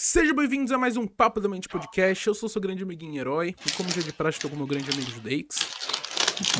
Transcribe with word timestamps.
Sejam 0.00 0.32
bem-vindos 0.32 0.70
a 0.70 0.78
mais 0.78 0.96
um 0.96 1.08
Papo 1.08 1.40
da 1.40 1.48
Mente 1.48 1.68
Podcast. 1.68 2.24
Eu 2.24 2.32
sou 2.32 2.48
seu 2.48 2.60
grande 2.60 2.84
amiguinho 2.84 3.20
herói. 3.20 3.52
E 3.66 3.72
como 3.72 3.90
já 3.90 4.00
de 4.00 4.12
praxe, 4.12 4.38
estou 4.38 4.48
com 4.48 4.56
meu 4.56 4.64
grande 4.64 4.88
amigo 4.92 5.10
Judeix. 5.10 5.48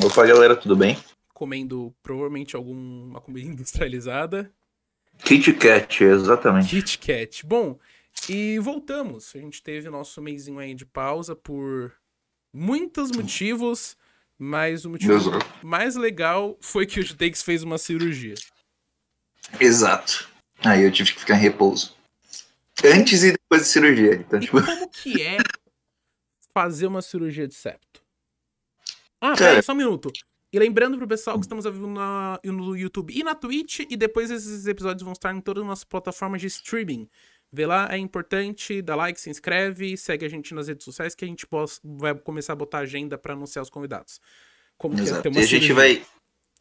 Opa, 0.04 0.26
galera, 0.26 0.56
tudo 0.56 0.74
bem? 0.74 0.98
Comendo 1.32 1.94
provavelmente 2.02 2.56
alguma 2.56 3.20
comida 3.20 3.46
industrializada. 3.48 4.52
Kit 5.22 5.52
Kat, 5.52 6.02
exatamente. 6.02 6.68
Kit 6.68 6.98
Kat. 6.98 7.46
Bom, 7.46 7.78
e 8.28 8.58
voltamos. 8.58 9.30
A 9.36 9.38
gente 9.38 9.62
teve 9.62 9.88
nosso 9.88 10.20
mêsinho 10.20 10.58
aí 10.58 10.74
de 10.74 10.84
pausa 10.84 11.36
por 11.36 11.92
muitos 12.52 13.12
motivos, 13.12 13.96
mas 14.36 14.84
o 14.84 14.90
motivo 14.90 15.12
Exato. 15.12 15.46
mais 15.62 15.94
legal 15.94 16.58
foi 16.60 16.86
que 16.86 16.98
o 16.98 17.06
Judeix 17.06 17.40
fez 17.40 17.62
uma 17.62 17.78
cirurgia. 17.78 18.34
Exato. 19.60 20.28
Aí 20.64 20.82
eu 20.82 20.90
tive 20.90 21.12
que 21.12 21.20
ficar 21.20 21.36
em 21.36 21.40
repouso. 21.40 21.96
Antes 22.84 23.22
e 23.24 23.32
depois 23.32 23.62
da 23.62 23.66
cirurgia. 23.66 24.14
Então, 24.14 24.38
E 24.38 24.42
tipo, 24.42 24.62
como 24.64 24.88
que 24.90 25.22
é 25.22 25.38
fazer 26.54 26.86
uma 26.86 27.02
cirurgia 27.02 27.46
de 27.46 27.54
septo? 27.54 28.02
Ah, 29.20 29.34
Cara- 29.34 29.36
peraí, 29.50 29.62
só 29.62 29.72
um 29.72 29.76
minuto. 29.76 30.10
E 30.52 30.58
lembrando 30.58 30.96
pro 30.96 31.06
pessoal 31.06 31.36
que 31.38 31.44
estamos 31.44 31.66
ao 31.66 31.72
vivo 31.72 31.86
na- 31.88 32.40
no 32.44 32.74
YouTube 32.76 33.12
e 33.14 33.22
na 33.22 33.34
Twitch, 33.34 33.80
e 33.90 33.96
depois 33.96 34.30
esses 34.30 34.66
episódios 34.66 35.02
vão 35.02 35.12
estar 35.12 35.34
em 35.34 35.40
todas 35.40 35.62
as 35.62 35.68
nossas 35.68 35.84
plataformas 35.84 36.40
de 36.40 36.46
streaming. 36.46 37.08
Vê 37.52 37.66
lá, 37.66 37.88
é 37.90 37.98
importante, 37.98 38.80
dá 38.80 38.94
like, 38.94 39.20
se 39.20 39.28
inscreve, 39.30 39.96
segue 39.96 40.24
a 40.24 40.28
gente 40.28 40.54
nas 40.54 40.68
redes 40.68 40.84
sociais 40.84 41.14
que 41.14 41.24
a 41.24 41.28
gente 41.28 41.46
vai 41.82 42.14
começar 42.14 42.52
a 42.52 42.56
botar 42.56 42.78
agenda 42.78 43.18
pra 43.18 43.32
anunciar 43.34 43.62
os 43.62 43.70
convidados. 43.70 44.20
Como 44.76 44.94
que 44.94 45.00
é 45.00 45.04
exato. 45.04 45.22
ter 45.22 45.28
uma 45.30 45.40
E 45.40 45.42
a 45.42 45.46
gente 45.46 45.72
vai. 45.72 46.02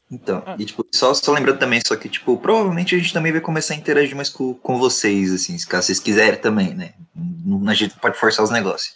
Então, 0.10 0.42
Ah. 0.46 0.56
e 0.58 0.66
tipo, 0.66 0.86
só, 0.94 1.14
só 1.14 1.34
lembrando 1.34 1.60
também, 1.60 1.82
só 1.86 1.96
que, 1.96 2.08
tipo, 2.08 2.38
provavelmente 2.38 2.96
a 2.96 2.98
gente 2.98 3.12
também 3.12 3.32
vai 3.32 3.42
começar 3.42 3.74
a 3.74 3.78
interagir 3.78 4.16
mais 4.16 4.30
com, 4.30 4.54
com 4.54 4.78
vocês, 4.80 5.34
assim, 5.34 5.58
se 5.58 5.68
vocês 5.68 6.00
quiserem 6.00 6.40
também, 6.40 6.74
né? 6.74 6.94
Não- 7.14 7.68
A 7.70 7.74
gente 7.74 7.98
pode 8.00 8.18
forçar 8.18 8.44
os 8.46 8.52
negócios. 8.52 8.96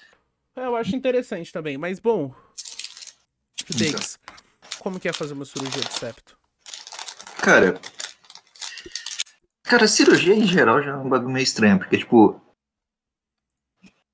É, 0.55 0.65
Eu 0.65 0.75
acho 0.75 0.95
interessante 0.95 1.51
também, 1.51 1.77
mas 1.77 1.99
bom. 1.99 2.33
Judeix, 3.69 4.17
como 4.79 4.99
que 4.99 5.09
é 5.09 5.13
fazer 5.13 5.33
uma 5.33 5.45
cirurgia 5.45 5.81
de 5.81 5.93
septo? 5.93 6.37
Cara. 7.41 7.79
Cara, 9.63 9.87
cirurgia 9.87 10.33
em 10.35 10.45
geral 10.45 10.81
já 10.81 10.91
é 10.91 10.95
um 10.95 11.07
bagulho 11.09 11.31
meio 11.31 11.43
estranho, 11.43 11.77
porque, 11.77 11.97
tipo. 11.97 12.39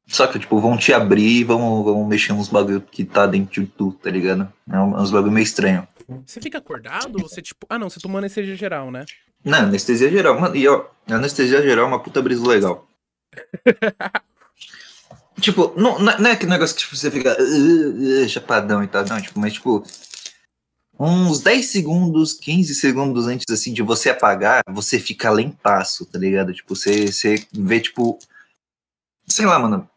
Só 0.08 0.26
que, 0.28 0.40
tipo, 0.40 0.60
vão 0.60 0.78
te 0.78 0.94
abrir 0.94 1.40
e 1.42 1.44
vão, 1.44 1.84
vão 1.84 2.06
mexer 2.06 2.32
uns 2.34 2.48
bagulho 2.48 2.82
que 2.82 3.04
tá 3.04 3.28
dentro 3.28 3.62
de 3.62 3.68
tu, 3.68 3.92
tá 3.94 4.10
ligado? 4.10 4.52
É 4.72 4.80
um- 4.80 4.96
uns 5.00 5.12
bagulho 5.12 5.32
meio 5.32 5.44
estranho. 5.44 5.88
Você 6.26 6.40
fica 6.40 6.58
acordado 6.58 7.16
ou 7.16 7.28
você, 7.28 7.42
tipo. 7.42 7.66
Ah, 7.70 7.78
não, 7.78 7.90
você 7.90 8.00
tomou 8.00 8.18
anestesia 8.18 8.56
geral, 8.56 8.92
né? 8.92 9.06
Não, 9.44 9.60
anestesia 9.60 10.10
geral. 10.10 10.40
Mano, 10.40 10.56
e 10.56 10.68
ó, 10.68 10.86
anestesia 11.10 11.62
geral 11.62 11.86
é 11.86 11.88
uma 11.88 12.02
puta 12.02 12.22
brisa 12.22 12.48
legal. 12.48 12.88
tipo, 15.42 15.74
não, 15.80 16.00
não 16.00 16.18
não 16.18 16.30
é 16.30 16.34
aquele 16.34 16.52
negócio 16.52 16.76
que 16.76 16.82
tipo, 16.82 16.96
você 16.96 17.12
fica 17.12 17.36
"Uh, 17.40 18.24
uh", 18.24 18.30
chapadão 18.30 18.84
e 18.84 18.88
tal, 18.88 19.06
não, 19.06 19.22
tipo, 19.22 19.40
mas 19.40 19.54
tipo, 19.54 19.84
uns 21.00 21.42
10 21.42 21.68
segundos, 21.68 22.34
15 22.34 22.74
segundos 22.74 23.28
antes 23.28 23.46
assim 23.52 23.74
de 23.74 23.82
você 23.82 24.10
apagar, 24.10 24.64
você 24.70 25.00
fica 25.00 25.30
lentaço, 25.30 26.06
tá 26.06 26.18
ligado? 26.18 26.54
Tipo, 26.54 26.76
você, 26.76 27.12
você 27.12 27.46
vê, 27.52 27.80
tipo, 27.80 28.18
sei 29.28 29.46
lá, 29.46 29.60
mano, 29.60 29.88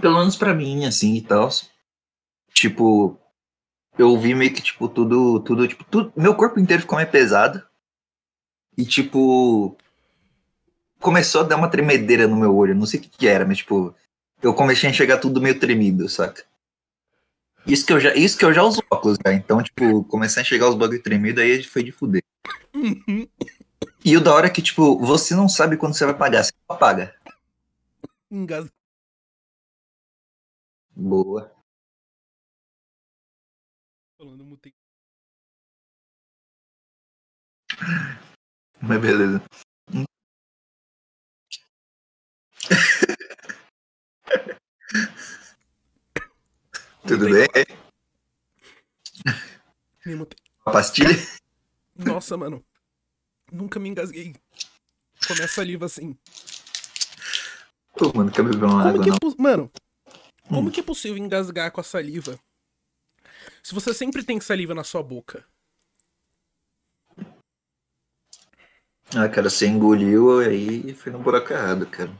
pelo 0.00 0.18
menos 0.18 0.36
pra 0.36 0.54
mim, 0.54 0.84
assim 0.84 1.14
e 1.14 1.22
tal, 1.22 1.48
tipo, 2.52 3.18
eu 3.98 4.16
vi 4.18 4.34
meio 4.34 4.52
que, 4.54 4.62
tipo, 4.62 4.88
tudo, 4.88 5.40
tudo, 5.40 5.66
tipo, 5.66 5.84
tudo, 5.84 6.12
meu 6.16 6.34
corpo 6.34 6.60
inteiro 6.60 6.82
ficou 6.82 6.96
meio 6.96 7.10
pesado. 7.10 7.62
E, 8.76 8.84
tipo, 8.84 9.76
começou 11.00 11.40
a 11.40 11.44
dar 11.44 11.56
uma 11.56 11.68
tremedeira 11.68 12.28
no 12.28 12.36
meu 12.36 12.54
olho. 12.54 12.74
Não 12.74 12.86
sei 12.86 13.00
o 13.00 13.02
que, 13.02 13.08
que 13.08 13.26
era, 13.26 13.44
mas, 13.44 13.58
tipo, 13.58 13.94
eu 14.40 14.54
comecei 14.54 14.88
a 14.88 14.92
enxergar 14.92 15.18
tudo 15.18 15.40
meio 15.40 15.58
tremido, 15.58 16.08
saca? 16.08 16.44
Isso 17.66 17.84
que 17.84 17.92
eu 17.92 18.00
já, 18.00 18.14
isso 18.14 18.38
que 18.38 18.44
eu 18.44 18.52
já 18.52 18.62
uso 18.62 18.82
óculos, 18.90 19.18
cara. 19.18 19.34
Então, 19.34 19.62
tipo, 19.62 20.04
comecei 20.04 20.40
a 20.40 20.44
enxergar 20.44 20.68
os 20.68 20.76
bagulho 20.76 21.02
tremido, 21.02 21.40
aí 21.40 21.62
foi 21.64 21.82
de 21.82 21.92
fuder. 21.92 22.22
E 24.04 24.16
o 24.16 24.20
da 24.20 24.32
hora 24.32 24.46
é 24.46 24.50
que, 24.50 24.62
tipo, 24.62 24.98
você 25.00 25.34
não 25.34 25.48
sabe 25.48 25.76
quando 25.76 25.94
você 25.94 26.04
vai 26.06 26.14
pagar. 26.14 26.44
Você 26.44 26.52
só 26.70 26.76
paga. 26.76 27.14
Engas... 28.30 28.70
Boa. 30.94 31.57
Falando, 34.18 34.44
mutei. 34.44 34.74
Mas 38.82 39.00
beleza. 39.00 39.42
Tudo 47.06 47.26
bem? 47.30 47.46
Me 50.04 50.14
mutei. 50.16 50.38
Uma 50.66 50.72
pastilha? 50.72 51.08
Nossa, 51.96 52.36
mano. 52.36 52.62
Nunca 53.52 53.78
me 53.80 53.88
engasguei. 53.88 54.34
Com 55.26 55.32
a 55.42 55.48
saliva 55.48 55.86
assim. 55.86 56.16
Pô, 57.96 58.12
mano, 58.14 58.30
quer 58.30 58.42
beber 58.42 58.64
uma 58.64 58.82
Como 58.82 58.88
água, 58.88 59.02
que 59.04 59.08
não? 59.10 59.16
é, 59.16 59.20
pos- 59.20 59.34
mano, 59.36 59.70
como 60.48 60.68
Hum. 60.68 60.72
que 60.72 60.80
é 60.80 60.82
possível 60.82 61.16
engasgar 61.18 61.70
com 61.72 61.80
a 61.80 61.84
saliva? 61.84 62.38
Se 63.68 63.74
você 63.74 63.92
sempre 63.92 64.24
tem 64.24 64.40
saliva 64.40 64.74
na 64.74 64.82
sua 64.82 65.02
boca. 65.02 65.44
Ah, 69.14 69.28
cara, 69.28 69.50
você 69.50 69.66
engoliu 69.66 70.40
aí 70.40 70.94
foi 70.94 71.12
no 71.12 71.18
buraco 71.18 71.52
errado, 71.52 71.86
cara. 71.86 72.10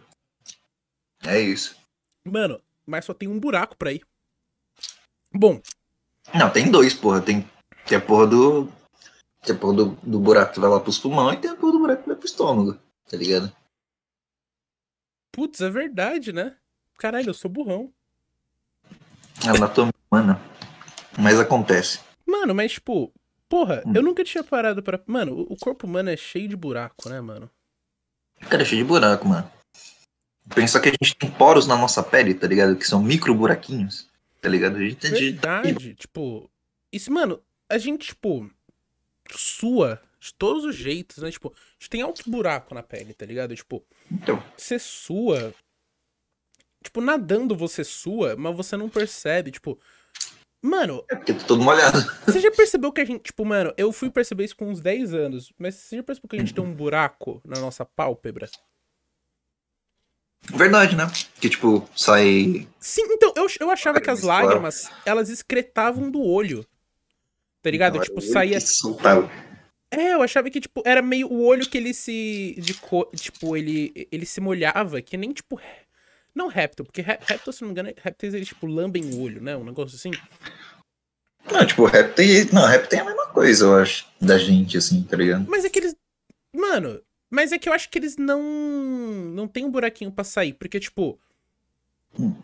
É 1.24 1.40
isso. 1.40 1.74
Mano, 2.22 2.60
mas 2.84 3.06
só 3.06 3.14
tem 3.14 3.28
um 3.28 3.40
buraco 3.40 3.78
pra 3.78 3.94
ir. 3.94 4.04
Bom, 5.32 5.58
Não, 6.34 6.52
tem 6.52 6.70
dois, 6.70 6.92
porra. 6.92 7.22
Tem, 7.22 7.50
tem 7.86 7.96
a 7.96 8.00
porra 8.02 8.26
do. 8.26 8.68
Tem 9.42 9.56
a 9.56 9.58
porra 9.58 9.72
do, 9.72 9.86
do 10.02 10.20
buraco 10.20 10.52
que 10.52 10.60
vai 10.60 10.68
lá 10.68 10.78
pros 10.78 10.98
pulmões 10.98 11.38
e 11.38 11.40
tem 11.40 11.50
a 11.50 11.56
porra 11.56 11.72
do 11.72 11.78
buraco 11.78 12.02
que 12.02 12.08
vai 12.08 12.16
pro 12.16 12.26
estômago, 12.26 12.78
tá 13.08 13.16
ligado? 13.16 13.50
putz, 15.32 15.62
é 15.62 15.70
verdade, 15.70 16.30
né? 16.30 16.58
Caralho, 16.98 17.30
eu 17.30 17.34
sou 17.34 17.50
burrão. 17.50 17.90
Anatomia 19.46 19.94
humana. 20.10 20.57
Mas 21.18 21.38
acontece. 21.40 22.00
Mano, 22.26 22.54
mas 22.54 22.72
tipo, 22.72 23.12
porra, 23.48 23.82
Hum. 23.86 23.92
eu 23.94 24.02
nunca 24.02 24.22
tinha 24.24 24.44
parado 24.44 24.82
pra. 24.82 25.00
Mano, 25.06 25.40
o- 25.48 25.56
corpo 25.56 25.86
humano 25.86 26.10
é 26.10 26.16
cheio 26.16 26.48
de 26.48 26.56
buraco, 26.56 27.08
né, 27.08 27.20
mano? 27.20 27.50
Cara, 28.48 28.62
é 28.62 28.64
cheio 28.64 28.82
de 28.82 28.88
buraco, 28.88 29.26
mano. 29.26 29.50
Pensa 30.54 30.80
que 30.80 30.88
a 30.88 30.92
gente 30.92 31.14
tem 31.16 31.30
poros 31.30 31.66
na 31.66 31.76
nossa 31.76 32.02
pele, 32.02 32.34
tá 32.34 32.46
ligado? 32.46 32.76
Que 32.76 32.86
são 32.86 33.02
micro 33.02 33.34
buraquinhos, 33.34 34.08
tá 34.40 34.48
ligado? 34.48 34.76
A 34.76 34.80
gente, 34.80 35.06
gente- 35.08 35.20
Verdade, 35.32 35.94
tipo. 35.94 36.48
Isso, 36.92 37.12
mano, 37.12 37.42
a 37.68 37.76
gente, 37.78 38.08
tipo, 38.08 38.48
sua 39.30 40.00
de 40.20 40.32
todos 40.34 40.64
os 40.64 40.74
jeitos, 40.74 41.18
né? 41.18 41.30
Tipo, 41.30 41.48
a 41.48 41.72
gente 41.78 41.90
tem 41.90 42.00
alto 42.02 42.28
buraco 42.30 42.74
na 42.74 42.82
pele, 42.82 43.12
tá 43.14 43.26
ligado? 43.26 43.54
Tipo, 43.54 43.84
Então, 44.10 44.42
você 44.56 44.78
sua. 44.78 45.52
Tipo, 46.82 47.00
nadando 47.00 47.56
você 47.56 47.82
sua, 47.84 48.36
mas 48.36 48.56
você 48.56 48.76
não 48.76 48.88
percebe, 48.88 49.50
tipo. 49.50 49.78
Mano, 50.60 51.04
é 51.08 51.14
porque 51.14 51.32
tá 51.32 51.44
todo 51.46 51.62
molhado. 51.62 51.98
você 52.26 52.40
já 52.40 52.50
percebeu 52.50 52.92
que 52.92 53.00
a 53.00 53.04
gente, 53.04 53.22
tipo, 53.22 53.44
mano, 53.44 53.72
eu 53.76 53.92
fui 53.92 54.10
perceber 54.10 54.44
isso 54.44 54.56
com 54.56 54.68
uns 54.68 54.80
10 54.80 55.14
anos, 55.14 55.52
mas 55.58 55.76
você 55.76 55.96
já 55.96 56.02
percebeu 56.02 56.28
que 56.28 56.36
a 56.36 56.38
gente 56.40 56.52
tem 56.52 56.64
um 56.64 56.74
buraco 56.74 57.40
na 57.44 57.60
nossa 57.60 57.84
pálpebra? 57.84 58.48
Verdade, 60.42 60.96
né? 60.96 61.10
Que 61.40 61.48
tipo, 61.48 61.88
sai. 61.94 62.66
Sim, 62.80 63.02
então, 63.10 63.32
eu, 63.36 63.46
eu 63.60 63.70
achava 63.70 64.00
que 64.00 64.10
as 64.10 64.20
Claro. 64.20 64.46
lágrimas, 64.46 64.90
elas 65.04 65.28
excretavam 65.28 66.10
do 66.10 66.22
olho. 66.22 66.64
Tá 67.62 67.70
ligado? 67.70 68.00
Tipo, 68.00 68.20
saía. 68.20 68.58
Que 68.58 68.66
soltava. 68.66 69.30
É, 69.90 70.14
eu 70.14 70.22
achava 70.22 70.48
que, 70.50 70.60
tipo, 70.60 70.82
era 70.84 71.02
meio 71.02 71.28
o 71.28 71.44
olho 71.44 71.68
que 71.68 71.76
ele 71.76 71.92
se. 71.92 72.54
De 72.58 72.74
co... 72.74 73.04
Tipo, 73.16 73.56
ele, 73.56 74.08
ele 74.12 74.24
se 74.26 74.40
molhava, 74.40 75.00
que 75.02 75.16
nem, 75.16 75.32
tipo. 75.32 75.60
Não 76.38 76.46
réptil, 76.46 76.84
porque 76.84 77.02
ré- 77.02 77.18
réptil, 77.20 77.52
se 77.52 77.62
não 77.62 77.68
me 77.68 77.72
engano, 77.72 77.92
répteis 78.00 78.32
eles, 78.32 78.46
tipo, 78.46 78.64
lambem 78.64 79.04
o 79.06 79.20
olho, 79.20 79.42
né? 79.42 79.56
Um 79.56 79.64
negócio 79.64 79.96
assim. 79.96 80.12
Não, 81.50 81.66
tipo, 81.66 81.84
rap 81.84 82.14
tem. 82.14 82.44
Não, 82.52 82.64
rap 82.64 82.86
tem 82.88 83.00
a 83.00 83.04
mesma 83.04 83.26
coisa, 83.26 83.64
eu 83.64 83.74
acho. 83.76 84.06
Da 84.20 84.38
gente, 84.38 84.78
assim, 84.78 85.02
tá 85.02 85.16
ligado? 85.16 85.44
Mas 85.48 85.64
é 85.64 85.68
que 85.68 85.80
eles. 85.80 85.96
Mano, 86.54 87.00
mas 87.28 87.50
é 87.50 87.58
que 87.58 87.68
eu 87.68 87.72
acho 87.72 87.88
que 87.90 87.98
eles 87.98 88.16
não. 88.16 88.40
Não 89.34 89.48
tem 89.48 89.64
um 89.64 89.70
buraquinho 89.70 90.12
pra 90.12 90.22
sair, 90.22 90.52
porque, 90.52 90.78
tipo. 90.78 91.18
Hum. 92.16 92.34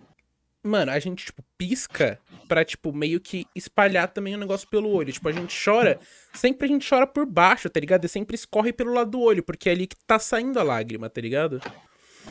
Mano, 0.67 0.91
a 0.91 0.99
gente, 0.99 1.27
tipo, 1.27 1.45
pisca 1.57 2.19
pra, 2.49 2.65
tipo, 2.65 2.93
meio 2.93 3.21
que 3.21 3.47
espalhar 3.55 4.09
também 4.09 4.35
o 4.35 4.39
negócio 4.39 4.67
pelo 4.67 4.89
olho. 4.89 5.13
Tipo, 5.13 5.29
a 5.29 5.33
gente 5.33 5.55
chora. 5.65 6.01
Sempre 6.33 6.65
a 6.67 6.69
gente 6.69 6.89
chora 6.89 7.07
por 7.07 7.25
baixo, 7.27 7.71
tá 7.71 7.79
ligado? 7.79 8.07
E 8.07 8.09
sempre 8.09 8.35
escorre 8.35 8.73
pelo 8.73 8.93
lado 8.93 9.13
do 9.13 9.21
olho, 9.21 9.43
porque 9.45 9.69
é 9.69 9.73
ali 9.73 9.87
que 9.87 9.95
tá 10.05 10.19
saindo 10.19 10.59
a 10.59 10.63
lágrima, 10.65 11.09
tá 11.09 11.21
ligado? 11.21 11.61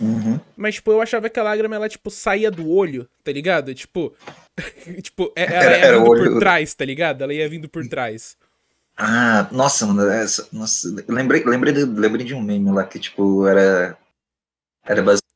Uhum. 0.02 0.40
Mas, 0.58 0.76
tipo, 0.76 0.92
eu 0.92 1.02
achava 1.02 1.30
que 1.30 1.40
a 1.40 1.44
lágrima, 1.44 1.76
ela, 1.76 1.88
tipo, 1.88 2.10
saía 2.10 2.50
do 2.50 2.70
olho, 2.70 3.08
tá 3.24 3.32
ligado? 3.32 3.74
Tipo. 3.74 4.14
tipo, 5.02 5.32
é- 5.36 5.44
ela 5.44 5.64
Era- 5.64 5.78
ia 5.78 5.86
era 5.86 5.98
vindo 5.98 6.06
por 6.06 6.20
olho- 6.20 6.40
trás, 6.40 6.74
tá 6.74 6.86
ligado? 6.86 7.22
Ela 7.24 7.34
ia 7.34 7.48
vindo 7.50 7.70
por 7.70 7.88
trás. 7.88 8.36
Ah, 8.98 9.48
nossa, 9.52 9.86
mano, 9.88 10.08
essa, 10.10 10.48
nossa, 10.52 10.88
lembrei, 11.08 11.44
lembrei, 11.44 11.74
de, 11.74 11.84
lembrei 11.86 12.26
de 12.26 12.34
um 12.36 12.42
meme 12.42 12.72
lá 12.72 12.84
que, 12.86 13.00
tipo, 13.00 13.48
era. 13.48 13.98
Era 14.86 15.02
basicamente 15.02 15.32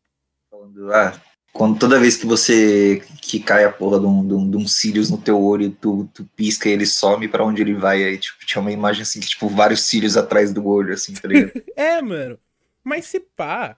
Ah, 0.94 1.20
quando 1.54 1.80
toda 1.80 2.00
vez 2.00 2.18
que 2.18 2.26
você. 2.28 3.02
que 3.22 3.40
cai 3.40 3.64
a 3.64 3.72
porra 3.72 4.00
de 4.00 4.06
um, 4.06 4.28
de 4.28 4.34
um, 4.34 4.52
de 4.52 4.58
um 4.58 4.68
cílios 4.68 5.10
no 5.10 5.18
teu 5.18 5.42
olho, 5.42 5.72
tu, 5.72 6.08
tu 6.14 6.24
pisca 6.36 6.70
e 6.70 6.72
ele 6.74 6.86
some 6.86 7.28
pra 7.28 7.44
onde 7.46 7.62
ele 7.62 7.74
vai. 7.74 8.04
Aí, 8.04 8.18
tipo, 8.18 8.46
tinha 8.46 8.62
uma 8.62 8.72
imagem 8.72 9.02
assim, 9.04 9.20
que, 9.20 9.28
tipo, 9.28 9.48
vários 9.50 9.82
cílios 9.82 10.18
atrás 10.18 10.54
do 10.54 10.66
olho, 10.68 10.94
assim, 10.94 11.14
tá 11.14 11.28
ligado? 11.28 11.52
é, 11.76 12.02
mano. 12.02 12.38
Mas 12.84 13.06
se 13.06 13.20
pá, 13.20 13.76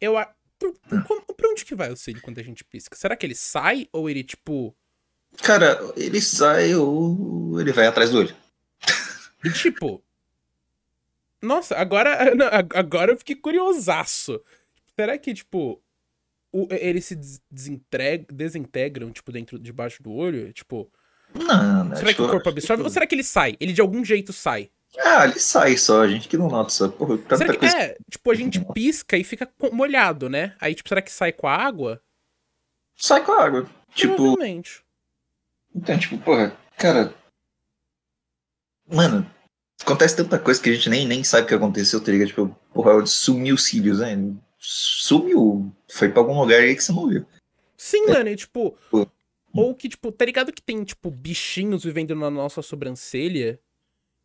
eu. 0.00 0.16
a- 0.18 0.32
Por, 0.58 0.72
por- 1.06 1.34
pra 1.36 1.50
onde 1.50 1.64
que 1.64 1.74
vai 1.74 1.90
o 1.92 1.96
cílio 1.96 2.22
quando 2.22 2.38
a 2.38 2.42
gente 2.42 2.64
pisca? 2.64 2.96
Será 2.96 3.14
que 3.16 3.26
ele 3.26 3.34
sai 3.34 3.88
ou 3.92 4.08
ele, 4.08 4.24
tipo. 4.24 4.74
Cara, 5.42 5.78
ele 5.96 6.20
sai 6.20 6.74
ou 6.74 7.60
ele 7.60 7.72
vai 7.72 7.86
atrás 7.86 8.10
do 8.10 8.18
olho. 8.18 8.34
E 9.44 9.50
tipo. 9.52 10.02
Nossa, 11.42 11.76
agora, 11.76 12.10
não, 12.34 12.46
ag- 12.46 12.74
agora 12.76 13.12
eu 13.12 13.18
fiquei 13.18 13.36
curiosaço. 13.36 14.40
Será 14.98 15.18
que, 15.18 15.34
tipo. 15.34 15.82
o- 16.52 16.68
eles 16.70 17.04
se 17.04 17.14
des- 17.14 17.42
desintre- 17.50 18.26
desintegram, 18.32 19.12
tipo, 19.12 19.30
dentro, 19.30 19.58
debaixo 19.58 20.02
do 20.02 20.10
olho? 20.12 20.52
Tipo. 20.52 20.90
Não, 21.34 21.84
né? 21.84 21.96
Será 21.96 22.14
que 22.14 22.22
o 22.22 22.28
corpo 22.30 22.48
absorve? 22.48 22.82
Ou 22.82 22.88
será 22.88 23.06
que 23.06 23.14
ele 23.14 23.24
sai? 23.24 23.56
Ele 23.60 23.72
de 23.74 23.80
algum 23.82 24.02
jeito 24.04 24.32
sai? 24.32 24.70
Ah, 24.98 25.24
ele 25.24 25.38
sai 25.38 25.76
só, 25.76 26.02
a 26.02 26.08
gente 26.08 26.26
que 26.28 26.38
não 26.38 26.48
nota 26.48 26.70
essa 26.70 26.88
porra. 26.88 27.18
Tanta 27.18 27.36
Será 27.38 27.52
que, 27.52 27.58
coisa. 27.58 27.76
é, 27.76 27.96
tipo, 28.10 28.30
a 28.30 28.34
gente 28.34 28.64
pisca 28.72 29.16
e 29.16 29.24
fica 29.24 29.50
molhado, 29.72 30.28
né? 30.30 30.56
Aí, 30.60 30.74
tipo, 30.74 30.88
será 30.88 31.02
que 31.02 31.12
sai 31.12 31.32
com 31.32 31.46
a 31.46 31.54
água? 31.54 32.02
Sai 32.96 33.22
com 33.24 33.32
a 33.32 33.44
água. 33.44 33.70
Tipo, 33.94 34.16
Provavelmente. 34.16 34.82
então, 35.74 35.98
tipo, 35.98 36.16
porra, 36.18 36.56
cara. 36.78 37.14
Mano, 38.88 39.28
acontece 39.82 40.16
tanta 40.16 40.38
coisa 40.38 40.62
que 40.62 40.70
a 40.70 40.74
gente 40.74 40.88
nem, 40.88 41.06
nem 41.06 41.22
sabe 41.24 41.44
o 41.44 41.48
que 41.48 41.54
aconteceu, 41.54 42.02
tá 42.02 42.10
ligado? 42.10 42.28
Tipo, 42.28 42.48
porra, 42.72 43.04
sumiu 43.04 43.54
os 43.54 43.64
cílios, 43.64 43.98
né? 44.00 44.16
Sumiu. 44.58 45.70
Foi 45.90 46.08
pra 46.08 46.20
algum 46.20 46.40
lugar 46.40 46.60
aí 46.60 46.74
que 46.74 46.82
você 46.82 46.92
não 46.92 47.08
viu. 47.08 47.26
Sim, 47.76 48.06
mano, 48.06 48.30
e 48.30 48.36
tipo. 48.36 48.76
Pô. 48.90 49.06
Ou 49.54 49.74
que, 49.74 49.88
tipo, 49.88 50.10
tá 50.12 50.24
ligado 50.24 50.52
que 50.52 50.62
tem, 50.62 50.84
tipo, 50.84 51.10
bichinhos 51.10 51.84
vivendo 51.84 52.14
na 52.14 52.30
nossa 52.30 52.60
sobrancelha? 52.62 53.58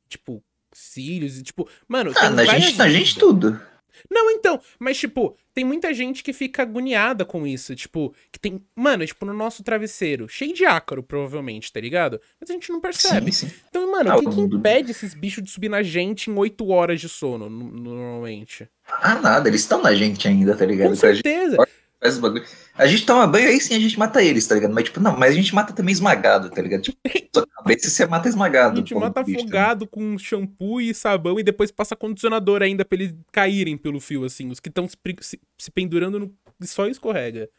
Tipo, 0.09 0.43
cílios 0.73 1.37
e, 1.37 1.43
tipo. 1.43 1.67
Mano, 1.87 2.11
Ah, 2.15 2.29
na 2.29 2.45
gente, 2.45 2.77
na 2.77 2.89
gente 2.89 3.13
vidas. 3.13 3.13
tudo. 3.15 3.61
Não, 4.09 4.31
então, 4.31 4.59
mas, 4.79 4.97
tipo, 4.97 5.37
tem 5.53 5.63
muita 5.63 5.93
gente 5.93 6.23
que 6.23 6.33
fica 6.33 6.63
agoniada 6.63 7.23
com 7.23 7.45
isso. 7.45 7.75
Tipo, 7.75 8.15
que 8.31 8.39
tem. 8.39 8.59
Mano, 8.75 9.05
tipo, 9.05 9.25
no 9.25 9.33
nosso 9.33 9.63
travesseiro, 9.63 10.27
cheio 10.27 10.53
de 10.53 10.65
ácaro, 10.65 11.03
provavelmente, 11.03 11.71
tá 11.71 11.79
ligado? 11.79 12.19
Mas 12.39 12.49
a 12.49 12.53
gente 12.53 12.71
não 12.71 12.79
percebe. 12.81 13.31
Sim, 13.31 13.47
sim. 13.47 13.53
Então, 13.69 13.91
mano, 13.91 14.11
Ah, 14.11 14.15
o 14.15 14.19
que, 14.21 14.29
que 14.29 14.41
impede 14.41 14.91
esses 14.91 15.13
bichos 15.13 15.43
de 15.43 15.51
subir 15.51 15.69
na 15.69 15.83
gente 15.83 16.31
em 16.31 16.33
8 16.35 16.67
horas 16.69 16.99
de 16.99 17.07
sono, 17.09 17.47
no- 17.49 17.69
normalmente? 17.69 18.67
Ah, 18.87 19.15
nada, 19.15 19.47
eles 19.49 19.61
estão 19.61 19.81
na 19.83 19.93
gente 19.93 20.27
ainda, 20.27 20.55
tá 20.55 20.65
ligado? 20.65 20.87
Com 20.89 20.95
gente 20.95 21.01
certeza. 21.01 21.57
Faz 22.01 22.15
os 22.15 22.19
bagulho. 22.19 22.43
A 22.75 22.87
gente 22.87 23.05
toma 23.05 23.27
banho 23.27 23.47
aí 23.49 23.61
sim 23.61 23.75
a 23.75 23.79
gente 23.79 23.97
mata 23.99 24.23
eles, 24.23 24.47
tá 24.47 24.55
ligado? 24.55 24.73
Mas, 24.73 24.85
tipo, 24.85 24.99
não, 24.99 25.15
mas 25.17 25.31
a 25.31 25.35
gente 25.35 25.53
mata 25.53 25.71
também 25.71 25.93
esmagado, 25.93 26.49
tá 26.49 26.61
ligado? 26.61 26.81
Tipo, 26.81 26.97
sua 27.33 27.45
cabeça 27.47 27.89
você 27.89 28.05
mata 28.05 28.27
A 28.27 28.29
esmagado. 28.29 28.77
gente 28.77 28.93
pô, 28.93 28.99
mata 28.99 29.23
bicho, 29.23 29.37
tá 29.37 29.43
afogado 29.43 29.87
com 29.87 30.17
shampoo 30.17 30.81
e 30.81 30.93
sabão 30.93 31.39
e 31.39 31.43
depois 31.43 31.71
passa 31.71 31.95
condicionador 31.95 32.61
ainda 32.61 32.83
pra 32.83 32.97
eles 32.97 33.13
caírem 33.31 33.77
pelo 33.77 33.99
fio, 33.99 34.25
assim. 34.25 34.49
Os 34.49 34.59
que 34.59 34.69
estão 34.69 34.87
se, 34.87 34.97
se- 35.21 35.39
se 35.57 35.71
pendurando 35.71 36.19
no, 36.19 36.33
só 36.63 36.87
escorrega. 36.87 37.49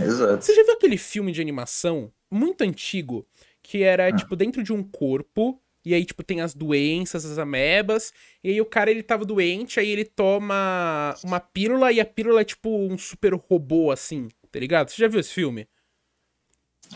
Exato. 0.00 0.42
Você 0.44 0.54
já 0.54 0.62
viu 0.64 0.72
aquele 0.72 0.96
filme 0.96 1.30
de 1.30 1.40
animação 1.42 2.10
muito 2.30 2.62
antigo 2.62 3.26
que 3.62 3.82
era, 3.82 4.10
tipo, 4.12 4.34
dentro 4.34 4.62
de 4.62 4.72
um 4.72 4.82
corpo 4.82 5.60
e 5.84 5.94
aí, 5.94 6.04
tipo, 6.04 6.22
tem 6.22 6.40
as 6.40 6.54
doenças, 6.54 7.24
as 7.24 7.38
amebas 7.38 8.12
e 8.42 8.50
aí 8.50 8.60
o 8.60 8.66
cara, 8.66 8.90
ele 8.90 9.02
tava 9.02 9.24
doente, 9.24 9.78
aí 9.78 9.88
ele 9.88 10.04
toma 10.04 11.14
uma 11.22 11.40
pílula 11.40 11.92
e 11.92 12.00
a 12.00 12.04
pílula 12.04 12.40
é, 12.40 12.44
tipo, 12.44 12.70
um 12.70 12.96
super 12.96 13.34
robô, 13.34 13.90
assim, 13.90 14.28
tá 14.50 14.58
ligado? 14.58 14.90
Você 14.90 14.96
já 14.96 15.08
viu 15.08 15.20
esse 15.20 15.32
filme? 15.32 15.68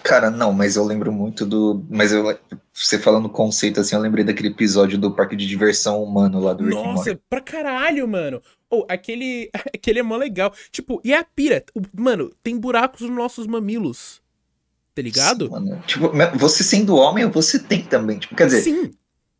Cara, 0.02 0.31
não, 0.31 0.52
mas 0.52 0.76
eu 0.76 0.85
lembro 0.85 1.11
muito 1.11 1.44
do. 1.44 1.85
Mas 1.88 2.12
eu, 2.12 2.38
você 2.73 2.99
falando 2.99 3.26
o 3.26 3.31
conceito 3.31 3.81
assim, 3.81 3.96
eu 3.96 4.00
lembrei 4.00 4.25
daquele 4.25 4.49
episódio 4.49 4.99
do 4.99 5.11
parque 5.11 5.35
de 5.35 5.46
diversão 5.46 6.02
humano 6.02 6.40
lá 6.40 6.52
do 6.52 6.64
Rick. 6.64 6.75
Nossa, 6.75 7.20
pra 7.29 7.40
caralho, 7.40 8.06
mano. 8.06 8.43
Ou 8.70 8.87
aquele, 8.88 9.50
aquele 9.75 10.00
é 10.00 10.02
mó 10.02 10.17
legal. 10.17 10.52
Tipo, 10.70 11.00
e 11.02 11.12
a 11.12 11.25
pira? 11.25 11.64
Mano, 11.96 12.31
tem 12.43 12.58
buracos 12.58 13.00
nos 13.00 13.17
nossos 13.17 13.46
mamilos. 13.46 14.20
Tá 14.99 15.03
ligado? 15.03 15.49
Mano, 15.49 15.81
tipo, 15.87 16.11
você 16.35 16.65
sendo 16.65 16.97
homem, 16.97 17.25
você 17.31 17.56
tem 17.56 17.83
também. 17.85 18.19
Tipo, 18.19 18.35
quer 18.35 18.47
dizer, 18.47 18.62
Sim. 18.62 18.91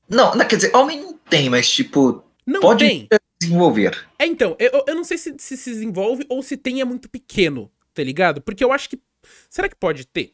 não, 0.09 0.33
não, 0.37 0.47
quer 0.47 0.55
dizer, 0.55 0.77
homem 0.77 1.01
não 1.03 1.15
tem, 1.15 1.51
mas 1.51 1.69
tipo, 1.69 2.23
Não 2.47 2.61
pode 2.61 2.87
tem. 2.87 3.09
desenvolver. 3.41 4.07
É, 4.17 4.25
então, 4.25 4.55
eu, 4.61 4.85
eu 4.87 4.95
não 4.95 5.03
sei 5.03 5.19
se, 5.19 5.35
se 5.37 5.57
se 5.57 5.71
desenvolve 5.71 6.25
ou 6.29 6.45
se 6.45 6.57
tem 6.57 6.81
é 6.81 6.85
muito 6.85 7.09
pequeno, 7.09 7.69
tá 7.93 8.05
ligado? 8.05 8.41
Porque 8.41 8.63
eu 8.63 8.71
acho 8.73 8.89
que. 8.89 9.01
Será 9.51 9.69
que 9.69 9.75
pode 9.75 10.07
ter? 10.07 10.33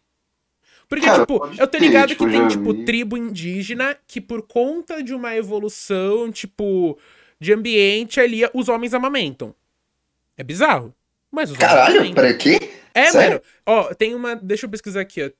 Porque, 0.86 1.06
Cara, 1.06 1.20
tipo, 1.20 1.46
eu 1.58 1.66
tô 1.66 1.78
ter, 1.78 1.80
ligado 1.80 2.08
tipo, 2.10 2.26
que 2.26 2.30
tem, 2.30 2.42
já 2.42 2.48
tipo, 2.48 2.74
vi. 2.74 2.84
tribo 2.84 3.16
indígena 3.16 3.96
que, 4.06 4.20
por 4.20 4.42
conta 4.42 5.02
de 5.02 5.14
uma 5.14 5.34
evolução, 5.34 6.30
tipo, 6.30 6.98
de 7.40 7.50
ambiente 7.54 8.20
ali, 8.20 8.42
os 8.52 8.68
homens 8.68 8.92
amamentam. 8.92 9.54
É 10.36 10.44
bizarro. 10.44 10.94
Mas 11.32 11.50
os 11.50 11.56
homens 11.56 11.70
Caralho, 11.72 12.14
pra 12.14 12.34
quê? 12.34 12.58
É, 12.94 13.10
Sério? 13.10 13.30
mano. 13.30 13.42
Ó, 13.66 13.94
tem 13.94 14.14
uma. 14.14 14.36
Deixa 14.36 14.66
eu 14.66 14.70
pesquisar 14.70 15.00
aqui, 15.00 15.22
ó. 15.24 15.30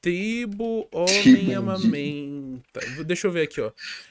Tribo 0.00 0.86
Homem 0.92 1.54
Amamenta. 1.54 2.80
Deixa 3.06 3.26
eu 3.26 3.30
ver 3.32 3.42
aqui, 3.42 3.60
ó. 3.60 3.70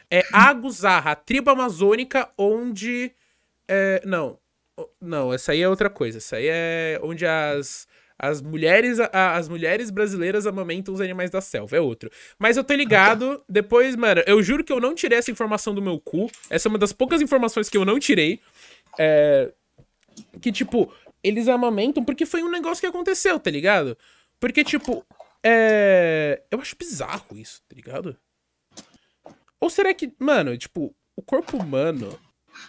É 0.10 0.24
Aguzarra, 0.32 1.12
a 1.12 1.16
tribo 1.16 1.52
amazônica 1.52 2.30
onde. 2.38 3.12
é, 3.68 4.02
não. 4.06 4.40
Não, 5.00 5.32
essa 5.32 5.52
aí 5.52 5.62
é 5.62 5.70
outra 5.70 5.90
coisa. 5.90 6.18
Essa 6.18 6.38
aí 6.38 6.48
é 6.50 7.00
onde 7.04 7.26
as. 7.26 7.88
As 8.18 8.42
mulheres, 8.42 9.00
a- 9.02 9.36
as 9.36 9.50
mulheres 9.50 9.90
brasileiras 9.90 10.48
amamentam 10.48 10.94
os 10.94 11.02
animais 11.02 11.30
da 11.30 11.42
selva, 11.42 11.76
é 11.76 11.80
outro. 11.82 12.10
Mas 12.40 12.56
eu 12.56 12.64
tô 12.64 12.74
ligado, 12.74 13.44
depois, 13.50 13.96
mano, 13.98 14.22
eu 14.26 14.42
juro 14.42 14.64
que 14.64 14.72
eu 14.72 14.80
não 14.80 14.96
tirei 14.96 15.18
essa 15.18 15.32
informação 15.32 15.76
do 15.76 15.82
meu 15.82 16.00
cu. 16.00 16.32
Essa 16.50 16.68
é 16.68 16.70
uma 16.70 16.78
das 16.78 16.94
poucas 16.94 17.22
informações 17.22 17.70
que 17.70 17.78
eu 17.78 17.84
não 17.84 18.00
tirei. 18.00 18.40
É, 18.98 19.52
que, 20.40 20.52
tipo, 20.54 20.94
eles 21.24 21.48
amamentam 21.48 22.04
porque 22.04 22.26
foi 22.26 22.44
um 22.44 22.52
negócio 22.52 22.82
que 22.82 22.88
aconteceu, 22.88 23.40
tá 23.40 23.50
ligado? 23.50 23.98
Porque, 24.40 24.64
tipo, 24.64 25.06
é. 25.44 26.42
Eu 26.52 26.60
acho 26.60 26.76
bizarro 26.78 27.38
isso, 27.38 27.62
tá 27.68 27.76
ligado? 27.76 28.18
Ou 29.60 29.70
será 29.70 29.94
que, 29.94 30.14
mano, 30.20 30.58
tipo, 30.58 30.94
o 31.16 31.22
corpo 31.22 31.58
humano 31.58 32.20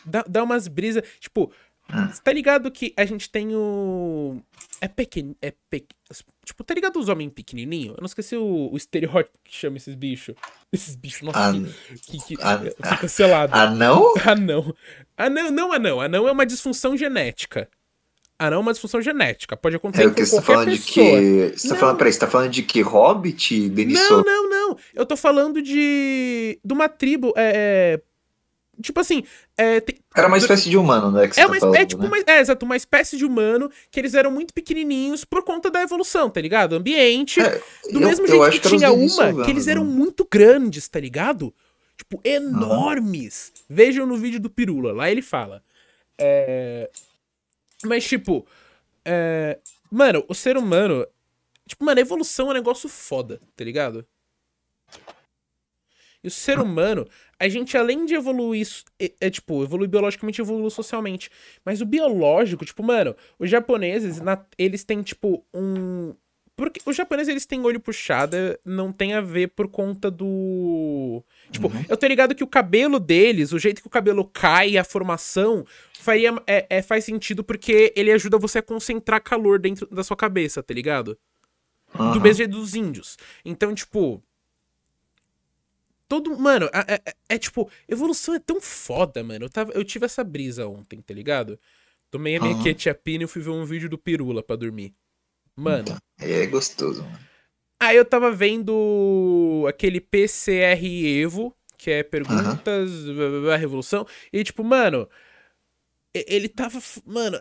dá, 0.05 0.25
dá 0.29 0.43
umas 0.43 0.69
brisas. 0.69 1.03
Tipo, 1.19 1.53
tá 2.23 2.33
ligado 2.33 2.71
que 2.71 2.93
a 2.97 3.05
gente 3.05 3.31
tem 3.31 3.55
o. 3.55 4.41
É 4.81 4.89
pequeno. 4.89 5.37
É 5.41 5.53
pe... 5.71 5.87
Tipo, 6.45 6.63
tá 6.63 6.75
ligado 6.75 6.99
os 6.99 7.09
homens 7.09 7.33
pequenininhos? 7.33 7.97
Eu 7.97 8.01
não 8.01 8.07
esqueci 8.07 8.37
o, 8.37 8.71
o 8.73 8.77
estereótipo 8.77 9.39
que 9.43 9.55
chama 9.55 9.77
esses 9.77 9.95
bichos. 9.95 10.35
Esses 10.73 10.95
bichos, 10.95 11.23
nossa, 11.23 11.51
Ah, 11.51 11.53
que, 11.53 12.19
que, 12.19 12.37
que 12.37 12.43
ah, 12.43 12.59
fica 12.59 12.97
cancelado. 12.99 13.53
Ah, 13.55 13.71
não? 13.71 14.15
Anão. 14.27 14.75
Anão, 15.17 15.51
não 15.51 15.73
anão. 15.73 16.01
Anão 16.01 16.29
é 16.29 16.33
uma 16.33 16.47
disfunção 16.47 16.97
genética. 16.97 17.69
Anão 18.47 18.59
é 18.59 18.61
uma 18.61 18.73
disfunção 18.73 19.01
genética. 19.03 19.57
Pode 19.57 19.77
acontecer 19.77 20.05
É 20.05 20.07
o 20.07 20.11
com 20.11 20.15
que 20.17 20.27
você 20.27 20.37
tá 20.37 20.43
qualquer 20.43 20.53
falando 20.55 20.71
de 20.71 20.79
pessoa. 20.85 21.05
que. 21.21 21.53
Você 21.59 21.69
tá 21.69 21.75
Não. 21.75 21.81
falando, 21.81 21.97
peraí, 21.99 22.13
você 22.13 22.19
tá 22.19 22.27
falando 22.27 22.51
de 22.51 22.63
que 22.63 22.81
Hobbit, 22.83 23.61
Não, 23.61 23.69
Denisou? 23.75 24.25
não, 24.25 24.49
não. 24.51 24.77
Eu 24.95 25.05
tô 25.07 25.17
falando 25.17 25.61
de. 25.63 26.59
de 26.65 26.73
uma 26.73 26.89
tribo. 26.89 27.33
É. 27.37 27.99
é, 28.01 28.01
Tipo 28.83 28.99
assim. 29.01 29.23
É, 29.57 29.79
tem- 29.81 29.97
Era 30.17 30.27
uma 30.27 30.37
espécie 30.37 30.69
de 30.69 30.77
humano, 30.77 31.13
né? 31.13 31.29
Que 31.29 31.39
é, 31.39 31.45
tá 31.45 31.49
uma, 31.49 31.61
falando, 31.61 31.77
é 31.77 31.87
tipo 31.87 32.03
né? 32.03 32.09
uma, 32.09 32.19
é, 32.27 32.41
exato, 32.41 32.65
uma 32.67 32.77
espécie 32.77 33.17
de 33.17 33.25
humano 33.25 33.71
que 33.89 34.01
eles 34.01 34.15
eram 34.15 34.33
muito 34.33 34.53
pequenininhos 34.53 35.25
por 35.25 35.45
conta 35.45 35.71
da 35.71 35.81
evolução, 35.81 36.29
tá 36.29 36.41
ligado? 36.41 36.75
Ambiente. 36.75 37.41
É, 37.41 37.51
do 37.93 38.01
eu- 38.01 38.01
mesmo 38.01 38.27
eu 38.27 38.51
jeito 38.51 38.61
que 38.61 38.67
os 38.67 38.73
tinha 38.81 38.91
uma 38.91 39.45
que 39.45 39.51
eles 39.53 39.69
eram 39.69 39.85
né? 39.85 39.91
muito 39.93 40.27
grandes, 40.29 40.89
tá 40.89 40.99
ligado? 40.99 41.55
Tipo, 41.97 42.21
enormes. 42.25 43.53
Vejam 43.71 44.07
no 44.07 44.17
vídeo 44.17 44.41
do 44.41 44.51
Pirula, 44.51 44.93
lá 44.93 45.09
ele 45.09 45.23
fala. 45.23 45.63
É... 46.19 46.91
Mas, 47.85 48.05
tipo, 48.05 48.47
é... 49.05 49.59
mano, 49.91 50.25
o 50.29 50.35
ser 50.35 50.57
humano. 50.57 51.07
Tipo, 51.67 51.85
mano, 51.85 51.99
a 51.99 52.03
evolução 52.03 52.49
é 52.49 52.51
um 52.51 52.55
negócio 52.55 52.89
foda, 52.89 53.41
tá 53.57 53.65
ligado? 53.65 54.07
E 56.23 56.29
o 56.29 56.31
ser 56.31 56.59
humano, 56.59 57.07
a 57.39 57.49
gente 57.49 57.77
além 57.77 58.07
de 58.07 58.15
evoluir, 58.15 58.67
é, 58.99 59.13
é, 59.21 59.31
tipo, 59.31 59.63
evoluir 59.63 59.91
biologicamente, 59.91 60.41
evolui 60.41 60.71
socialmente. 60.71 61.31
Mas 61.63 61.83
o 61.83 61.87
biológico, 61.87 62.65
tipo, 62.65 62.83
mano, 62.83 63.15
os 63.39 63.51
japoneses, 63.51 64.21
na- 64.23 64.43
eles 64.57 64.85
têm, 64.85 65.03
tipo, 65.03 65.45
um. 65.53 66.15
Porque 66.57 66.81
os 66.87 66.97
japoneses, 66.97 67.29
eles 67.29 67.45
têm 67.47 67.61
olho 67.63 67.81
puxado, 67.81 68.37
não 68.65 68.91
tem 68.93 69.13
a 69.13 69.21
ver 69.21 69.49
por 69.49 69.69
conta 69.69 70.11
do. 70.11 71.23
Tipo, 71.51 71.71
eu 71.89 71.97
tô 71.97 72.07
ligado 72.07 72.35
que 72.35 72.43
o 72.43 72.49
cabelo 72.49 72.99
deles, 72.99 73.53
o 73.53 73.59
jeito 73.59 73.81
que 73.81 73.87
o 73.87 73.91
cabelo 73.91 74.25
cai, 74.25 74.77
a 74.77 74.83
formação, 74.85 75.65
faria, 76.01 76.31
é, 76.47 76.67
é- 76.69 76.83
faz 76.83 77.05
sentido 77.05 77.45
porque 77.45 77.93
ele 77.95 78.11
ajuda 78.11 78.39
você 78.39 78.59
a 78.59 78.63
concentrar 78.63 79.23
calor 79.23 79.59
dentro 79.59 79.87
da 79.87 80.03
sua 80.03 80.17
cabeça, 80.17 80.63
tá 80.63 80.75
ligado? 80.75 81.19
Do 81.95 82.03
Aham. 82.03 82.21
mesmo 82.21 82.39
jeito 82.39 82.51
dos 82.51 82.75
índios. 82.75 83.17
Então, 83.45 83.73
tipo. 83.75 84.23
Todo. 86.09 86.37
Mano, 86.39 86.69
é, 86.73 86.95
é- 86.95 87.15
é- 87.31 87.39
tipo. 87.39 87.71
Evolução 87.89 88.35
é 88.35 88.39
tão 88.41 88.61
foda, 88.61 89.23
mano. 89.23 89.45
Eu, 89.45 89.51
tava, 89.51 89.73
eu 89.73 89.85
tive 89.85 90.05
essa 90.07 90.25
brisa 90.25 90.67
ontem, 90.67 91.01
tá 91.01 91.15
ligado? 91.15 91.59
Tomei 92.11 92.37
a 92.37 92.41
minha 92.41 92.63
quetiapina 92.63 93.25
e 93.25 93.27
fui 93.27 93.43
ver 93.43 93.51
um 93.51 93.65
vídeo 93.65 93.89
do 93.89 93.97
Pirula 93.99 94.43
pra 94.43 94.57
dormir. 94.57 94.93
Mano, 95.57 95.97
é 96.19 96.47
gostoso, 96.47 97.03
mano. 97.03 97.19
Aí 97.81 97.97
eu 97.97 98.05
tava 98.05 98.31
vendo 98.31 99.65
aquele 99.69 100.01
PCR 100.01 100.85
Evo, 101.21 101.55
que 101.77 101.91
é 101.91 102.03
perguntas, 102.03 102.91
blá, 103.05 103.41
blá, 103.41 103.57
revolução, 103.57 104.07
e 104.33 104.43
tipo, 104.43 104.65
mano, 104.65 105.09
ele 106.15 106.49
tava, 106.49 106.81
mano, 107.05 107.41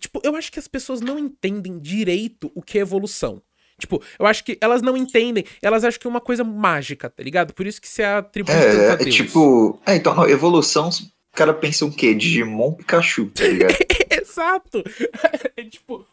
tipo, 0.00 0.20
eu 0.22 0.36
acho 0.36 0.52
que 0.52 0.58
as 0.58 0.68
pessoas 0.68 1.00
não 1.00 1.18
entendem 1.18 1.78
direito 1.78 2.50
o 2.54 2.62
que 2.62 2.78
é 2.78 2.82
evolução. 2.82 3.42
Tipo, 3.78 4.02
eu 4.18 4.26
acho 4.26 4.42
que 4.42 4.56
elas 4.60 4.80
não 4.80 4.96
entendem, 4.96 5.44
elas 5.60 5.84
acham 5.84 6.00
que 6.00 6.06
é 6.06 6.10
uma 6.10 6.20
coisa 6.20 6.42
mágica, 6.42 7.10
tá 7.10 7.22
ligado? 7.22 7.52
Por 7.52 7.66
isso 7.66 7.80
que 7.80 7.88
se 7.88 8.02
atribui 8.02 8.54
tanto 8.54 8.64
a 8.64 8.82
É, 8.82 8.92
é 8.92 8.96
Deus. 8.96 9.14
tipo. 9.14 9.80
É, 9.84 9.96
então, 9.96 10.14
não, 10.14 10.26
evolução, 10.26 10.88
os 10.88 11.12
caras 11.34 11.58
pensam 11.58 11.88
o 11.88 11.92
quê? 11.92 12.14
Digimon 12.14 12.72
Pikachu, 12.72 13.26
tá 13.26 13.44
ligado? 13.44 13.74
Exato! 14.36 14.82
É 15.58 15.64
tipo, 15.64 16.06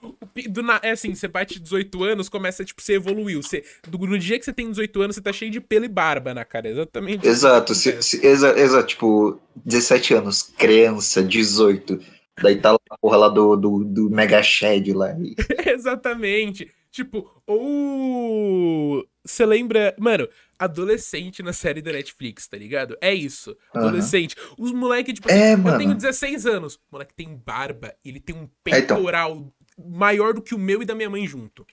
do 0.50 0.64
na- 0.64 0.80
é 0.82 0.92
assim, 0.92 1.14
você 1.14 1.28
bate 1.28 1.60
18 1.60 2.02
anos, 2.02 2.30
começa, 2.30 2.64
tipo, 2.64 2.82
você 2.82 2.94
evoluiu. 2.94 3.44
Você, 3.44 3.62
do- 3.86 3.98
no 3.98 4.18
dia 4.18 4.40
que 4.40 4.46
você 4.46 4.54
tem 4.54 4.70
18 4.70 5.02
anos, 5.02 5.16
você 5.18 5.22
tá 5.22 5.34
cheio 5.34 5.52
de 5.52 5.60
pelo 5.60 5.84
e 5.84 5.90
barba 5.90 6.34
na 6.34 6.46
cara. 6.46 6.70
Exatamente. 6.70 7.28
Exato, 7.28 7.76
se, 7.76 8.02
se, 8.02 8.26
exa, 8.26 8.58
exa, 8.58 8.82
tipo, 8.84 9.38
17 9.66 10.14
anos, 10.14 10.42
criança, 10.44 11.22
18. 11.22 12.00
Daí 12.42 12.56
tá 12.56 12.72
lá 12.72 12.80
a 12.90 12.98
porra 12.98 13.18
lá 13.18 13.28
do, 13.30 13.56
do, 13.58 13.84
do 13.84 14.10
Mega 14.10 14.42
Shed 14.42 14.94
lá. 14.94 15.10
Exatamente. 15.68 16.72
Tipo, 16.94 17.28
ou. 17.48 19.04
Você 19.26 19.44
lembra. 19.48 19.96
Mano, 19.98 20.30
adolescente 20.60 21.42
na 21.42 21.52
série 21.52 21.82
da 21.82 21.92
Netflix, 21.92 22.48
tá 22.48 22.56
ligado? 22.56 22.96
É 23.02 23.12
isso. 23.12 23.58
Adolescente. 23.74 24.36
Os 24.60 24.72
moleques, 24.72 25.16
tipo 25.16 25.28
assim, 25.28 25.40
É, 25.40 25.54
eu 25.54 25.58
mano. 25.58 25.78
tenho 25.80 25.96
16 25.96 26.46
anos. 26.46 26.76
O 26.76 26.80
moleque 26.92 27.16
tem 27.16 27.36
barba, 27.36 27.96
ele 28.06 28.20
tem 28.20 28.36
um 28.36 28.48
É, 28.68 28.78
então. 28.80 28.98
peitoral 28.98 29.52
maior 29.84 30.36
do 30.36 30.42
que 30.42 30.54
o 30.54 30.60
meu 30.60 30.84
e 30.84 30.86
da 30.86 30.94
minha 30.94 31.10
mãe 31.10 31.26
junto. 31.26 31.66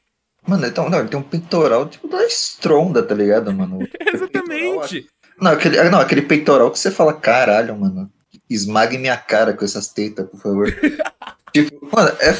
Mano, 0.48 0.66
então, 0.66 0.88
não, 0.88 1.00
ele 1.00 1.08
tem 1.08 1.20
um 1.20 1.22
peitoral 1.22 1.86
tipo 1.86 2.08
da 2.08 2.24
estronda, 2.24 3.02
tá 3.02 3.14
ligado, 3.14 3.52
mano? 3.52 3.78
Exatamente. 4.14 5.06
Não 5.38 5.50
aquele, 5.52 5.82
não, 5.90 6.00
aquele 6.00 6.22
peitoral 6.22 6.70
que 6.70 6.78
você 6.78 6.90
fala, 6.90 7.12
caralho, 7.12 7.76
mano, 7.78 8.10
esmague 8.48 8.96
minha 8.96 9.18
cara 9.18 9.52
com 9.52 9.66
essas 9.66 9.88
tetas, 9.88 10.26
por 10.30 10.40
favor. 10.40 10.66
tipo, 11.52 11.86
mano, 11.94 12.08
é. 12.20 12.32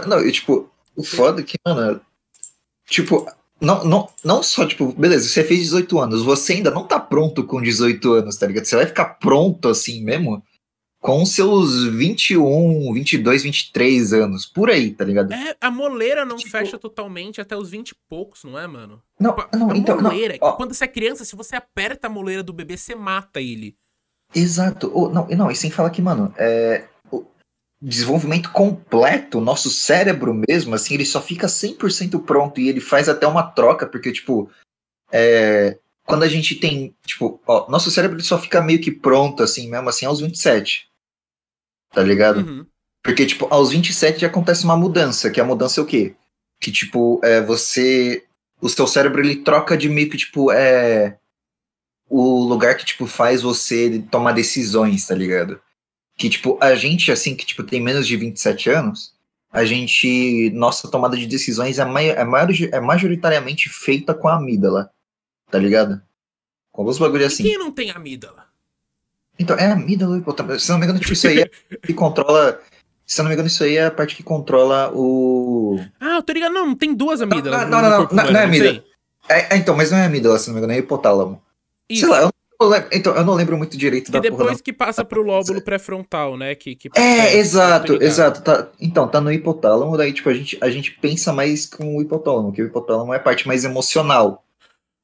Não, 0.00 0.18
não, 0.18 0.26
e, 0.26 0.32
tipo, 0.32 0.68
o 0.96 1.04
foda 1.04 1.40
é 1.40 1.44
que, 1.44 1.56
mano, 1.64 2.00
tipo, 2.86 3.26
não, 3.60 3.84
não, 3.84 4.08
não 4.24 4.42
só, 4.42 4.66
tipo, 4.66 4.92
beleza, 4.92 5.28
você 5.28 5.42
fez 5.44 5.60
18 5.60 5.98
anos, 5.98 6.22
você 6.22 6.54
ainda 6.54 6.70
não 6.70 6.84
tá 6.86 6.98
pronto 7.00 7.44
com 7.44 7.60
18 7.62 8.12
anos, 8.12 8.36
tá 8.36 8.46
ligado? 8.46 8.64
Você 8.64 8.76
vai 8.76 8.86
ficar 8.86 9.04
pronto 9.18 9.68
assim 9.68 10.02
mesmo 10.04 10.42
com 11.00 11.24
seus 11.24 11.84
21, 11.84 12.92
22, 12.92 13.42
23 13.44 14.12
anos, 14.12 14.44
por 14.46 14.68
aí, 14.70 14.90
tá 14.90 15.04
ligado? 15.04 15.32
É, 15.32 15.54
a 15.60 15.70
moleira 15.70 16.24
não 16.24 16.36
Tipo- 16.36 16.50
fecha 16.50 16.76
totalmente 16.78 17.40
até 17.40 17.56
os 17.56 17.70
20 17.70 17.90
e 17.90 17.96
poucos, 18.08 18.42
não 18.42 18.58
é, 18.58 18.66
mano? 18.66 19.00
Não, 19.20 19.34
Tipo, 19.36 19.56
não, 19.56 19.70
a 19.70 19.76
então, 19.76 19.96
não, 19.96 20.10
moleira, 20.10 20.36
ó. 20.40 20.52
quando 20.52 20.74
você 20.74 20.84
é 20.84 20.88
criança, 20.88 21.24
se 21.24 21.36
você 21.36 21.54
aperta 21.54 22.08
a 22.08 22.10
moleira 22.10 22.42
do 22.42 22.52
bebê, 22.52 22.76
você 22.76 22.94
mata 22.96 23.40
ele. 23.40 23.76
Exato. 24.34 24.90
Ô, 24.92 25.08
não, 25.08 25.30
e 25.30 25.36
não, 25.36 25.50
e 25.50 25.54
sem 25.54 25.70
falar 25.70 25.90
que, 25.90 26.02
mano, 26.02 26.34
é, 26.36 26.84
desenvolvimento 27.86 28.50
completo, 28.50 29.40
nosso 29.40 29.70
cérebro 29.70 30.34
mesmo, 30.34 30.74
assim, 30.74 30.94
ele 30.94 31.06
só 31.06 31.22
fica 31.22 31.46
100% 31.46 32.20
pronto 32.24 32.60
e 32.60 32.68
ele 32.68 32.80
faz 32.80 33.08
até 33.08 33.28
uma 33.28 33.44
troca, 33.44 33.86
porque, 33.86 34.10
tipo, 34.10 34.50
é, 35.12 35.78
quando 36.04 36.24
a 36.24 36.28
gente 36.28 36.56
tem, 36.56 36.96
tipo, 37.06 37.40
ó, 37.46 37.70
nosso 37.70 37.88
cérebro 37.92 38.16
ele 38.16 38.24
só 38.24 38.40
fica 38.40 38.60
meio 38.60 38.80
que 38.80 38.90
pronto, 38.90 39.40
assim, 39.40 39.70
mesmo 39.70 39.88
assim, 39.88 40.04
aos 40.04 40.20
27. 40.20 40.88
Tá 41.92 42.02
ligado? 42.02 42.40
Uhum. 42.40 42.66
Porque, 43.04 43.24
tipo, 43.24 43.46
aos 43.50 43.70
27 43.70 44.20
já 44.20 44.26
acontece 44.26 44.64
uma 44.64 44.76
mudança, 44.76 45.30
que 45.30 45.40
a 45.40 45.44
mudança 45.44 45.80
é 45.80 45.84
o 45.84 45.86
quê? 45.86 46.16
Que, 46.60 46.72
tipo, 46.72 47.20
é 47.22 47.40
você. 47.40 48.24
O 48.60 48.68
seu 48.68 48.86
cérebro 48.88 49.20
ele 49.20 49.36
troca 49.36 49.76
de 49.76 49.88
meio 49.88 50.10
que, 50.10 50.16
tipo, 50.16 50.50
é. 50.50 51.18
O 52.08 52.40
lugar 52.40 52.76
que, 52.76 52.84
tipo, 52.84 53.06
faz 53.06 53.42
você 53.42 54.04
tomar 54.10 54.32
decisões, 54.32 55.06
tá 55.06 55.14
ligado? 55.14 55.60
Que, 56.16 56.30
tipo, 56.30 56.58
a 56.60 56.74
gente, 56.74 57.12
assim, 57.12 57.34
que, 57.34 57.44
tipo, 57.44 57.62
tem 57.62 57.80
menos 57.80 58.06
de 58.06 58.16
27 58.16 58.70
anos, 58.70 59.14
a 59.52 59.64
gente. 59.64 60.50
Nossa 60.54 60.90
tomada 60.90 61.16
de 61.16 61.26
decisões 61.26 61.78
é, 61.78 61.84
mai, 61.84 62.10
é, 62.10 62.24
maior, 62.24 62.48
é 62.72 62.80
majoritariamente 62.80 63.68
feita 63.68 64.14
com 64.14 64.28
a 64.28 64.36
amígdala, 64.36 64.90
tá 65.50 65.58
ligado? 65.58 66.00
Com 66.72 66.82
alguns 66.82 66.98
bagulhos 66.98 67.24
E 67.24 67.26
assim. 67.26 67.42
quem 67.42 67.58
não 67.58 67.70
tem 67.70 67.90
amígdala? 67.90 68.46
Então, 69.38 69.56
é 69.56 69.66
a 69.66 69.72
amígdala 69.74 70.18
hipotálamo. 70.18 70.58
Se 70.58 70.70
não 70.70 70.78
me 70.78 70.84
engano, 70.84 70.98
tipo, 71.00 71.12
isso 71.12 71.28
aí 71.28 71.40
é 71.40 71.50
que 71.82 71.92
controla. 71.92 72.60
Se 73.04 73.20
eu 73.20 73.22
não 73.22 73.28
me 73.28 73.34
engano, 73.34 73.46
isso 73.46 73.62
aí 73.62 73.76
é 73.76 73.86
a 73.86 73.90
parte 73.90 74.16
que 74.16 74.22
controla 74.22 74.90
o. 74.94 75.78
Ah, 76.00 76.16
eu 76.16 76.22
tô 76.22 76.32
ligado. 76.32 76.52
Não, 76.52 76.66
não 76.68 76.74
tem 76.74 76.94
duas 76.94 77.20
amígdalas. 77.20 77.68
não, 77.68 77.82
não, 77.82 77.82
não, 77.82 77.98
não, 77.98 78.06
humano, 78.06 78.32
não 78.32 78.40
é 78.40 78.44
amígdala. 78.44 78.84
É, 79.28 79.54
é, 79.54 79.56
então, 79.58 79.76
mas 79.76 79.90
não 79.90 79.98
é 79.98 80.06
amígdala, 80.06 80.38
se 80.38 80.48
não 80.48 80.54
me 80.54 80.60
engano, 80.60 80.72
é 80.72 80.78
hipotálamo. 80.78 81.42
Isso. 81.88 82.00
Sei 82.00 82.08
lá, 82.08 82.18
eu 82.18 82.24
não 82.24 82.32
então, 82.92 83.14
eu 83.14 83.24
não 83.24 83.34
lembro 83.34 83.56
muito 83.56 83.76
direito 83.76 84.06
Que 84.06 84.12
da 84.12 84.20
porra. 84.20 84.30
depois 84.30 84.56
não. 84.58 84.62
que 84.64 84.72
passa 84.72 85.04
pro 85.04 85.22
lóbulo 85.22 85.60
pré-frontal, 85.60 86.36
né? 86.36 86.54
Que, 86.54 86.74
que 86.74 86.88
É, 86.96 87.36
exato, 87.36 88.02
exato. 88.02 88.42
Tá, 88.42 88.70
então, 88.80 89.06
tá 89.08 89.20
no 89.20 89.30
hipotálamo, 89.32 89.96
daí, 89.96 90.12
tipo, 90.12 90.28
a 90.28 90.34
gente, 90.34 90.58
a 90.60 90.70
gente 90.70 90.92
pensa 90.92 91.32
mais 91.32 91.66
com 91.66 91.96
o 91.96 92.02
hipotálamo, 92.02 92.52
que 92.52 92.62
o 92.62 92.66
hipotálamo 92.66 93.12
é 93.12 93.16
a 93.16 93.20
parte 93.20 93.46
mais 93.46 93.64
emocional. 93.64 94.44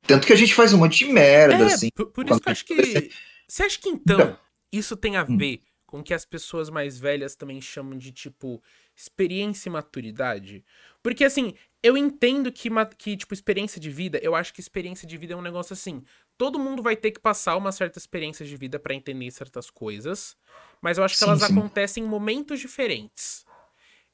Tanto 0.06 0.26
que 0.26 0.32
a 0.32 0.36
gente 0.36 0.54
faz 0.54 0.72
um 0.72 0.78
monte 0.78 1.04
de 1.04 1.12
merda, 1.12 1.64
É, 1.64 1.66
assim. 1.74 1.88
por, 1.94 2.06
por 2.06 2.28
isso 2.28 2.40
que 2.40 2.48
eu 2.48 2.52
acho 2.52 2.64
que. 2.64 3.10
Você 3.46 3.62
acha 3.64 3.78
que 3.78 3.88
então 3.88 4.18
Então. 4.18 4.38
isso 4.72 4.96
tem 4.96 5.16
a 5.16 5.22
Hum. 5.22 5.36
ver 5.36 5.60
com 5.86 6.00
o 6.00 6.02
que 6.02 6.14
as 6.14 6.24
pessoas 6.24 6.70
mais 6.70 6.98
velhas 6.98 7.36
também 7.36 7.60
chamam 7.60 7.96
de, 7.98 8.10
tipo, 8.12 8.62
experiência 8.96 9.68
e 9.68 9.72
maturidade? 9.72 10.64
Porque, 11.02 11.22
assim, 11.24 11.54
eu 11.82 11.96
entendo 11.96 12.50
que, 12.50 12.68
que, 12.96 13.16
tipo, 13.16 13.34
experiência 13.34 13.80
de 13.80 13.90
vida, 13.90 14.18
eu 14.22 14.34
acho 14.34 14.54
que 14.54 14.60
experiência 14.60 15.06
de 15.06 15.16
vida 15.18 15.34
é 15.34 15.36
um 15.36 15.42
negócio 15.42 15.72
assim. 15.74 16.02
Todo 16.36 16.58
mundo 16.58 16.82
vai 16.82 16.96
ter 16.96 17.10
que 17.10 17.20
passar 17.20 17.56
uma 17.56 17.72
certa 17.72 17.98
experiência 17.98 18.44
de 18.44 18.56
vida 18.56 18.78
pra 18.78 18.94
entender 18.94 19.30
certas 19.30 19.70
coisas, 19.70 20.36
mas 20.80 20.98
eu 20.98 21.04
acho 21.04 21.16
que 21.16 21.24
Sim, 21.24 21.30
elas 21.30 21.42
sim. 21.42 21.52
acontecem 21.52 22.04
em 22.04 22.06
momentos 22.06 22.58
diferentes. 22.60 23.46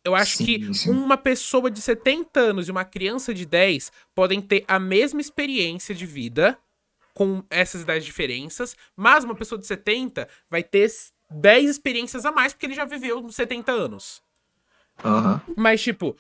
Eu 0.05 0.15
acho 0.15 0.39
Sim, 0.39 0.45
que 0.45 0.91
uma 0.91 1.17
pessoa 1.17 1.71
de 1.71 1.81
70 1.81 2.41
anos 2.41 2.69
e 2.69 2.71
uma 2.71 2.85
criança 2.85 3.35
de 3.35 3.45
10 3.45 3.93
podem 4.15 4.41
ter 4.41 4.65
a 4.69 4.79
mesma 4.79 5.21
experiência 5.21 5.95
de 5.95 6.07
vida 6.07 6.59
com 7.15 7.43
essas 7.51 7.83
idades 7.83 8.05
diferenças, 8.05 8.77
mas 8.97 9.25
uma 9.25 9.35
pessoa 9.35 9.59
de 9.59 9.67
70 9.67 10.29
vai 10.49 10.63
ter 10.63 10.89
10 11.31 11.69
experiências 11.71 12.25
a 12.25 12.31
mais 12.31 12.53
porque 12.53 12.67
ele 12.67 12.75
já 12.75 12.85
viveu 12.85 13.29
70 13.31 13.73
anos. 13.73 14.23
Aham. 15.05 15.41
Mas, 15.57 15.83
tipo, 15.83 16.17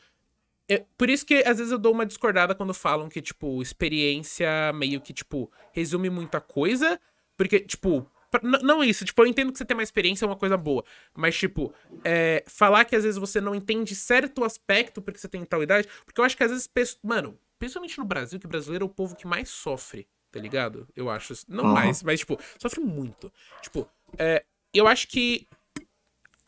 é- 0.68 0.84
por 0.96 1.08
isso 1.08 1.24
que 1.24 1.36
às 1.46 1.58
vezes 1.58 1.72
eu 1.72 1.78
dou 1.78 1.92
uma 1.92 2.04
discordada 2.06 2.54
quando 2.54 2.74
falam 2.74 3.08
que, 3.08 3.20
tipo, 3.22 3.62
experiência 3.62 4.72
meio 4.74 5.00
que, 5.00 5.12
tipo, 5.12 5.50
resume 5.72 6.10
muita 6.10 6.40
coisa. 6.40 7.00
Porque, 7.36 7.60
tipo, 7.60 8.04
pra- 8.30 8.40
não 8.42 8.82
isso, 8.82 9.04
tipo, 9.04 9.22
eu 9.22 9.26
entendo 9.26 9.52
que 9.52 9.58
você 9.58 9.64
tem 9.64 9.76
uma 9.76 9.82
experiência 9.82 10.24
é 10.24 10.28
uma 10.28 10.36
coisa 10.36 10.56
boa. 10.56 10.84
Mas, 11.16 11.36
tipo, 11.36 11.72
é, 12.04 12.42
falar 12.46 12.84
que 12.84 12.96
às 12.96 13.04
vezes 13.04 13.18
você 13.18 13.40
não 13.40 13.54
entende 13.54 13.94
certo 13.94 14.44
aspecto 14.44 15.00
porque 15.00 15.18
você 15.18 15.28
tem 15.28 15.44
tal 15.44 15.62
idade. 15.62 15.88
Porque 16.04 16.20
eu 16.20 16.24
acho 16.24 16.36
que 16.36 16.42
às 16.44 16.50
vezes, 16.50 16.68
mano, 17.02 17.38
principalmente 17.58 17.98
no 17.98 18.04
Brasil, 18.04 18.38
que 18.40 18.46
brasileiro 18.46 18.84
é 18.84 18.86
o 18.86 18.90
povo 18.90 19.14
que 19.16 19.26
mais 19.26 19.48
sofre, 19.48 20.06
tá 20.32 20.40
ligado? 20.40 20.86
Eu 20.96 21.08
acho. 21.08 21.32
Não 21.48 21.64
mais, 21.72 22.02
mas, 22.02 22.20
tipo, 22.20 22.38
sofre 22.58 22.80
muito. 22.80 23.32
Tipo, 23.62 23.88
é, 24.18 24.44
eu 24.74 24.86
acho 24.88 25.06
que 25.08 25.46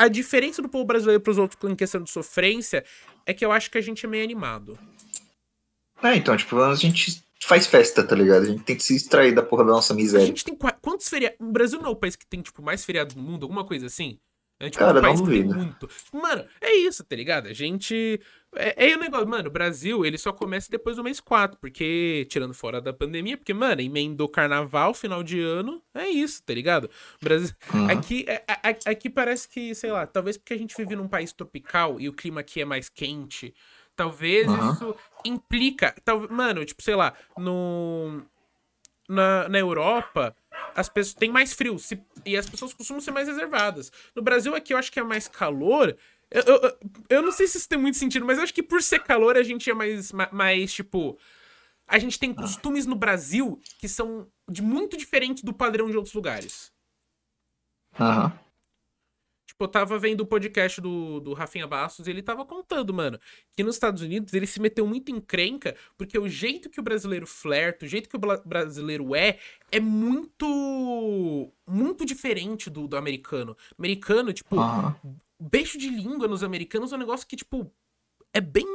a 0.05 0.09
diferença 0.09 0.63
do 0.63 0.69
povo 0.69 0.85
brasileiro 0.85 1.21
pros 1.23 1.39
outros 1.39 1.71
em 1.71 1.77
questão 1.77 2.03
de 2.03 2.11
sofrência 2.11 2.85
é 3.27 3.35
que 3.35 3.45
eu 3.45 3.53
acho 3.53 3.71
que 3.71 3.79
a 3.79 3.81
gente 3.81 4.05
é 4.05 4.09
meio 4.09 4.25
animado. 4.25 4.79
É, 6.03 6.17
então, 6.17 6.37
tipo, 6.37 6.59
a 6.61 6.75
gente 6.75 7.23
faz 7.43 7.67
festa, 7.67 8.03
tá 8.03 8.15
ligado? 8.17 8.43
A 8.43 8.47
gente 8.47 8.63
tem 8.63 8.77
que 8.77 8.83
se 8.83 8.97
extrair 8.97 9.35
da 9.35 9.43
porra 9.43 9.65
da 9.65 9.73
nossa 9.73 9.93
A 9.93 9.97
miséria. 9.97 10.27
gente 10.27 10.45
tem 10.45 10.55
qua- 10.55 10.73
quantos 10.81 11.09
feriados? 11.09 11.39
O 11.41 11.53
Brasil 11.53 11.79
não 11.81 11.89
é 11.89 11.93
o 11.93 11.97
país 11.97 12.17
que 12.17 12.27
tem, 12.27 12.41
tipo, 12.41 12.63
mais 12.63 12.85
feriados 12.85 13.15
no 13.15 13.23
mundo, 13.23 13.45
alguma 13.45 13.65
coisa 13.65 13.87
assim? 13.87 14.19
É 14.63 14.69
tipo 14.69 14.85
Cara, 14.85 14.99
um 14.99 15.03
país 15.03 15.21
não 15.21 15.27
que 15.27 15.33
tem 15.33 15.45
muito. 15.45 15.89
Mano, 16.13 16.45
é 16.61 16.75
isso, 16.77 17.03
tá 17.03 17.17
ligado? 17.17 17.47
A 17.49 17.53
gente. 17.55 18.21
É, 18.55 18.91
é 18.91 18.97
o 18.97 18.99
negócio, 19.01 19.27
mano, 19.27 19.49
o 19.49 19.51
Brasil, 19.51 20.05
ele 20.05 20.19
só 20.19 20.33
começa 20.33 20.71
depois 20.71 20.97
do 20.97 21.03
mês 21.05 21.19
4, 21.19 21.57
porque, 21.59 22.27
tirando 22.29 22.53
fora 22.53 22.79
da 22.81 22.93
pandemia, 22.93 23.39
porque, 23.39 23.55
mano, 23.55 23.81
emendou 23.81 24.29
carnaval, 24.29 24.93
final 24.93 25.23
de 25.23 25.41
ano, 25.41 25.81
é 25.95 26.09
isso, 26.09 26.43
tá 26.43 26.53
ligado? 26.53 26.91
O 27.23 27.25
Brasil. 27.25 27.55
Uhum. 27.73 27.91
Aqui, 27.91 28.25
é- 28.29 28.45
a- 28.47 28.69
a- 28.69 28.91
aqui 28.91 29.09
parece 29.09 29.49
que, 29.49 29.75
sei 29.75 29.91
lá, 29.93 30.07
talvez 30.07 30.37
porque 30.37 30.53
a 30.53 30.59
gente 30.59 30.77
vive 30.77 30.95
num 30.95 31.09
país 31.09 31.33
tropical 31.33 31.99
e 31.99 32.07
o 32.09 32.13
clima 32.13 32.41
aqui 32.41 32.61
é 32.61 32.65
mais 32.67 32.89
quente, 32.91 33.55
talvez 33.97 34.47
Aham. 34.47 34.73
isso 34.73 34.95
implica. 35.25 35.95
Tal, 36.05 36.29
mano, 36.29 36.63
tipo, 36.67 36.83
sei 36.83 36.97
lá, 36.97 37.15
no. 37.39 38.23
Na, 39.09 39.49
na 39.49 39.59
Europa, 39.59 40.37
as 40.75 40.89
pessoas 40.89 41.15
têm 41.15 41.31
mais 41.31 41.53
frio 41.53 41.79
se- 41.79 42.03
e 42.25 42.37
as 42.37 42.49
pessoas 42.49 42.73
costumam 42.73 43.01
ser 43.01 43.11
mais 43.11 43.29
reservadas. 43.29 43.91
No 44.15 44.23
Brasil, 44.23 44.55
aqui 44.55 44.73
eu 44.73 44.79
acho 44.79 44.91
que 44.93 45.01
é 45.01 45.03
mais 45.03 45.27
calor. 45.29 45.97
Eu, 46.31 46.43
eu, 46.43 46.79
eu- 47.09 47.23
não 47.23 47.33
sei 47.33 47.47
se 47.49 47.59
isso 47.59 47.69
tem 47.69 47.79
muito 47.79 47.99
sentido, 47.99 48.25
mas 48.25 48.39
eu 48.39 48.45
acho 48.45 48.55
que 48.55 48.63
por 48.63 48.83
ser 48.83 49.01
calor 49.03 49.37
a 49.37 49.43
gente 49.43 49.69
é 49.71 49.75
mais, 49.75 50.13
ma- 50.13 50.29
mais 50.33 50.73
tipo. 50.73 51.19
A 51.89 51.99
gente 51.99 52.19
tem 52.21 52.33
costumes 52.33 52.87
no 52.87 52.95
Brasil 52.95 53.61
que 53.79 53.89
são 53.89 54.29
de 54.49 54.63
muito 54.63 54.97
diferentes 54.97 55.43
do 55.43 55.53
padrão 55.53 55.91
de 55.91 55.97
outros 55.97 56.15
lugares. 56.15 56.73
Aham. 57.99 58.33
Eu 59.63 59.69
tava 59.69 59.99
vendo 59.99 60.23
o 60.23 60.27
podcast 60.27 60.81
do, 60.81 61.21
do 61.21 61.33
Rafinha 61.33 61.67
Bastos 61.67 62.07
e 62.07 62.11
ele 62.11 62.23
tava 62.23 62.45
contando, 62.45 62.93
mano, 62.93 63.19
que 63.57 63.63
nos 63.63 63.77
Estados 63.77 64.03
Unidos 64.03 64.33
ele 64.35 64.47
se 64.47 64.61
meteu 64.61 64.87
muito 64.87 65.11
em 65.11 65.21
crenca, 65.21 65.77
porque 65.97 66.19
o 66.19 66.29
jeito 66.29 66.71
que 66.71 66.81
o 66.81 66.83
brasileiro 66.83 67.27
flerta, 67.27 67.85
o 67.85 67.89
jeito 67.89 68.09
que 68.09 68.17
o 68.17 68.21
brasileiro 68.45 69.15
é, 69.15 69.39
é 69.71 69.81
muito. 69.81 71.53
muito 71.67 72.05
diferente 72.05 72.71
do, 72.71 72.89
do 72.89 72.97
americano. 72.97 73.57
Americano, 73.79 74.33
tipo, 74.33 74.57
uhum. 74.57 75.17
beijo 75.39 75.79
de 75.79 75.89
língua 75.89 76.27
nos 76.27 76.43
americanos 76.43 76.93
é 76.93 76.97
um 76.97 76.99
negócio 77.01 77.27
que, 77.27 77.37
tipo, 77.37 77.71
é 78.33 78.41
bem. 78.41 78.67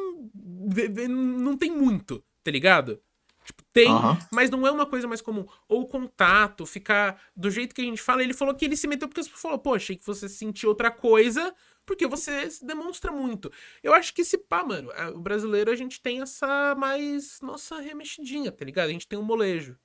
não 1.09 1.57
tem 1.57 1.71
muito, 1.71 2.23
tá 2.43 2.51
ligado? 2.51 3.01
Tipo, 3.45 3.63
tem, 3.71 3.91
uhum. 3.91 4.17
mas 4.31 4.49
não 4.49 4.65
é 4.65 4.71
uma 4.71 4.85
coisa 4.85 5.07
mais 5.07 5.21
comum. 5.21 5.45
Ou 5.69 5.87
contato, 5.87 6.65
ficar 6.65 7.21
do 7.35 7.51
jeito 7.51 7.75
que 7.75 7.81
a 7.81 7.85
gente 7.85 8.01
fala. 8.01 8.23
Ele 8.23 8.33
falou 8.33 8.55
que 8.55 8.65
ele 8.65 8.75
se 8.75 8.87
meteu 8.87 9.07
porque 9.07 9.21
você 9.21 9.29
falou, 9.29 9.59
pô, 9.59 9.75
achei 9.75 9.95
que 9.95 10.05
você 10.05 10.27
sentiu 10.27 10.69
outra 10.69 10.89
coisa, 10.89 11.53
porque 11.85 12.07
você 12.07 12.49
se 12.49 12.65
demonstra 12.65 13.11
muito. 13.11 13.51
Eu 13.83 13.93
acho 13.93 14.13
que 14.13 14.25
se 14.25 14.37
pá, 14.37 14.63
mano, 14.63 14.89
o 15.13 15.19
brasileiro 15.19 15.71
a 15.71 15.75
gente 15.75 16.01
tem 16.01 16.21
essa 16.21 16.73
mais. 16.75 17.39
Nossa, 17.41 17.79
remexidinha, 17.79 18.51
tá 18.51 18.65
ligado? 18.65 18.89
A 18.89 18.93
gente 18.93 19.07
tem 19.07 19.19
um 19.19 19.23
molejo. 19.23 19.77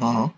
Uhum. 0.00 0.30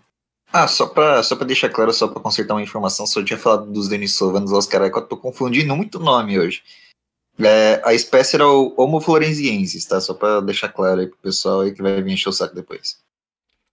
Ah, 0.53 0.67
só 0.67 0.87
pra, 0.87 1.21
só 1.23 1.35
pra 1.35 1.45
deixar 1.45 1.69
claro, 1.69 1.91
só 1.91 2.07
pra 2.07 2.21
consertar 2.21 2.53
uma 2.53 2.61
informação, 2.61 3.05
só 3.05 3.19
eu 3.19 3.25
tinha 3.25 3.37
falado 3.37 3.69
dos 3.69 3.89
Denisova 3.89 4.39
nos 4.39 4.53
Oscar, 4.53 4.83
eu 4.83 5.01
tô 5.01 5.17
confundindo 5.17 5.75
muito 5.75 5.99
nome 5.99 6.39
hoje. 6.39 6.63
É, 7.39 7.81
a 7.85 7.93
espécie 7.93 8.35
era 8.35 8.47
o 8.47 8.73
Homo 8.77 8.99
florenziensis, 8.99 9.85
tá? 9.85 10.01
Só 10.01 10.13
pra 10.13 10.39
deixar 10.41 10.69
claro 10.69 11.01
aí 11.01 11.07
pro 11.07 11.17
pessoal 11.17 11.61
aí 11.61 11.73
que 11.73 11.81
vai 11.81 12.01
vir 12.01 12.13
encher 12.13 12.29
o 12.29 12.33
saco 12.33 12.55
depois. 12.55 12.99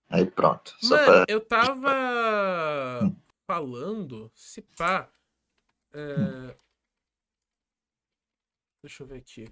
Aí 0.09 0.25
pronto. 0.25 0.75
Mano, 0.83 1.03
pra... 1.03 1.25
eu 1.27 1.41
tava 1.41 2.99
hum. 3.03 3.15
falando, 3.47 4.31
se 4.35 4.61
pá. 4.61 5.09
É... 5.93 6.15
Hum. 6.19 6.53
Deixa 8.83 9.01
eu 9.01 9.07
ver 9.07 9.17
aqui. 9.17 9.47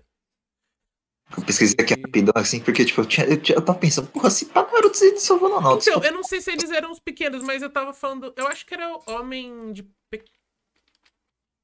Eu 1.35 1.43
pesquisei 1.43 1.75
aqui 1.79 1.99
rapidão, 1.99 2.33
assim, 2.35 2.59
porque, 2.59 2.85
tipo, 2.85 3.01
eu, 3.01 3.05
tinha, 3.05 3.25
eu, 3.25 3.41
tinha, 3.41 3.57
eu 3.57 3.65
tava 3.65 3.79
pensando, 3.79 4.07
porra, 4.09 4.29
se 4.29 4.45
pá 4.45 4.61
não 4.61 4.77
era 4.77 4.87
o 4.87 4.91
de 4.91 5.19
Salvador, 5.19 5.61
não. 5.61 5.77
Então, 5.77 6.03
eu 6.03 6.11
não 6.11 6.23
sei 6.23 6.39
se 6.39 6.51
eles 6.51 6.69
eram 6.69 6.91
os 6.91 6.99
pequenos, 6.99 7.41
mas 7.41 7.63
eu 7.63 7.69
tava 7.71 7.93
falando. 7.93 8.31
Eu 8.35 8.47
acho 8.47 8.65
que 8.65 8.75
era 8.75 8.95
o 8.95 9.01
homem 9.07 9.73
de. 9.73 9.83
Pe... 10.11 10.23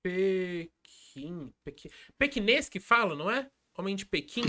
Pe... 0.02 0.72
Pequim. 1.64 1.90
Pequinês 2.18 2.70
que 2.70 2.80
fala, 2.80 3.16
não 3.16 3.30
é? 3.30 3.50
Homem 3.78 3.96
de 3.96 4.06
Pequim. 4.06 4.44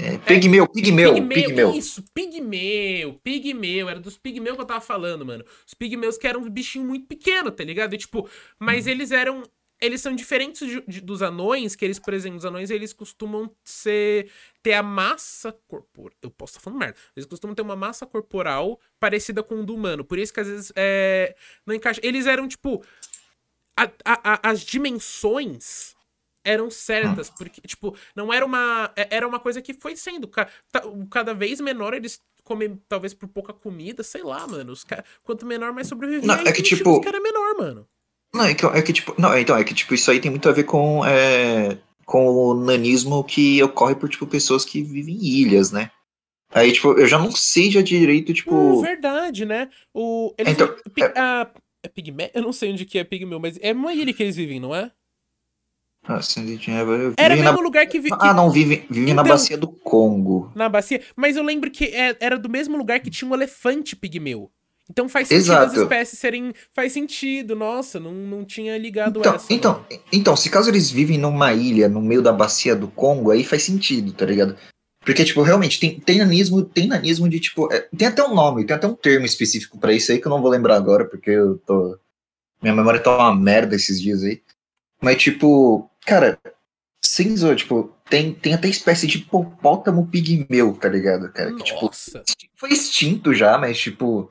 É, 0.00 0.18
pigmeu, 0.18 0.66
pigmeu, 0.66 1.14
pigmeu, 1.14 1.44
pigmeu. 1.44 1.74
Isso, 1.74 2.02
pigmeu, 2.12 3.14
pigmeu. 3.22 3.88
Era 3.88 4.00
dos 4.00 4.18
pigmeus 4.18 4.56
que 4.56 4.62
eu 4.62 4.66
tava 4.66 4.80
falando, 4.80 5.24
mano. 5.24 5.44
Os 5.64 5.74
pigmeus 5.74 6.18
que 6.18 6.26
eram 6.26 6.40
um 6.40 6.50
bichinho 6.50 6.84
muito 6.84 7.06
pequeno, 7.06 7.52
tá 7.52 7.62
ligado? 7.62 7.94
E, 7.94 7.98
tipo, 7.98 8.28
mas 8.58 8.86
hum. 8.86 8.90
eles 8.90 9.12
eram 9.12 9.44
eles 9.80 10.00
são 10.00 10.14
diferentes 10.14 10.66
de, 10.66 10.80
de, 10.86 11.00
dos 11.00 11.20
anões, 11.20 11.76
que 11.76 11.84
eles, 11.84 11.98
por 11.98 12.14
exemplo, 12.14 12.38
os 12.38 12.44
anões, 12.44 12.70
eles 12.70 12.92
costumam 12.92 13.54
ser, 13.62 14.30
ter 14.62 14.72
a 14.72 14.82
massa 14.82 15.52
corporal. 15.68 16.16
Eu 16.22 16.30
posso 16.30 16.52
estar 16.52 16.60
falando 16.60 16.80
merda. 16.80 16.96
Eles 17.14 17.26
costumam 17.26 17.54
ter 17.54 17.62
uma 17.62 17.76
massa 17.76 18.06
corporal 18.06 18.80
parecida 18.98 19.42
com 19.42 19.60
o 19.60 19.64
do 19.64 19.74
humano. 19.74 20.04
Por 20.04 20.18
isso 20.18 20.32
que 20.32 20.40
às 20.40 20.48
vezes 20.48 20.72
é, 20.74 21.36
não 21.66 21.74
encaixa. 21.74 22.00
Eles 22.02 22.26
eram, 22.26 22.48
tipo. 22.48 22.84
A, 23.76 23.90
a, 24.04 24.32
a, 24.32 24.50
as 24.50 24.60
dimensões 24.60 25.93
eram 26.44 26.70
certas, 26.70 27.30
porque, 27.30 27.60
tipo, 27.62 27.96
não 28.14 28.32
era 28.32 28.44
uma. 28.44 28.92
É, 28.94 29.16
era 29.16 29.26
uma 29.26 29.40
coisa 29.40 29.62
que 29.62 29.74
foi 29.74 29.96
sendo. 29.96 30.28
Cada 31.10 31.34
vez 31.34 31.60
menor 31.60 31.94
eles 31.94 32.20
comem, 32.44 32.78
talvez 32.88 33.14
por 33.14 33.28
pouca 33.28 33.52
comida, 33.52 34.02
sei 34.02 34.22
lá, 34.22 34.46
mano. 34.46 34.72
Os 34.72 34.84
cara, 34.84 35.04
quanto 35.24 35.46
menor, 35.46 35.72
mais 35.72 35.88
sobreviver. 35.88 36.26
Não, 36.26 36.34
é 36.34 36.52
que, 36.52 36.62
tipo. 36.62 36.98
Os 36.98 37.04
cara 37.04 37.16
é 37.16 37.20
menor, 37.20 37.56
mano. 37.56 37.88
Não, 38.34 38.44
é 38.44 38.54
que, 38.54 38.66
é 38.66 38.82
que, 38.82 38.92
tipo. 38.92 39.14
Não, 39.18 39.36
então, 39.36 39.56
é 39.56 39.64
que, 39.64 39.74
tipo, 39.74 39.94
isso 39.94 40.10
aí 40.10 40.20
tem 40.20 40.30
muito 40.30 40.48
a 40.48 40.52
ver 40.52 40.64
com. 40.64 41.04
É, 41.04 41.78
com 42.04 42.28
o 42.28 42.54
nanismo 42.54 43.24
que 43.24 43.62
ocorre 43.62 43.94
por, 43.94 44.08
tipo, 44.08 44.26
pessoas 44.26 44.64
que 44.64 44.82
vivem 44.82 45.14
em 45.14 45.24
ilhas, 45.24 45.72
né? 45.72 45.90
Aí, 46.52 46.70
tipo, 46.70 46.92
eu 46.92 47.06
já 47.06 47.18
não 47.18 47.32
sei 47.32 47.70
já 47.70 47.80
direito, 47.80 48.32
tipo. 48.32 48.54
Hum, 48.54 48.80
verdade, 48.80 49.44
né? 49.44 49.68
O. 49.92 50.32
Eles, 50.38 50.52
então, 50.52 50.74
é... 50.98 51.18
A, 51.18 51.50
é 51.82 51.88
pigmeu? 51.88 52.30
Eu 52.32 52.42
não 52.42 52.52
sei 52.52 52.72
onde 52.72 52.84
que 52.84 52.98
é 52.98 53.04
pigmeu, 53.04 53.40
mas 53.40 53.58
é 53.60 53.72
uma 53.72 53.92
ilha 53.92 54.12
que 54.12 54.22
eles 54.22 54.36
vivem, 54.36 54.60
não 54.60 54.74
é? 54.74 54.90
Ah, 56.06 56.20
Era 57.16 57.34
o 57.34 57.38
mesmo 57.38 57.56
na... 57.56 57.62
lugar 57.62 57.86
que, 57.86 57.98
vi, 57.98 58.10
que... 58.10 58.16
Ah, 58.20 58.34
não, 58.34 58.50
vive, 58.50 58.84
vive 58.90 59.10
então, 59.10 59.24
na 59.24 59.30
bacia 59.30 59.56
do 59.56 59.68
Congo. 59.68 60.52
Na 60.54 60.68
bacia. 60.68 61.00
Mas 61.16 61.36
eu 61.36 61.42
lembro 61.42 61.70
que 61.70 61.86
é, 61.86 62.14
era 62.20 62.38
do 62.38 62.48
mesmo 62.48 62.76
lugar 62.76 63.00
que 63.00 63.10
tinha 63.10 63.30
um 63.30 63.34
elefante 63.34 63.96
pigmeu. 63.96 64.50
Então 64.90 65.08
faz 65.08 65.28
sentido 65.28 65.44
Exato. 65.44 65.72
as 65.72 65.78
espécies 65.78 66.18
serem. 66.18 66.52
Faz 66.74 66.92
sentido, 66.92 67.56
nossa, 67.56 67.98
não, 67.98 68.12
não 68.12 68.44
tinha 68.44 68.76
ligado 68.76 69.20
então, 69.20 69.34
essa. 69.34 69.52
Então, 69.52 69.84
então, 70.12 70.36
se 70.36 70.50
caso 70.50 70.68
eles 70.68 70.90
vivem 70.90 71.16
numa 71.16 71.54
ilha 71.54 71.88
no 71.88 72.02
meio 72.02 72.20
da 72.20 72.32
bacia 72.32 72.76
do 72.76 72.88
Congo, 72.88 73.30
aí 73.30 73.42
faz 73.42 73.62
sentido, 73.62 74.12
tá 74.12 74.26
ligado? 74.26 74.56
Porque, 75.00 75.24
tipo, 75.24 75.42
realmente, 75.42 75.80
tem, 75.80 76.00
tem 76.00 76.18
nanismo, 76.18 76.62
tem 76.62 76.86
nanismo 76.86 77.28
de, 77.28 77.40
tipo. 77.40 77.72
É, 77.72 77.88
tem 77.96 78.08
até 78.08 78.22
um 78.22 78.34
nome, 78.34 78.64
tem 78.64 78.76
até 78.76 78.86
um 78.86 78.94
termo 78.94 79.24
específico 79.24 79.78
para 79.78 79.92
isso 79.92 80.12
aí 80.12 80.18
que 80.18 80.26
eu 80.26 80.30
não 80.30 80.40
vou 80.40 80.50
lembrar 80.50 80.76
agora, 80.76 81.06
porque 81.06 81.30
eu 81.30 81.58
tô. 81.58 81.98
Minha 82.62 82.74
memória 82.74 83.00
tá 83.00 83.16
uma 83.16 83.34
merda 83.34 83.76
esses 83.76 84.00
dias 84.00 84.22
aí. 84.22 84.40
Mas, 85.00 85.18
tipo, 85.18 85.90
cara, 86.04 86.38
sem 87.02 87.36
zoar, 87.36 87.56
tipo, 87.56 87.94
tem, 88.08 88.32
tem 88.32 88.54
até 88.54 88.68
espécie 88.68 89.06
de 89.06 89.18
hipopótamo 89.18 90.06
pigmeu, 90.06 90.74
tá 90.74 90.88
ligado, 90.88 91.30
cara? 91.32 91.54
Que, 91.54 91.62
tipo, 91.62 91.90
foi 92.56 92.70
extinto 92.72 93.34
já, 93.34 93.58
mas, 93.58 93.78
tipo, 93.78 94.30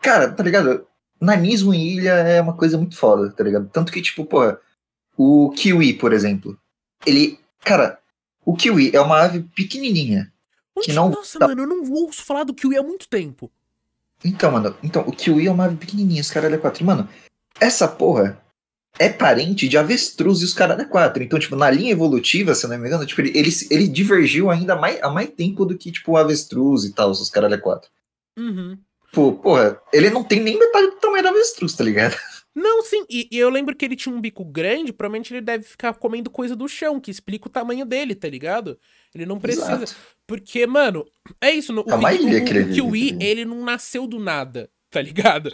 cara, 0.00 0.30
tá 0.30 0.42
ligado? 0.42 0.86
Nanismo 1.20 1.72
em 1.72 1.96
ilha 1.96 2.12
é 2.12 2.40
uma 2.40 2.56
coisa 2.56 2.76
muito 2.78 2.96
foda, 2.96 3.30
tá 3.30 3.42
ligado? 3.42 3.68
Tanto 3.68 3.92
que, 3.92 4.00
tipo, 4.00 4.24
pô, 4.24 4.40
o 5.16 5.50
kiwi, 5.50 5.94
por 5.94 6.12
exemplo, 6.12 6.58
ele, 7.06 7.38
cara, 7.60 7.98
o 8.44 8.54
kiwi 8.54 8.94
é 8.94 9.00
uma 9.00 9.22
ave 9.22 9.42
pequenininha. 9.54 10.32
Onde, 10.76 10.86
que 10.86 10.92
não 10.92 11.08
nossa, 11.08 11.38
tá... 11.38 11.48
mano, 11.48 11.62
eu 11.62 11.66
não 11.66 11.92
ouço 11.92 12.24
falar 12.24 12.44
do 12.44 12.54
kiwi 12.54 12.76
há 12.76 12.82
muito 12.82 13.08
tempo. 13.08 13.50
Então, 14.24 14.50
mano, 14.50 14.76
então, 14.82 15.02
o 15.02 15.12
kiwi 15.12 15.46
é 15.46 15.50
uma 15.50 15.64
ave 15.64 15.76
pequenininha, 15.76 16.20
os 16.20 16.30
caras 16.30 16.52
é 16.52 16.58
quatro. 16.58 16.84
Mano, 16.84 17.08
essa 17.60 17.86
porra, 17.86 18.40
é 18.98 19.08
parente 19.08 19.68
de 19.68 19.76
avestruz 19.76 20.40
e 20.40 20.44
os 20.44 20.54
caras 20.54 20.78
é 20.78 20.84
quatro. 20.84 21.22
Então, 21.22 21.38
tipo, 21.38 21.56
na 21.56 21.70
linha 21.70 21.92
evolutiva, 21.92 22.54
se 22.54 22.64
eu 22.64 22.70
não 22.70 22.78
me 22.78 22.86
engano, 22.86 23.06
tipo, 23.06 23.20
ele, 23.20 23.36
ele, 23.36 23.50
ele 23.70 23.88
divergiu 23.88 24.50
ainda 24.50 24.76
mais, 24.76 25.02
há 25.02 25.10
mais 25.10 25.30
tempo 25.30 25.64
do 25.64 25.76
que, 25.76 25.90
tipo, 25.90 26.12
o 26.12 26.16
avestruz 26.16 26.84
e 26.84 26.92
tal, 26.92 27.10
os 27.10 27.30
caras 27.30 27.52
é 27.52 27.56
quatro. 27.56 27.90
Uhum. 28.38 28.78
Pô, 29.12 29.32
porra, 29.32 29.80
ele 29.92 30.10
não 30.10 30.24
tem 30.24 30.40
nem 30.40 30.58
metade 30.58 30.88
do 30.88 30.96
tamanho 30.96 31.22
da 31.22 31.30
avestruz, 31.30 31.74
tá 31.74 31.84
ligado? 31.84 32.16
Não, 32.56 32.84
sim, 32.84 33.04
e, 33.10 33.26
e, 33.32 33.36
eu 33.36 33.50
lembro 33.50 33.74
que 33.74 33.84
ele 33.84 33.96
tinha 33.96 34.14
um 34.14 34.20
bico 34.20 34.44
grande, 34.44 34.92
provavelmente 34.92 35.34
ele 35.34 35.40
deve 35.40 35.64
ficar 35.64 35.92
comendo 35.94 36.30
coisa 36.30 36.54
do 36.54 36.68
chão, 36.68 37.00
que 37.00 37.10
explica 37.10 37.48
o 37.48 37.50
tamanho 37.50 37.84
dele, 37.84 38.14
tá 38.14 38.28
ligado? 38.28 38.78
Ele 39.12 39.26
não 39.26 39.40
precisa. 39.40 39.72
Exato. 39.72 39.96
Porque, 40.24 40.64
mano, 40.64 41.04
é 41.40 41.50
isso. 41.50 41.72
No, 41.72 41.80
o, 41.80 41.84
o, 41.84 41.98
que 41.98 42.52
ele 42.52 42.60
o 42.60 42.72
Kiwi, 42.72 43.18
ele 43.20 43.44
não 43.44 43.64
nasceu 43.64 44.06
do 44.06 44.20
nada 44.20 44.70
tá 44.94 45.02
ligado? 45.02 45.50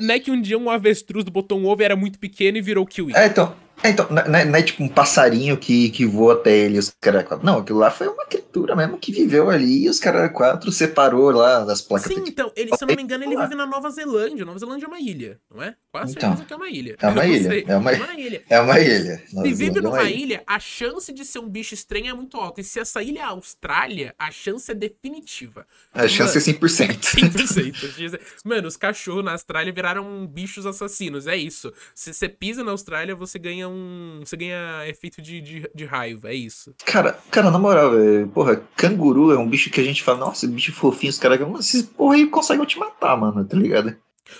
não 0.00 0.14
é 0.14 0.20
que 0.20 0.30
um 0.30 0.40
dia 0.40 0.56
um 0.56 0.70
avestruz 0.70 1.24
botou 1.24 1.58
um 1.58 1.66
ovo 1.66 1.82
e 1.82 1.84
era 1.84 1.96
muito 1.96 2.20
pequeno 2.20 2.56
e 2.56 2.60
virou 2.60 2.86
kiwi. 2.86 3.12
É, 3.16 3.26
então, 3.26 3.52
é, 3.82 3.90
então, 3.90 4.06
não 4.08 4.38
é, 4.38 4.44
não 4.44 4.54
é, 4.56 4.62
tipo 4.62 4.84
um 4.84 4.88
passarinho 4.88 5.56
que, 5.56 5.90
que 5.90 6.06
voa 6.06 6.34
até 6.34 6.56
ele 6.56 6.78
os 6.78 6.94
caras 7.00 7.24
Não, 7.42 7.58
aquilo 7.58 7.80
lá 7.80 7.90
foi 7.90 8.06
uma 8.06 8.24
criatura 8.24 8.76
mesmo 8.76 8.96
que 8.96 9.10
viveu 9.10 9.50
ali 9.50 9.84
e 9.84 9.88
os 9.88 9.98
caras 9.98 10.30
quatro 10.32 10.70
separou 10.70 11.32
lá 11.32 11.64
das 11.64 11.82
placas. 11.82 12.06
Sim, 12.06 12.22
então, 12.26 12.52
ele, 12.54 12.70
se 12.76 12.84
eu 12.84 12.86
não 12.86 12.94
me 12.94 13.02
engano, 13.02 13.24
ele 13.24 13.36
vive 13.36 13.56
na 13.56 13.66
Nova 13.66 13.90
Zelândia. 13.90 14.44
Nova 14.44 14.58
Zelândia 14.58 14.86
é 14.86 14.88
uma 14.88 15.00
ilha, 15.00 15.40
não 15.52 15.62
é? 15.62 15.74
Quase 15.94 16.10
então, 16.16 16.30
certeza 16.30 16.44
que 16.44 16.52
é 16.52 16.56
uma 16.56 16.68
ilha. 16.68 16.96
É 17.00 17.06
uma 17.06 17.22
ilha. 17.24 17.64
É 17.68 17.76
uma, 17.76 17.92
é 17.92 17.96
uma 17.96 18.20
ilha. 18.20 18.42
É 18.50 18.60
uma 18.60 18.80
ilha. 18.80 19.22
Se 19.28 19.54
vive 19.54 19.80
numa 19.80 20.02
ilha. 20.02 20.24
ilha, 20.24 20.42
a 20.44 20.58
chance 20.58 21.12
de 21.12 21.24
ser 21.24 21.38
um 21.38 21.48
bicho 21.48 21.72
estranho 21.72 22.08
é 22.08 22.12
muito 22.12 22.36
alta. 22.36 22.60
E 22.60 22.64
se 22.64 22.80
essa 22.80 23.00
ilha 23.00 23.20
é 23.20 23.22
a 23.22 23.28
Austrália, 23.28 24.12
a 24.18 24.28
chance 24.32 24.68
é 24.68 24.74
definitiva. 24.74 25.64
A 25.92 26.08
chance 26.08 26.36
Mano, 26.36 26.50
é 26.50 26.58
100%. 26.58 26.98
100%. 27.32 28.20
Mano, 28.44 28.66
os 28.66 28.76
cachorros 28.76 29.24
na 29.24 29.30
Austrália 29.34 29.72
viraram 29.72 30.26
bichos 30.26 30.66
assassinos. 30.66 31.28
É 31.28 31.36
isso. 31.36 31.72
Se 31.94 32.12
você 32.12 32.28
pisa 32.28 32.64
na 32.64 32.72
Austrália, 32.72 33.14
você 33.14 33.38
ganha 33.38 33.68
um. 33.68 34.18
Você 34.24 34.36
ganha 34.36 34.88
efeito 34.88 35.22
de, 35.22 35.40
de, 35.40 35.70
de 35.72 35.84
raiva. 35.84 36.30
É 36.30 36.34
isso. 36.34 36.74
Cara, 36.84 37.16
cara, 37.30 37.52
na 37.52 37.58
moral, 37.60 37.92
velho. 37.92 38.26
Porra, 38.30 38.60
canguru 38.74 39.30
é 39.30 39.38
um 39.38 39.48
bicho 39.48 39.70
que 39.70 39.80
a 39.80 39.84
gente 39.84 40.02
fala, 40.02 40.18
nossa, 40.18 40.44
bicho 40.48 40.72
fofinho, 40.72 41.10
os 41.10 41.20
caras. 41.20 41.38
Esses 41.60 41.82
porra 41.82 42.16
aí 42.16 42.26
conseguem 42.26 42.66
te 42.66 42.80
matar, 42.80 43.16
mano, 43.16 43.44
tá 43.44 43.56
ligado? 43.56 43.96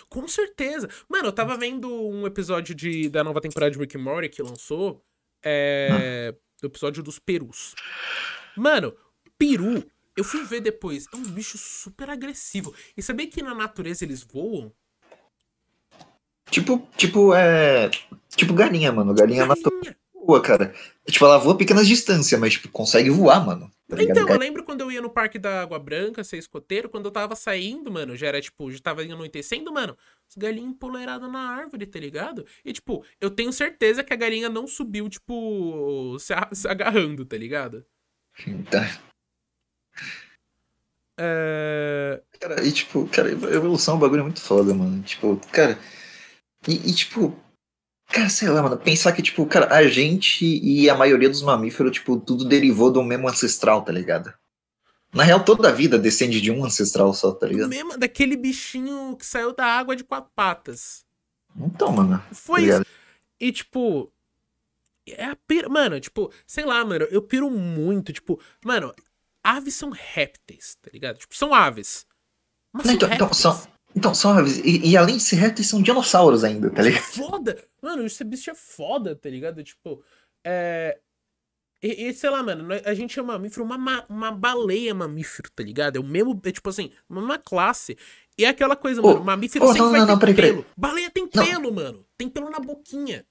Com 0.08 0.26
certeza. 0.26 0.88
Mano, 1.08 1.28
eu 1.28 1.32
tava 1.32 1.56
vendo 1.56 1.88
um 1.88 2.26
episódio 2.26 2.74
de, 2.74 3.08
da 3.08 3.22
nova 3.22 3.40
temporada 3.40 3.70
de 3.70 3.78
Rick 3.78 3.96
and 3.96 4.02
Morty 4.02 4.28
que 4.28 4.42
lançou. 4.42 5.04
É. 5.42 6.32
Ah. 6.32 6.38
O 6.62 6.66
episódio 6.66 7.02
dos 7.02 7.18
perus. 7.18 7.74
Mano, 8.56 8.94
peru 9.36 9.84
eu 10.16 10.22
fui 10.22 10.44
ver 10.44 10.60
depois, 10.60 11.06
é 11.12 11.16
um 11.16 11.22
bicho 11.22 11.58
super 11.58 12.08
agressivo. 12.08 12.72
E 12.96 13.02
sabia 13.02 13.26
que 13.26 13.42
na 13.42 13.54
natureza 13.54 14.04
eles 14.04 14.22
voam? 14.22 14.72
Tipo, 16.50 16.86
tipo, 16.96 17.34
é. 17.34 17.90
Tipo 18.36 18.54
galinha, 18.54 18.92
mano. 18.92 19.12
Galinha, 19.12 19.46
galinha. 19.46 19.96
Boa, 20.14 20.40
cara. 20.40 20.72
Tipo, 21.06 21.24
ela 21.24 21.38
voa 21.38 21.56
pequenas 21.56 21.88
distâncias, 21.88 22.40
mas, 22.40 22.52
tipo, 22.52 22.68
consegue 22.68 23.10
voar, 23.10 23.44
mano. 23.44 23.70
Tá 23.88 24.02
então, 24.02 24.26
eu 24.26 24.38
lembro 24.38 24.64
quando 24.64 24.80
eu 24.80 24.90
ia 24.90 25.02
no 25.02 25.10
Parque 25.10 25.38
da 25.38 25.60
Água 25.60 25.78
Branca, 25.78 26.24
ser 26.24 26.38
escoteiro, 26.38 26.88
quando 26.88 27.04
eu 27.04 27.10
tava 27.10 27.36
saindo, 27.36 27.92
mano, 27.92 28.16
já 28.16 28.28
era, 28.28 28.40
tipo, 28.40 28.70
já 28.72 28.78
tava 28.80 29.02
anoitecendo, 29.02 29.70
mano, 29.70 29.96
os 30.28 30.36
galinhos 30.36 30.70
empoleirados 30.70 31.30
na 31.30 31.50
árvore, 31.50 31.86
tá 31.86 31.98
ligado? 31.98 32.46
E, 32.64 32.72
tipo, 32.72 33.04
eu 33.20 33.30
tenho 33.30 33.52
certeza 33.52 34.02
que 34.02 34.12
a 34.12 34.16
galinha 34.16 34.48
não 34.48 34.66
subiu, 34.66 35.08
tipo, 35.08 36.16
se, 36.18 36.32
se 36.52 36.66
agarrando, 36.66 37.26
tá 37.26 37.36
ligado? 37.36 37.84
Tá. 38.70 39.02
É... 41.20 42.22
Cara, 42.40 42.64
e, 42.66 42.72
tipo, 42.72 43.06
cara, 43.08 43.30
evolução 43.30 43.94
é 43.94 43.96
um 43.98 44.00
bagulho 44.00 44.24
muito 44.24 44.40
foda, 44.40 44.74
mano. 44.74 45.02
Tipo, 45.02 45.38
cara. 45.52 45.78
E, 46.66 46.90
e 46.90 46.94
tipo, 46.94 47.38
Cara, 48.08 48.28
sei 48.28 48.48
lá, 48.48 48.62
mano, 48.62 48.76
pensar 48.76 49.12
que, 49.12 49.22
tipo, 49.22 49.44
cara, 49.46 49.74
a 49.74 49.88
gente 49.88 50.44
e 50.44 50.88
a 50.88 50.94
maioria 50.94 51.28
dos 51.28 51.42
mamíferos, 51.42 51.92
tipo, 51.92 52.18
tudo 52.18 52.44
derivou 52.44 52.90
do 52.90 53.02
mesmo 53.02 53.28
ancestral, 53.28 53.82
tá 53.82 53.92
ligado? 53.92 54.32
Na 55.12 55.22
real, 55.22 55.44
toda 55.44 55.68
a 55.68 55.72
vida 55.72 55.96
descende 55.96 56.40
de 56.40 56.50
um 56.50 56.64
ancestral 56.64 57.14
só, 57.14 57.32
tá 57.32 57.46
ligado? 57.46 57.68
Mesmo 57.68 57.96
daquele 57.96 58.36
bichinho 58.36 59.16
que 59.16 59.24
saiu 59.24 59.54
da 59.54 59.64
água 59.64 59.94
de 59.94 60.02
quatro 60.02 60.30
patas. 60.34 61.04
Então, 61.56 61.92
mano. 61.92 62.22
Foi 62.32 62.66
tá 62.66 62.76
isso. 62.76 62.86
E, 63.40 63.52
tipo. 63.52 64.12
É 65.06 65.26
a 65.26 65.36
pira. 65.36 65.68
Mano, 65.68 66.00
tipo, 66.00 66.32
sei 66.46 66.64
lá, 66.64 66.84
mano, 66.84 67.06
eu 67.10 67.22
piro 67.22 67.48
muito. 67.48 68.12
Tipo, 68.12 68.40
mano, 68.64 68.92
aves 69.42 69.74
são 69.74 69.90
répteis, 69.90 70.76
tá 70.82 70.90
ligado? 70.92 71.18
Tipo, 71.18 71.36
são 71.36 71.54
aves. 71.54 72.06
Mas 72.72 72.86
Não, 72.86 72.92
são 72.92 72.94
então, 72.94 73.14
então, 73.14 73.32
são, 73.32 73.62
então, 73.94 74.12
aves. 74.30 74.58
E, 74.58 74.90
e, 74.90 74.96
além 74.96 75.16
de 75.16 75.22
ser 75.22 75.36
répteis, 75.36 75.68
são 75.68 75.80
dinossauros 75.80 76.42
ainda, 76.42 76.70
tá 76.70 76.82
ligado? 76.82 77.02
Foda! 77.02 77.64
Mano, 77.80 78.04
esse 78.04 78.24
bicho 78.24 78.50
é 78.50 78.54
foda, 78.54 79.14
tá 79.14 79.28
ligado? 79.28 79.62
Tipo, 79.62 80.02
é. 80.44 80.98
E, 81.82 82.08
e 82.08 82.14
sei 82.14 82.30
lá, 82.30 82.42
mano, 82.42 82.66
a 82.84 82.94
gente 82.94 83.18
é 83.18 83.22
mamífero, 83.22 83.64
uma, 83.64 84.04
uma 84.08 84.32
baleia 84.32 84.94
mamífero, 84.94 85.50
tá 85.54 85.62
ligado? 85.62 85.96
É 85.96 86.00
o 86.00 86.04
mesmo, 86.04 86.40
é 86.44 86.50
tipo 86.50 86.68
assim, 86.68 86.90
uma 87.08 87.38
classe. 87.38 87.96
E 88.36 88.44
é 88.44 88.48
aquela 88.48 88.74
coisa, 88.74 89.00
oh, 89.00 89.06
mano, 89.06 89.24
mamífero 89.24 89.64
oh, 89.64 89.68
sempre 89.68 89.82
não, 89.82 89.90
vai 89.90 90.00
não, 90.00 90.06
não, 90.08 90.18
peraí, 90.18 90.34
pelo. 90.34 90.62
Peraí. 90.62 90.72
Baleia 90.76 91.10
tem 91.10 91.26
pelo, 91.26 91.72
mano. 91.72 92.04
Tem 92.16 92.28
pelo 92.28 92.50
na 92.50 92.58
boquinha. 92.58 93.24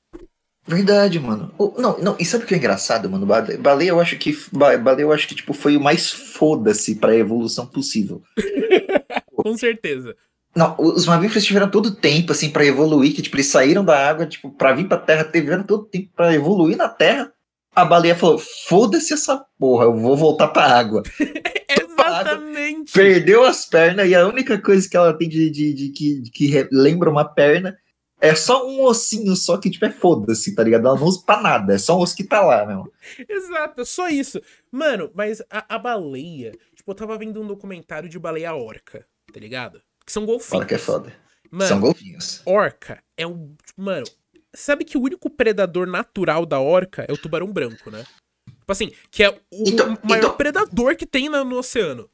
Verdade, 0.65 1.19
mano. 1.19 1.54
Oh, 1.58 1.73
não, 1.78 1.97
não, 1.99 2.15
e 2.17 2.23
sabe 2.23 2.45
o 2.45 2.47
que 2.47 2.54
é 2.54 2.58
engraçado, 2.58 3.10
mano? 3.10 3.26
Baleia, 3.26 3.89
eu 3.89 3.99
acho 3.99 4.17
que. 4.17 4.38
Baleia, 4.52 5.02
eu 5.02 5.12
acho 5.12 5.28
que, 5.28 5.36
tipo, 5.36 5.54
foi 5.54 5.76
o 5.76 5.82
mais 5.82 6.10
foda-se 6.10 6.95
pra 6.95 7.15
evolução 7.15 7.67
possível. 7.67 8.23
Com 9.36 9.58
certeza. 9.58 10.15
Não, 10.56 10.76
os 10.78 11.06
mamíferos 11.06 11.46
tiveram 11.46 11.70
todo 11.70 11.88
o 11.88 11.96
tempo, 11.96 12.32
assim, 12.32 12.50
para 12.50 12.66
evoluir, 12.66 13.16
que, 13.16 13.22
tipo, 13.22 13.36
eles 13.36 13.48
saíram 13.48 13.84
da 13.84 14.08
água, 14.08 14.26
tipo, 14.26 14.52
pra 14.52 14.74
vir 14.74 14.88
pra 14.88 14.98
terra, 14.98 15.24
tiveram 15.24 15.63
todo 15.63 15.82
o 15.82 15.86
tempo 15.86 16.10
pra 16.16 16.34
evoluir 16.34 16.78
na 16.78 16.88
terra. 16.88 17.32
A 17.76 17.84
baleia 17.84 18.16
falou, 18.16 18.38
foda-se 18.38 19.13
essa 19.13 19.44
porra, 19.58 19.86
eu 19.86 19.98
vou 19.98 20.16
voltar 20.16 20.50
pra 20.50 20.66
água. 20.66 21.02
Exatamente. 21.68 22.82
Água, 22.82 22.94
perdeu 22.94 23.44
as 23.44 23.66
pernas, 23.66 24.08
e 24.08 24.13
a 24.13 24.28
única 24.28 24.62
coisa 24.62 24.88
que 24.88 24.96
ela 24.96 25.18
tem 25.18 25.28
de, 25.28 25.50
de, 25.50 25.74
de, 25.74 25.89
de 26.22 26.30
que, 26.32 26.50
que 26.52 26.68
lembra 26.72 27.10
uma 27.10 27.26
perna 27.26 27.76
é 28.24 28.36
só 28.36 28.66
um 28.66 28.84
ossinho 28.84 29.36
só 29.36 29.58
que, 29.58 29.70
tipo, 29.70 29.84
é 29.86 29.92
foda-se, 29.92 30.56
tá 30.56 30.63
ligado? 30.63 30.88
Ela 30.88 30.98
não 30.98 31.06
usa 31.06 31.22
pra 31.26 31.42
nada, 31.42 31.74
é 31.74 31.78
só 31.78 31.98
um 31.98 32.02
osso 32.02 32.16
que 32.16 32.24
tá 32.24 32.42
lá, 32.42 32.66
meu. 32.66 32.89
Exato, 33.28 33.86
só 33.86 34.08
isso. 34.08 34.39
Mano, 34.72 35.12
mas 35.13 35.42
a, 35.50 35.76
a 35.76 35.78
baleia, 35.78 36.54
tipo, 36.74 36.89
eu 36.89 36.96
tava 36.96 37.18
vendo 37.18 37.42
um 37.42 37.48
documentário 37.48 38.08
de 38.08 38.18
baleia 38.18 38.56
orca, 38.56 39.06
tá 39.34 39.39
ligado? 39.42 39.82
Que 40.06 40.12
são 40.12 40.26
golfinhos. 40.26 40.62
Orca 40.62 40.76
é 40.76 40.78
foda. 40.78 41.13
Mano, 41.50 41.68
são 41.68 41.80
golfinhos. 41.80 42.42
Orca 42.46 43.04
é 43.18 43.28
um. 43.28 43.56
Mano, 43.78 44.06
sabe 44.54 44.84
que 44.84 44.98
o 44.98 45.02
único 45.02 45.30
predador 45.30 45.88
natural 45.88 46.46
da 46.46 46.60
orca 46.60 47.06
é 47.08 47.13
o 47.13 47.18
tubarão 47.18 47.52
branco, 47.52 47.89
né? 47.92 48.06
Tipo 48.46 48.72
assim, 48.72 48.92
que 49.12 49.24
é 49.24 49.30
o 49.30 49.39
então, 49.68 49.98
maior 50.04 50.24
então... 50.24 50.38
predador 50.38 50.96
que 50.96 51.06
tem 51.06 51.30
no, 51.30 51.44
no 51.44 51.58
oceano. 51.58 52.10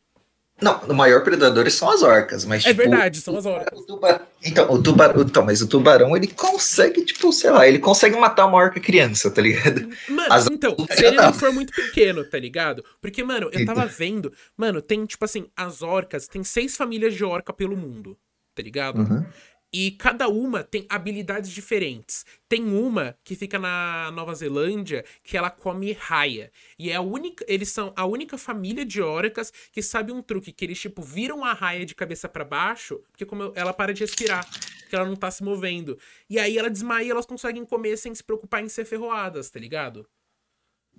Não, 0.62 0.80
o 0.82 0.94
maior 0.94 1.24
predador 1.24 1.70
são 1.72 1.90
as 1.90 2.02
orcas, 2.02 2.46
mas 2.46 2.66
É 2.66 2.70
tipo, 2.70 2.82
verdade, 2.82 3.22
são 3.22 3.38
as 3.38 3.46
orcas. 3.46 3.80
O 3.80 3.86
tubarão, 3.86 4.26
então, 4.44 4.72
o 4.72 4.82
tubarão, 4.82 5.22
então, 5.22 5.46
mas 5.46 5.62
o 5.62 5.68
tubarão, 5.68 6.16
ele 6.16 6.28
consegue, 6.28 7.04
tipo, 7.06 7.32
sei 7.32 7.50
lá, 7.50 7.68
ele 7.68 7.80
consegue 7.80 8.18
matar 8.18 8.46
uma 8.46 8.58
orca 8.58 8.80
criança, 8.80 9.32
tá 9.32 9.42
ligado? 9.42 9.90
Mano, 10.08 10.34
as 10.34 10.48
então, 10.48 10.76
se 10.92 11.06
ele 11.06 11.16
não 11.18 11.34
for 11.34 11.54
muito 11.54 11.74
pequeno, 11.74 12.24
tá 12.24 12.38
ligado? 12.38 12.84
Porque, 13.02 13.24
mano, 13.24 13.50
eu 13.54 13.66
tava 13.66 13.86
vendo, 13.86 14.34
mano, 14.58 14.82
tem, 14.82 15.06
tipo 15.06 15.24
assim, 15.24 15.48
as 15.56 15.82
orcas, 15.82 16.28
tem 16.28 16.44
seis 16.44 16.76
famílias 16.76 17.14
de 17.14 17.24
orca 17.24 17.54
pelo 17.54 17.78
mundo, 17.78 18.18
tá 18.54 18.62
ligado? 18.62 19.00
Uhum. 19.00 19.26
E 19.72 19.92
cada 19.92 20.28
uma 20.28 20.64
tem 20.64 20.86
habilidades 20.90 21.52
diferentes. 21.52 22.26
Tem 22.48 22.64
uma 22.64 23.16
que 23.24 23.36
fica 23.36 23.60
na 23.60 24.10
Nova 24.12 24.34
Zelândia 24.34 25.06
que 25.24 25.38
ela 25.38 25.52
come 25.52 25.92
raia. 25.94 26.52
E 26.78 26.90
é 26.90 26.96
a 26.96 27.02
única. 27.02 27.46
Eles 27.48 27.70
são 27.70 27.94
a 27.96 28.06
única 28.06 28.38
família 28.38 28.84
de 28.84 29.02
orcas 29.02 29.54
que 29.72 29.82
sabe 29.84 30.12
um 30.12 30.22
truque, 30.22 30.52
que 30.52 30.66
eles, 30.66 30.80
tipo, 30.80 31.02
viram 31.04 31.46
a 31.46 31.54
raia 31.54 31.86
de 31.86 31.94
cabeça 31.94 32.28
para 32.28 32.44
baixo, 32.44 33.00
porque 33.12 33.26
como 33.26 33.52
ela 33.56 33.72
para 33.72 33.94
de 33.94 34.02
respirar, 34.02 34.44
porque 34.82 34.96
ela 34.96 35.06
não 35.06 35.16
tá 35.16 35.30
se 35.30 35.44
movendo. 35.44 36.00
E 36.28 36.40
aí 36.40 36.58
ela 36.58 36.70
desmaia 36.70 37.12
elas 37.12 37.26
conseguem 37.26 37.64
comer 37.64 37.98
sem 37.98 38.14
se 38.16 38.24
preocupar 38.24 38.64
em 38.64 38.70
ser 38.70 38.86
ferroadas, 38.86 39.50
tá 39.50 39.60
ligado? 39.60 40.08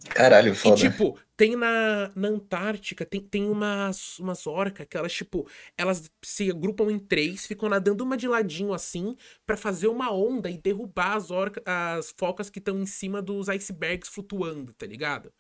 Caralho, 0.09 0.55
foda. 0.55 0.81
E, 0.81 0.91
tipo, 0.91 1.19
tem 1.37 1.57
na, 1.57 2.11
na 2.15 2.29
Antártica, 2.29 3.05
tem, 3.05 3.21
tem 3.21 3.49
umas, 3.49 4.19
umas 4.19 4.47
orcas 4.47 4.87
que 4.89 4.97
elas, 4.97 5.13
tipo, 5.13 5.47
elas 5.77 6.11
se 6.23 6.51
agrupam 6.51 6.91
em 6.91 6.99
três, 6.99 7.47
ficam 7.47 7.69
nadando 7.69 8.05
uma 8.05 8.17
de 8.17 8.27
ladinho 8.27 8.73
assim, 8.73 9.17
para 9.47 9.57
fazer 9.57 9.89
uma 9.89 10.13
onda 10.13 10.51
e 10.51 10.59
derrubar 10.59 11.17
as, 11.17 11.31
orca, 11.31 11.63
as 11.67 12.15
focas 12.17 12.49
que 12.49 12.59
estão 12.59 12.79
em 12.81 12.87
cima 12.87 13.21
dos 13.21 13.49
icebergs 13.49 14.09
flutuando, 14.09 14.73
tá 14.73 14.87
ligado? 14.87 15.33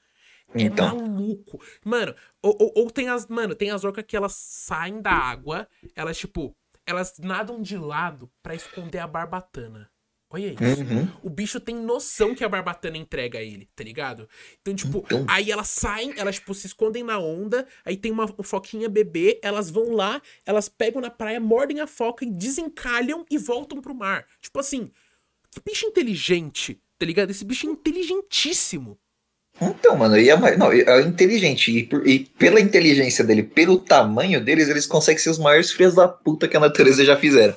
É 0.55 0.62
então. 0.62 0.99
É 0.99 1.03
maluco. 1.03 1.62
Mano, 1.85 2.14
ou, 2.42 2.57
ou, 2.59 2.73
ou, 2.77 2.90
tem 2.90 3.09
as. 3.09 3.27
Mano, 3.27 3.55
tem 3.55 3.70
as 3.70 3.85
orcas 3.85 4.05
que 4.07 4.16
elas 4.16 4.35
saem 4.35 5.01
da 5.01 5.12
água, 5.12 5.68
elas, 5.94 6.18
tipo, 6.18 6.57
elas 6.87 7.14
nadam 7.18 7.62
de 7.62 7.77
lado 7.77 8.31
para 8.42 8.55
esconder 8.55 8.99
a 8.99 9.07
barbatana. 9.07 9.89
Olha 10.33 10.47
isso. 10.47 10.83
Uhum. 10.83 11.09
O 11.25 11.29
bicho 11.29 11.59
tem 11.59 11.75
noção 11.75 12.37
que 12.37 12.45
a 12.45 12.49
barbatana 12.49 12.97
entrega 12.97 13.40
a 13.40 13.43
ele, 13.43 13.69
tá 13.75 13.83
ligado? 13.83 14.29
Então, 14.61 14.73
tipo, 14.73 14.99
então... 14.99 15.25
aí 15.29 15.51
elas 15.51 15.69
saem, 15.69 16.14
elas, 16.16 16.37
tipo, 16.37 16.55
se 16.55 16.69
escondem 16.69 17.03
na 17.03 17.19
onda, 17.19 17.66
aí 17.85 17.97
tem 17.97 18.12
uma 18.12 18.29
foquinha 18.45 18.88
bebê, 18.88 19.40
elas 19.43 19.71
vão 19.71 19.90
lá, 19.93 20.23
elas 20.47 20.69
pegam 20.69 21.01
na 21.01 21.11
praia, 21.11 21.40
mordem 21.40 21.81
a 21.81 21.87
foca 21.87 22.25
e 22.25 22.31
desencalham 22.31 23.27
e 23.29 23.37
voltam 23.37 23.81
pro 23.81 23.93
mar. 23.93 24.25
Tipo 24.40 24.61
assim, 24.61 24.93
que 25.51 25.61
bicho 25.66 25.87
inteligente, 25.87 26.81
tá 26.97 27.05
ligado? 27.05 27.31
Esse 27.31 27.45
bicho 27.45 27.66
é 27.66 27.71
inteligentíssimo. 27.71 28.97
Então, 29.61 29.97
mano, 29.97 30.16
e 30.16 30.31
é, 30.31 30.57
não, 30.57 30.73
é 30.73 31.03
inteligente. 31.03 31.77
E, 31.77 31.83
por, 31.83 32.07
e, 32.07 32.21
pela 32.38 32.61
inteligência 32.61 33.25
dele, 33.25 33.43
pelo 33.43 33.79
tamanho 33.79 34.40
deles, 34.40 34.69
eles 34.69 34.87
conseguem 34.87 35.21
ser 35.21 35.29
os 35.29 35.38
maiores 35.38 35.73
filhos 35.73 35.95
da 35.95 36.09
puta 36.09 36.49
que 36.49 36.57
a 36.57 36.61
natureza 36.61 37.05
já 37.05 37.16
fizeram. 37.16 37.55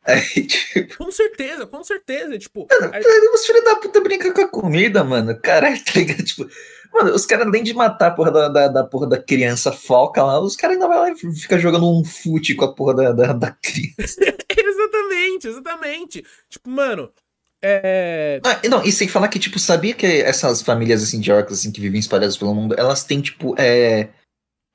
Aí, 0.06 0.46
tipo... 0.46 0.96
Com 0.96 1.10
certeza, 1.10 1.66
com 1.66 1.84
certeza. 1.84 2.38
Tipo, 2.38 2.66
mano, 2.70 2.94
aí... 2.94 3.02
os 3.34 3.44
filhos 3.44 3.64
da 3.64 3.76
puta 3.76 4.00
brincam 4.00 4.32
com 4.32 4.40
a 4.40 4.48
comida, 4.48 5.04
mano. 5.04 5.38
Caralho, 5.38 5.82
tá 5.84 5.92
ligado? 5.96 6.24
Tipo, 6.24 6.48
mano, 6.92 7.14
os 7.14 7.26
caras, 7.26 7.46
além 7.46 7.62
de 7.62 7.74
matar 7.74 8.08
a 8.08 8.10
porra 8.12 8.30
da, 8.30 8.48
da, 8.48 8.68
da, 8.68 8.84
porra 8.84 9.06
da 9.06 9.20
criança 9.20 9.70
foca 9.72 10.22
lá, 10.22 10.40
os 10.40 10.56
caras 10.56 10.76
ainda 10.76 10.88
vai 10.88 10.98
lá 10.98 11.10
e 11.10 11.16
fica 11.16 11.58
jogando 11.58 11.90
um 11.90 12.04
fute 12.04 12.54
com 12.54 12.64
a 12.64 12.74
porra 12.74 12.94
da, 12.94 13.12
da, 13.12 13.32
da 13.32 13.50
criança. 13.50 14.20
exatamente, 14.48 15.48
exatamente. 15.48 16.24
Tipo, 16.48 16.70
mano. 16.70 17.12
É... 17.60 18.40
Ah, 18.44 18.60
não, 18.68 18.84
e 18.84 18.92
sem 18.92 19.08
falar 19.08 19.26
que, 19.26 19.38
tipo, 19.38 19.58
sabia 19.58 19.92
que 19.92 20.06
essas 20.06 20.62
famílias 20.62 21.02
assim 21.02 21.20
de 21.20 21.32
orcas 21.32 21.58
assim, 21.58 21.72
que 21.72 21.80
vivem 21.80 21.98
espalhadas 21.98 22.36
pelo 22.36 22.54
mundo, 22.54 22.74
elas 22.78 23.02
têm, 23.02 23.20
tipo, 23.20 23.54
é... 23.58 24.10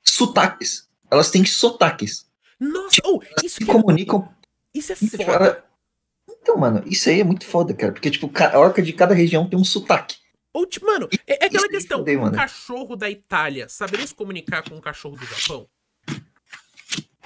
sotaques. 0.06 0.86
Elas 1.10 1.30
têm 1.30 1.44
sotaques. 1.46 2.26
Nossa, 2.60 2.90
tipo, 2.90 3.08
oh, 3.08 3.22
isso 3.42 3.56
se 3.56 3.64
que... 3.64 3.72
comunicam 3.72 4.28
isso 4.74 4.92
é 4.92 4.96
foda. 4.96 5.64
Então, 6.28 6.56
mano, 6.56 6.82
isso 6.86 7.08
aí 7.08 7.20
é 7.20 7.24
muito 7.24 7.46
foda, 7.46 7.72
cara. 7.72 7.92
Porque, 7.92 8.10
tipo, 8.10 8.30
a 8.38 8.58
orca 8.58 8.82
de 8.82 8.92
cada 8.92 9.14
região 9.14 9.48
tem 9.48 9.58
um 9.58 9.64
sotaque. 9.64 10.16
Ou, 10.52 10.66
tipo, 10.66 10.86
mano, 10.86 11.08
é, 11.26 11.44
é 11.44 11.46
aquela 11.46 11.68
questão. 11.68 11.98
Fodei, 11.98 12.16
um 12.16 12.30
cachorro 12.30 12.96
da 12.96 13.10
Itália 13.10 13.68
saberia 13.68 14.06
se 14.06 14.14
comunicar 14.14 14.62
com 14.62 14.76
um 14.76 14.80
cachorro 14.80 15.16
do 15.16 15.26
Japão? 15.26 15.68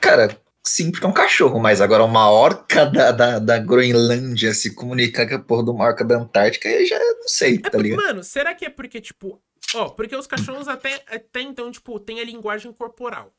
Cara, 0.01 0.41
sim, 0.65 0.91
porque 0.91 1.05
é 1.05 1.09
um 1.09 1.13
cachorro, 1.13 1.59
mas 1.59 1.81
agora 1.81 2.05
uma 2.05 2.31
orca 2.31 2.87
da, 2.87 3.13
da, 3.13 3.39
da 3.39 3.59
Groenlândia 3.59 4.55
se 4.55 4.75
comunicar 4.75 5.29
com 5.29 5.35
a 5.35 5.39
porra 5.39 5.65
de 5.65 5.71
uma 5.71 5.85
orca 5.85 6.05
da 6.05 6.17
Antártica, 6.17 6.69
eu 6.69 6.87
já 6.87 6.99
não 6.99 7.29
sei, 7.29 7.57
é 7.57 7.59
tá 7.59 7.71
porque, 7.71 7.83
ligado? 7.83 8.07
Mano, 8.07 8.25
será 8.25 8.55
que 8.55 8.65
é 8.65 8.71
porque, 8.71 9.01
tipo. 9.01 9.43
Ó, 9.75 9.91
porque 9.91 10.17
os 10.17 10.27
cachorros 10.27 10.67
até, 10.67 11.03
até 11.09 11.43
então, 11.43 11.71
tipo, 11.71 12.01
tem 12.01 12.21
a 12.21 12.25
linguagem 12.25 12.73
corporal 12.73 13.35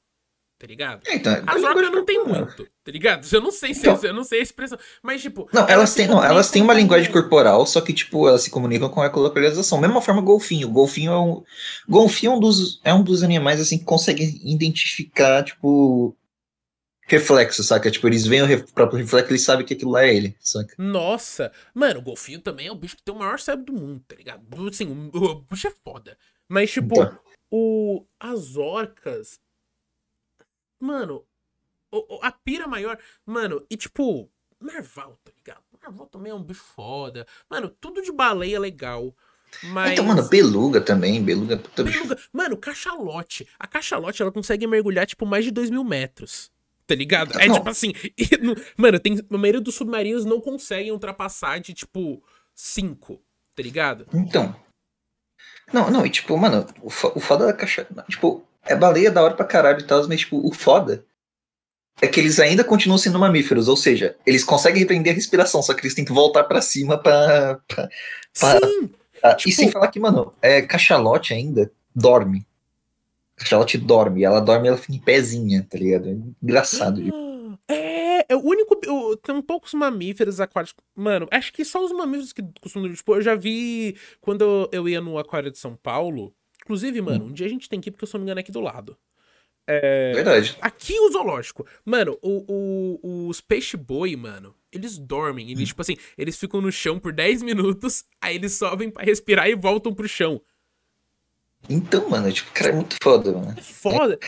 tá 0.59 0.67
ligado? 0.67 1.01
É, 1.07 1.15
então, 1.15 1.33
As 1.47 1.63
orcas 1.63 1.89
não 1.89 2.03
tem 2.05 2.23
muito, 2.23 2.67
tá 2.83 2.91
ligado? 2.91 3.25
Eu 3.31 3.41
não 3.41 3.49
sei 3.51 3.73
se 3.73 3.79
então, 3.79 3.99
eu 4.03 4.13
não 4.13 4.23
sei 4.25 4.41
a 4.41 4.43
expressão, 4.43 4.77
mas 5.01 5.21
tipo, 5.21 5.49
não, 5.53 5.65
elas, 5.67 5.95
têm, 5.95 6.05
não, 6.07 6.23
elas 6.23 6.51
têm 6.51 6.61
uma 6.61 6.73
linguagem 6.73 7.11
corporal, 7.11 7.65
só 7.65 7.79
que 7.81 7.93
tipo, 7.93 8.27
elas 8.27 8.43
se 8.43 8.51
comunicam 8.51 8.89
com 8.89 9.01
a 9.01 9.05
ecolocalização. 9.07 9.79
Mesma 9.79 10.01
forma 10.01 10.21
golfinho, 10.21 10.67
golfinho 10.69 11.11
é 11.13 11.19
um 11.19 11.43
golfinho 11.87 12.33
é 12.33 12.35
um 12.35 12.39
dos 12.39 12.81
é 12.83 12.93
um 12.93 13.01
dos 13.01 13.23
animais 13.23 13.59
assim 13.61 13.77
que 13.79 13.85
consegue 13.85 14.23
identificar, 14.43 15.43
tipo, 15.43 16.15
reflexo, 17.07 17.63
saca? 17.63 17.89
Tipo, 17.89 18.07
eles 18.07 18.25
veem 18.27 18.41
o 18.43 18.45
ref- 18.45 18.71
próprio 18.73 18.99
reflexo 18.99 19.31
eles 19.31 19.41
sabem 19.43 19.65
que 19.65 19.73
aquilo 19.73 19.91
lá 19.91 20.03
é 20.05 20.13
ele, 20.13 20.35
saca? 20.39 20.75
Nossa, 20.77 21.51
mano, 21.73 21.99
o 21.99 22.03
golfinho 22.03 22.39
também 22.41 22.67
é 22.67 22.71
o 22.71 22.75
bicho 22.75 22.97
que 22.97 23.03
tem 23.03 23.15
o 23.15 23.17
maior 23.17 23.39
cérebro 23.39 23.73
do 23.73 23.79
mundo, 23.81 24.03
tá 24.07 24.15
ligado? 24.15 24.41
Assim, 24.67 25.09
o, 25.13 25.17
o 25.17 25.35
bicho 25.49 25.67
é 25.67 25.73
foda. 25.83 26.17
Mas, 26.47 26.69
tipo, 26.71 26.93
Então. 27.01 27.17
o, 27.49 28.03
as 28.19 28.55
orcas. 28.55 29.39
Mano, 30.79 31.25
a 32.21 32.31
pira 32.31 32.67
maior. 32.67 32.97
Mano, 33.25 33.65
e 33.69 33.75
tipo, 33.77 34.29
narval, 34.61 35.19
tá 35.23 35.31
ligado? 35.35 35.61
Narval 35.81 36.07
também 36.07 36.31
é 36.31 36.35
um 36.35 36.43
bicho 36.43 36.63
foda. 36.63 37.25
Mano, 37.49 37.69
tudo 37.69 38.01
de 38.01 38.11
baleia 38.11 38.55
é 38.57 38.59
legal. 38.59 39.15
Mas. 39.63 39.93
Então, 39.93 40.05
mano, 40.05 40.27
beluga 40.29 40.79
também, 40.79 41.23
beluga, 41.23 41.57
puta 41.57 41.83
bicho. 41.83 42.01
Beluga. 42.03 42.21
Mano, 42.31 42.55
cachalote. 42.57 43.47
A 43.57 43.65
cachalote, 43.67 44.21
ela 44.21 44.31
consegue 44.31 44.67
mergulhar, 44.67 45.05
tipo, 45.07 45.25
mais 45.25 45.43
de 45.43 45.51
2 45.51 45.69
mil 45.69 45.83
metros. 45.83 46.51
Tá 46.85 46.95
ligado? 46.95 47.39
É 47.39 47.47
Não. 47.47 47.55
tipo 47.55 47.69
assim. 47.69 47.93
no- 48.41 48.55
mano, 48.77 48.99
tem, 48.99 49.19
a 49.19 49.37
maioria 49.37 49.61
dos 49.61 49.75
submarinos 49.75 50.25
não 50.25 50.39
conseguem 50.39 50.91
ultrapassar 50.91 51.59
de, 51.59 51.73
tipo, 51.73 52.23
5. 52.53 53.21
Tá 53.55 53.63
ligado? 53.63 54.07
Então. 54.13 54.55
Não, 55.73 55.89
não, 55.91 56.05
e 56.05 56.09
tipo, 56.09 56.35
mano, 56.37 56.65
o, 56.81 56.87
o 56.87 57.19
foda 57.19 57.45
da 57.45 57.53
caixa. 57.53 57.87
Tipo, 58.09 58.43
é 58.69 58.75
baleia 58.75 59.11
da 59.11 59.21
hora 59.23 59.33
pra 59.33 59.45
caralho 59.45 59.79
e 59.81 59.83
tal, 59.83 60.07
mas, 60.07 60.21
tipo, 60.21 60.45
o 60.47 60.53
foda 60.53 61.03
é 62.01 62.07
que 62.07 62.19
eles 62.19 62.39
ainda 62.39 62.63
continuam 62.63 62.97
sendo 62.97 63.19
mamíferos, 63.19 63.67
ou 63.67 63.75
seja, 63.75 64.15
eles 64.25 64.43
conseguem 64.43 64.79
repreender 64.79 65.11
a 65.11 65.15
respiração, 65.15 65.61
só 65.61 65.73
que 65.73 65.81
eles 65.81 65.93
têm 65.93 66.05
que 66.05 66.13
voltar 66.13 66.43
pra 66.45 66.61
cima 66.61 66.97
pra. 66.97 67.59
pra- 67.67 67.89
Para. 68.39 68.65
Sim! 68.67 68.89
pra- 69.21 69.35
Tipo- 69.35 69.49
E 69.49 69.53
sem 69.53 69.69
falar 69.71 69.87
que, 69.89 69.99
mano, 69.99 70.31
é, 70.41 70.61
cachalote 70.61 71.33
ainda 71.33 71.69
dorme. 71.93 72.45
Cachalote 73.35 73.77
dorme, 73.77 74.23
ela 74.23 74.39
dorme 74.39 74.67
ela 74.67 74.77
fica 74.77 74.93
em 74.95 74.99
pezinha, 74.99 75.65
tá 75.69 75.77
ligado? 75.77 76.09
É 76.09 76.15
engraçado. 76.41 77.01
É, 77.71 78.25
é 78.29 78.35
o 78.35 78.39
único. 78.43 78.75
tem 79.23 79.41
poucos 79.43 79.73
mamíferos 79.75 80.39
aquáticos. 80.39 80.83
Mano, 80.95 81.27
acho 81.31 81.51
que 81.53 81.63
só 81.63 81.83
os 81.85 81.91
mamíferos 81.91 82.33
que 82.33 82.41
costumam. 82.61 82.91
Tipo, 82.91 83.15
eu 83.15 83.21
já 83.21 83.35
vi 83.35 83.95
quando 84.21 84.41
eu, 84.41 84.69
eu 84.71 84.89
ia 84.89 84.99
no 85.01 85.17
Aquário 85.19 85.51
de 85.51 85.57
São 85.59 85.75
Paulo. 85.75 86.33
Inclusive, 86.69 87.01
mano, 87.01 87.25
um 87.25 87.33
dia 87.33 87.47
a 87.47 87.49
gente 87.49 87.67
tem 87.67 87.81
que 87.81 87.89
ir, 87.89 87.91
porque 87.91 88.03
eu 88.03 88.07
só 88.07 88.15
não 88.19 88.23
me 88.23 88.27
engano 88.27 88.39
é 88.39 88.41
aqui 88.41 88.51
do 88.51 88.59
lado. 88.61 88.95
É. 89.65 90.11
Verdade. 90.13 90.55
Aqui 90.61 90.99
o 90.99 91.11
zoológico. 91.11 91.65
Mano, 91.83 92.15
o, 92.21 92.99
o- 93.01 93.27
os 93.27 93.41
peixe-boi, 93.41 94.15
mano, 94.15 94.53
eles 94.71 94.99
dormem. 94.99 95.49
Eles, 95.49 95.69
tipo 95.69 95.81
assim, 95.81 95.97
eles 96.15 96.37
ficam 96.37 96.61
no 96.61 96.71
chão 96.71 96.99
por 96.99 97.11
10 97.11 97.41
minutos, 97.41 98.05
aí 98.21 98.35
eles 98.35 98.53
sobem 98.53 98.91
pra 98.91 99.03
respirar 99.03 99.49
e 99.49 99.55
voltam 99.55 99.91
pro 99.95 100.07
chão. 100.07 100.39
Então, 101.67 102.07
mano, 102.07 102.31
tipo, 102.31 102.51
cara, 102.51 102.69
é 102.69 102.73
muito 102.75 102.95
foda, 103.01 103.31
mano. 103.31 103.55
É 103.57 103.61
foda. 103.61 104.19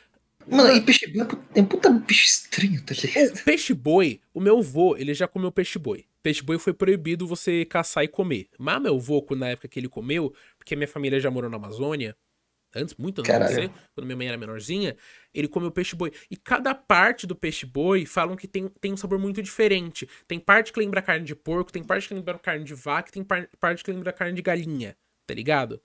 Mano, 0.48 0.76
e 0.76 0.82
peixe 0.82 1.06
é 1.06 1.10
puta- 1.24 1.40
é 1.54 1.62
puta 1.64 1.90
bicho 1.92 2.26
estranho, 2.26 2.84
tá 2.84 2.96
ligado? 2.96 3.36
O 3.40 3.44
peixe-boi, 3.44 4.20
o 4.34 4.40
meu 4.42 4.58
avô, 4.58 4.98
ele 4.98 5.14
já 5.14 5.28
comeu 5.28 5.52
peixe-boi. 5.52 6.06
Peixe-boi 6.24 6.58
foi 6.58 6.74
proibido 6.74 7.28
você 7.28 7.66
caçar 7.66 8.04
e 8.04 8.08
comer. 8.08 8.48
Mas 8.58 8.82
meu 8.82 9.00
quando- 9.26 9.40
na 9.42 9.50
época 9.50 9.68
que 9.68 9.80
ele 9.80 9.88
comeu, 9.88 10.34
porque 10.58 10.76
minha 10.76 10.88
família 10.88 11.20
já 11.20 11.30
morou 11.32 11.50
na 11.50 11.58
Amazônia, 11.58 12.16
antes, 12.76 12.96
muito 12.96 13.22
antes 13.22 13.32
de 13.32 13.54
você, 13.54 13.72
quando 13.94 14.06
minha 14.06 14.18
mãe 14.18 14.28
era 14.28 14.38
menorzinha, 14.38 14.96
ele 15.34 15.48
comeu 15.48 15.72
peixe-boi. 15.72 16.12
E 16.30 16.36
cada 16.36 16.74
parte 16.74 17.26
do 17.28 17.36
peixe-boi 17.36 18.06
falam 18.06 18.36
que 18.36 18.48
tem, 18.48 18.68
tem 18.80 18.94
um 18.94 18.98
sabor 18.98 19.20
muito 19.20 19.42
diferente. 19.42 20.08
Tem 20.28 20.40
parte 20.40 20.72
que 20.72 20.80
lembra 20.80 21.02
carne 21.02 21.26
de 21.26 21.36
porco, 21.36 21.72
tem 21.72 21.84
parte 21.84 22.08
que 22.08 22.14
lembra 22.14 22.38
carne 22.40 22.64
de 22.64 22.74
vaca, 22.74 23.12
tem 23.12 23.24
par- 23.24 23.50
parte 23.60 23.84
que 23.84 23.92
lembra 23.92 24.12
carne 24.14 24.34
de 24.34 24.42
galinha, 24.42 24.96
tá 25.26 25.34
ligado? 25.34 25.82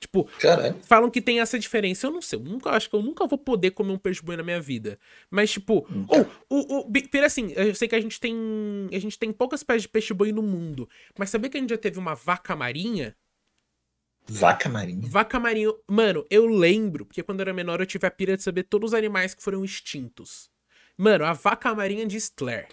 Tipo, 0.00 0.28
Caralho. 0.38 0.76
falam 0.82 1.10
que 1.10 1.20
tem 1.20 1.40
essa 1.40 1.58
diferença. 1.58 2.06
Eu 2.06 2.12
não 2.12 2.22
sei, 2.22 2.38
eu 2.38 2.42
nunca 2.42 2.70
acho 2.70 2.88
que 2.88 2.94
eu 2.94 3.02
nunca 3.02 3.26
vou 3.26 3.38
poder 3.38 3.72
comer 3.72 3.92
um 3.92 3.98
peixe 3.98 4.22
boi 4.22 4.36
na 4.36 4.44
minha 4.44 4.60
vida. 4.60 4.98
Mas, 5.28 5.50
tipo, 5.50 5.86
ou 6.06 6.30
o, 6.48 6.78
o, 6.78 6.92
pera 7.10 7.26
assim, 7.26 7.52
eu 7.56 7.74
sei 7.74 7.88
que 7.88 7.96
a 7.96 8.00
gente 8.00 8.20
tem. 8.20 8.36
A 8.92 8.98
gente 8.98 9.18
tem 9.18 9.32
poucas 9.32 9.60
espécies 9.60 9.82
de 9.82 9.88
peixe 9.88 10.14
boi 10.14 10.30
no 10.30 10.42
mundo. 10.42 10.88
Mas 11.18 11.30
sabia 11.30 11.50
que 11.50 11.56
a 11.56 11.60
gente 11.60 11.70
já 11.70 11.78
teve 11.78 11.98
uma 11.98 12.14
vaca 12.14 12.54
marinha? 12.54 13.16
Vaca 14.28 14.68
marinha. 14.68 15.08
Vaca 15.08 15.40
marinha. 15.40 15.72
Mano, 15.88 16.26
eu 16.30 16.46
lembro, 16.46 17.06
porque 17.06 17.22
quando 17.22 17.40
eu 17.40 17.44
era 17.44 17.52
menor 17.54 17.80
eu 17.80 17.86
tive 17.86 18.06
a 18.06 18.10
pira 18.10 18.36
de 18.36 18.42
saber 18.42 18.64
todos 18.64 18.92
os 18.92 18.94
animais 18.94 19.34
que 19.34 19.42
foram 19.42 19.64
extintos. 19.64 20.50
Mano, 20.96 21.24
a 21.24 21.32
vaca 21.32 21.74
marinha 21.74 22.06
de 22.06 22.16
Stler. 22.16 22.68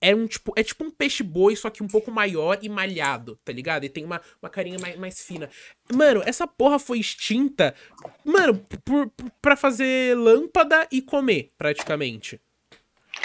É 0.00 0.14
um 0.14 0.26
tipo, 0.26 0.52
é 0.54 0.62
tipo 0.62 0.84
um 0.84 0.90
peixe 0.90 1.22
boi, 1.22 1.56
só 1.56 1.70
que 1.70 1.82
um 1.82 1.86
pouco 1.86 2.10
maior 2.10 2.58
e 2.60 2.68
malhado, 2.68 3.38
tá 3.42 3.50
ligado? 3.50 3.84
E 3.84 3.88
tem 3.88 4.04
uma, 4.04 4.20
uma 4.42 4.50
carinha 4.50 4.78
mais, 4.78 4.96
mais 4.98 5.22
fina. 5.22 5.48
Mano, 5.94 6.22
essa 6.26 6.46
porra 6.46 6.78
foi 6.78 6.98
extinta, 6.98 7.74
mano, 8.22 8.58
por, 8.84 9.08
por, 9.08 9.30
pra 9.40 9.56
fazer 9.56 10.14
lâmpada 10.14 10.86
e 10.92 11.00
comer, 11.00 11.52
praticamente. 11.56 12.38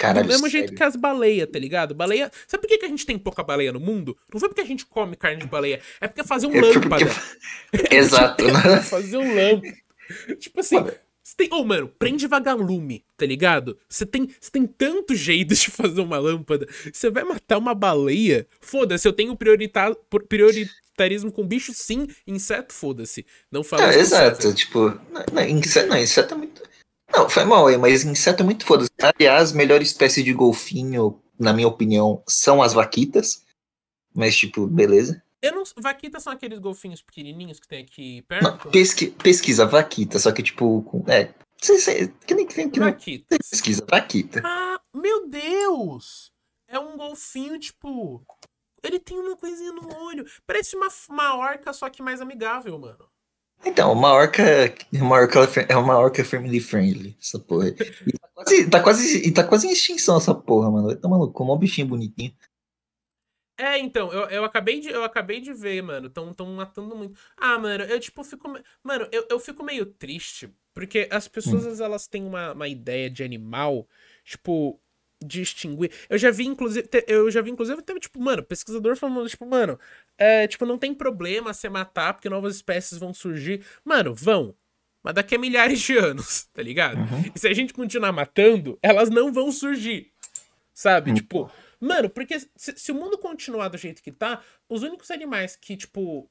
Caralho, 0.00 0.24
Do 0.26 0.28
mesmo 0.28 0.48
sério. 0.50 0.66
jeito 0.66 0.74
que 0.74 0.82
as 0.82 0.96
baleias, 0.96 1.46
tá 1.52 1.58
ligado? 1.58 1.94
Baleia. 1.94 2.30
Sabe 2.48 2.62
por 2.62 2.68
que, 2.68 2.78
que 2.78 2.86
a 2.86 2.88
gente 2.88 3.04
tem 3.04 3.18
pouca 3.18 3.42
baleia 3.42 3.70
no 3.72 3.78
mundo? 3.80 4.16
Não 4.32 4.40
foi 4.40 4.48
porque 4.48 4.62
a 4.62 4.66
gente 4.66 4.86
come 4.86 5.14
carne 5.14 5.40
de 5.42 5.46
baleia, 5.46 5.80
é 6.00 6.08
porque 6.08 6.24
fazer 6.24 6.46
um 6.46 6.52
É 6.56 6.60
porque- 6.60 6.78
lâmpada. 6.78 7.04
Exato. 7.90 8.44
né? 8.48 8.80
fazer 8.82 9.18
um 9.18 9.34
lâmpada. 9.34 9.76
tipo 10.38 10.58
assim, 10.60 10.76
você 11.22 11.34
tem. 11.36 11.48
Ô, 11.52 11.62
mano, 11.64 11.86
prende 11.98 12.26
vagalume, 12.26 13.04
tá 13.16 13.26
ligado? 13.26 13.78
Você 13.88 14.06
tem, 14.06 14.28
você 14.40 14.50
tem 14.50 14.66
tanto 14.66 15.14
jeito 15.14 15.54
de 15.54 15.70
fazer 15.70 16.00
uma 16.00 16.18
lâmpada. 16.18 16.66
Você 16.92 17.10
vai 17.10 17.22
matar 17.22 17.58
uma 17.58 17.74
baleia? 17.74 18.46
Foda-se, 18.60 19.06
eu 19.06 19.12
tenho 19.12 19.36
priorita- 19.36 19.94
prioritarismo 20.28 21.30
com 21.30 21.46
bicho, 21.46 21.72
sim. 21.74 22.08
Inseto, 22.26 22.72
foda-se. 22.72 23.24
Não 23.50 23.62
fala 23.62 23.92
com 23.92 23.98
exato, 23.98 24.52
tipo, 24.54 24.88
não, 25.12 25.24
não, 25.32 25.42
inseto, 25.48 25.88
não, 25.88 25.98
inseto 25.98 26.34
é 26.34 26.36
muito. 26.36 26.69
Não, 27.12 27.28
foi 27.28 27.44
mal 27.44 27.66
aí, 27.66 27.76
mas 27.76 28.04
inseto 28.04 28.42
é 28.42 28.46
muito 28.46 28.64
foda. 28.64 28.86
Aliás, 29.00 29.52
melhor 29.52 29.82
espécie 29.82 30.22
de 30.22 30.32
golfinho, 30.32 31.20
na 31.38 31.52
minha 31.52 31.68
opinião, 31.68 32.22
são 32.28 32.62
as 32.62 32.72
vaquitas. 32.72 33.44
Mas, 34.14 34.36
tipo, 34.36 34.66
beleza. 34.66 35.22
Eu 35.42 35.54
não. 35.54 35.62
Vaquitas 35.78 36.22
são 36.22 36.32
aqueles 36.32 36.58
golfinhos 36.58 37.02
pequenininhos 37.02 37.58
que 37.58 37.66
tem 37.68 37.82
aqui 37.82 38.24
Não, 38.42 38.56
perto? 38.56 38.70
pesqui, 38.70 39.06
pesquisa 39.08 39.64
vaquita, 39.66 40.18
só 40.18 40.30
que, 40.32 40.42
tipo, 40.42 40.84
é. 41.08 41.32
que 42.26 42.34
nem, 42.34 42.46
que 42.46 42.56
nem, 42.56 42.70
que 42.70 42.80
nem 42.80 42.90
Vaquitas. 42.90 43.38
pesquisa 43.50 43.84
vaquita. 43.88 44.42
Ah, 44.44 44.80
meu 44.94 45.28
Deus! 45.28 46.30
É 46.68 46.78
um 46.78 46.96
golfinho, 46.96 47.58
tipo. 47.58 48.22
Ele 48.82 48.98
tem 48.98 49.18
uma 49.18 49.36
coisinha 49.36 49.72
no 49.72 49.94
olho. 50.04 50.24
Parece 50.46 50.76
uma, 50.76 50.88
uma 51.08 51.36
orca, 51.36 51.72
só 51.72 51.88
que 51.90 52.02
mais 52.02 52.20
amigável, 52.20 52.78
mano. 52.78 53.09
Então, 53.64 53.92
uma 53.92 54.12
orca, 54.12 54.42
uma 54.92 55.16
orca 55.16 55.40
é 55.68 55.76
uma 55.76 55.98
orca 55.98 56.24
family 56.24 56.60
friendly, 56.60 57.16
essa 57.20 57.38
porra. 57.38 57.68
E 57.68 57.72
tá 57.72 58.28
quase, 58.34 58.70
tá 58.70 58.82
quase, 58.82 59.32
tá 59.32 59.44
quase 59.44 59.66
em 59.66 59.72
extinção 59.72 60.16
essa 60.16 60.34
porra, 60.34 60.70
mano. 60.70 60.98
No 61.02 61.32
cu, 61.32 61.44
mó 61.44 61.56
bichinho 61.56 61.88
bonitinho. 61.88 62.34
É, 63.58 63.78
então, 63.78 64.10
eu, 64.10 64.30
eu, 64.30 64.44
acabei 64.44 64.80
de, 64.80 64.88
eu 64.88 65.04
acabei 65.04 65.38
de 65.38 65.52
ver, 65.52 65.82
mano. 65.82 66.08
Tão, 66.08 66.32
tão 66.32 66.46
matando 66.46 66.96
muito. 66.96 67.20
Ah, 67.36 67.58
mano, 67.58 67.84
eu 67.84 68.00
tipo 68.00 68.24
fico. 68.24 68.48
Mano, 68.82 69.06
eu, 69.12 69.26
eu 69.28 69.38
fico 69.38 69.62
meio 69.62 69.84
triste. 69.84 70.50
Porque 70.72 71.08
as 71.10 71.28
pessoas, 71.28 71.80
elas 71.80 72.06
têm 72.06 72.24
uma, 72.24 72.52
uma 72.52 72.68
ideia 72.68 73.10
de 73.10 73.22
animal, 73.22 73.86
tipo, 74.24 74.80
de 75.22 75.42
extinguir. 75.42 75.92
Eu 76.08 76.18
já 76.18 76.30
vi, 76.30 76.46
inclusive, 76.46 76.88
eu 77.06 77.30
já 77.30 77.40
vi, 77.40 77.50
inclusive, 77.50 77.82
teve, 77.82 78.00
tipo, 78.00 78.20
mano, 78.20 78.42
pesquisador 78.42 78.96
falando, 78.96 79.28
tipo, 79.28 79.46
mano, 79.46 79.78
é, 80.16 80.46
tipo, 80.46 80.64
não 80.64 80.78
tem 80.78 80.94
problema 80.94 81.52
você 81.52 81.68
matar, 81.68 82.14
porque 82.14 82.28
novas 82.28 82.56
espécies 82.56 82.98
vão 82.98 83.12
surgir. 83.12 83.64
Mano, 83.84 84.14
vão. 84.14 84.54
Mas 85.02 85.14
daqui 85.14 85.34
a 85.34 85.38
milhares 85.38 85.80
de 85.80 85.96
anos, 85.96 86.44
tá 86.52 86.62
ligado? 86.62 86.98
Uhum. 86.98 87.32
E 87.34 87.38
se 87.38 87.48
a 87.48 87.54
gente 87.54 87.72
continuar 87.72 88.12
matando, 88.12 88.78
elas 88.82 89.10
não 89.10 89.32
vão 89.32 89.50
surgir. 89.52 90.12
Sabe? 90.72 91.10
Hum. 91.10 91.14
Tipo, 91.14 91.50
mano, 91.78 92.08
porque 92.08 92.38
se, 92.56 92.76
se 92.76 92.92
o 92.92 92.94
mundo 92.94 93.18
continuar 93.18 93.68
do 93.68 93.78
jeito 93.78 94.02
que 94.02 94.12
tá, 94.12 94.42
os 94.68 94.82
únicos 94.82 95.10
animais 95.10 95.56
que, 95.56 95.76
tipo, 95.76 96.30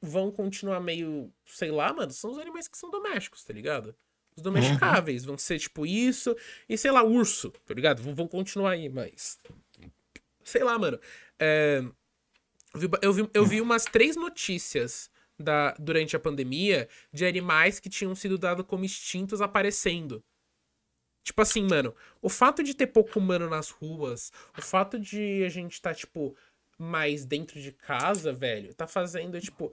vão 0.00 0.30
continuar 0.30 0.80
meio, 0.80 1.32
sei 1.44 1.70
lá, 1.70 1.92
mano, 1.92 2.12
são 2.12 2.30
os 2.30 2.38
animais 2.38 2.68
que 2.68 2.78
são 2.78 2.90
domésticos, 2.90 3.44
tá 3.44 3.52
ligado? 3.52 3.94
Os 4.36 4.42
domesticáveis 4.42 5.24
vão 5.24 5.38
ser, 5.38 5.58
tipo, 5.58 5.86
isso 5.86 6.36
e, 6.68 6.76
sei 6.76 6.90
lá, 6.90 7.02
urso, 7.02 7.50
tá 7.64 7.72
ligado? 7.72 8.02
Vão, 8.02 8.14
vão 8.14 8.28
continuar 8.28 8.72
aí, 8.72 8.88
mas. 8.88 9.40
Sei 10.44 10.62
lá, 10.62 10.78
mano. 10.78 11.00
É, 11.38 11.82
eu, 12.74 12.80
vi, 12.80 12.88
eu, 13.02 13.12
vi, 13.12 13.30
eu 13.32 13.46
vi 13.46 13.60
umas 13.60 13.84
três 13.84 14.14
notícias 14.14 15.10
da, 15.38 15.72
durante 15.78 16.14
a 16.16 16.20
pandemia 16.20 16.88
de 17.12 17.24
animais 17.24 17.80
que 17.80 17.88
tinham 17.88 18.14
sido 18.14 18.38
dados 18.38 18.66
como 18.66 18.84
extintos 18.84 19.40
aparecendo. 19.40 20.22
Tipo 21.22 21.42
assim, 21.42 21.66
mano, 21.66 21.94
o 22.22 22.28
fato 22.28 22.62
de 22.62 22.72
ter 22.72 22.86
pouco 22.86 23.18
humano 23.18 23.48
nas 23.50 23.70
ruas, 23.70 24.30
o 24.56 24.62
fato 24.62 24.98
de 24.98 25.42
a 25.44 25.48
gente 25.48 25.82
tá, 25.82 25.92
tipo, 25.92 26.36
mais 26.78 27.24
dentro 27.24 27.60
de 27.60 27.72
casa, 27.72 28.32
velho, 28.32 28.74
tá 28.74 28.86
fazendo, 28.86 29.40
tipo. 29.40 29.72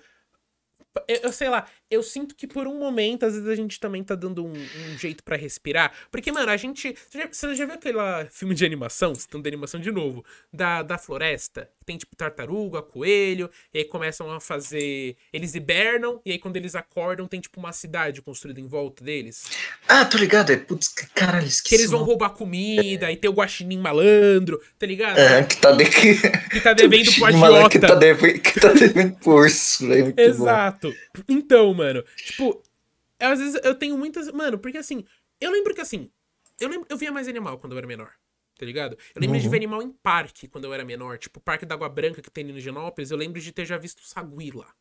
Eu, 1.07 1.17
eu 1.23 1.33
sei 1.33 1.49
lá, 1.49 1.65
eu 1.89 2.03
sinto 2.03 2.35
que 2.35 2.45
por 2.45 2.67
um 2.67 2.79
momento, 2.79 3.25
às 3.25 3.33
vezes 3.33 3.47
a 3.47 3.55
gente 3.55 3.79
também 3.79 4.03
tá 4.03 4.15
dando 4.15 4.45
um, 4.45 4.51
um 4.51 4.97
jeito 4.97 5.23
para 5.23 5.35
respirar. 5.35 5.91
Porque, 6.11 6.31
mano, 6.31 6.51
a 6.51 6.57
gente. 6.57 6.95
Você 7.09 7.17
já, 7.17 7.27
você 7.31 7.55
já 7.55 7.65
viu 7.65 7.75
aquele 7.75 7.97
filme 8.29 8.53
de 8.53 8.65
animação? 8.65 9.13
Citando 9.15 9.43
de 9.43 9.49
animação 9.49 9.79
de 9.79 9.91
novo. 9.91 10.23
Da, 10.51 10.83
da 10.83 10.97
floresta? 10.97 11.69
Tem 11.85 11.97
tipo 11.97 12.15
tartaruga, 12.15 12.81
coelho. 12.81 13.49
E 13.73 13.79
aí 13.79 13.85
começam 13.85 14.31
a 14.31 14.39
fazer. 14.39 15.15
Eles 15.31 15.55
hibernam. 15.55 16.21
E 16.25 16.31
aí 16.31 16.39
quando 16.39 16.57
eles 16.57 16.75
acordam, 16.75 17.27
tem 17.27 17.39
tipo 17.39 17.59
uma 17.59 17.73
cidade 17.73 18.21
construída 18.21 18.59
em 18.59 18.67
volta 18.67 19.03
deles. 19.03 19.45
Ah, 19.87 20.05
tô 20.05 20.17
ligado. 20.17 20.51
É 20.51 20.57
putz, 20.57 20.89
caralho, 21.13 21.47
esqueci. 21.47 21.75
Que 21.75 21.81
eles 21.81 21.91
vão 21.91 22.03
roubar 22.03 22.29
comida. 22.31 23.11
E 23.11 23.17
tem 23.17 23.29
o 23.29 23.33
guaxinim 23.33 23.79
malandro. 23.79 24.61
Tá 24.77 24.85
ligado? 24.85 25.17
É, 25.17 25.43
que 25.43 25.57
tá, 25.57 25.71
de... 25.71 25.85
que 25.85 26.61
tá 26.61 26.73
devendo 26.73 27.11
pro 27.15 27.25
agiota. 27.25 27.69
Que 27.69 27.79
tá 27.79 27.95
devendo, 27.95 28.39
que 28.39 28.59
tá 28.59 28.73
devendo 28.73 29.15
pro 29.15 29.33
urso, 29.33 29.87
velho. 29.87 30.13
Exato. 30.17 30.82
Bom. 30.82 30.82
Então, 31.27 31.73
mano. 31.73 32.03
Tipo, 32.17 32.63
às 33.19 33.39
vezes 33.39 33.61
eu 33.63 33.75
tenho 33.75 33.97
muitas. 33.97 34.31
Mano, 34.31 34.57
porque 34.57 34.77
assim, 34.77 35.05
eu 35.39 35.51
lembro 35.51 35.73
que 35.73 35.81
assim. 35.81 36.09
Eu, 36.59 36.69
lembro, 36.69 36.87
eu 36.89 36.97
via 36.97 37.11
mais 37.11 37.27
animal 37.27 37.57
quando 37.57 37.73
eu 37.73 37.77
era 37.77 37.87
menor. 37.87 38.13
Tá 38.57 38.65
ligado? 38.65 38.97
Eu 39.15 39.21
lembro 39.21 39.35
uhum. 39.35 39.41
de 39.41 39.49
ver 39.49 39.57
animal 39.57 39.81
em 39.81 39.91
parque 39.91 40.47
quando 40.47 40.65
eu 40.65 40.73
era 40.73 40.85
menor. 40.85 41.17
Tipo, 41.17 41.39
o 41.39 41.41
Parque 41.41 41.65
da 41.65 41.75
Água 41.75 41.89
Branca 41.89 42.21
que 42.21 42.29
tem 42.29 42.43
no 42.43 42.59
Genópolis. 42.59 43.11
Eu 43.11 43.17
lembro 43.17 43.41
de 43.41 43.51
ter 43.51 43.65
já 43.65 43.77
visto 43.77 44.01
sagui 44.03 44.51
lá. 44.51 44.71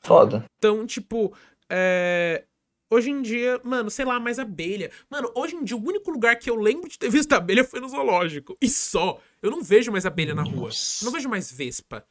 Foda. 0.00 0.44
Então, 0.58 0.86
tipo. 0.86 1.36
É... 1.68 2.44
Hoje 2.90 3.10
em 3.10 3.22
dia, 3.22 3.60
mano, 3.64 3.90
sei 3.90 4.04
lá, 4.04 4.20
mais 4.20 4.38
abelha. 4.38 4.90
Mano, 5.10 5.32
hoje 5.34 5.56
em 5.56 5.64
dia, 5.64 5.76
o 5.76 5.84
único 5.84 6.10
lugar 6.10 6.36
que 6.36 6.48
eu 6.48 6.54
lembro 6.54 6.88
de 6.88 6.98
ter 6.98 7.10
visto 7.10 7.32
abelha 7.32 7.64
foi 7.64 7.80
no 7.80 7.88
zoológico. 7.88 8.56
E 8.60 8.68
só. 8.68 9.20
Eu 9.42 9.50
não 9.50 9.62
vejo 9.62 9.90
mais 9.90 10.06
abelha 10.06 10.34
na 10.34 10.42
rua. 10.42 10.70
Eu 11.00 11.04
não 11.06 11.12
vejo 11.12 11.28
mais 11.28 11.50
vespa. 11.50 12.06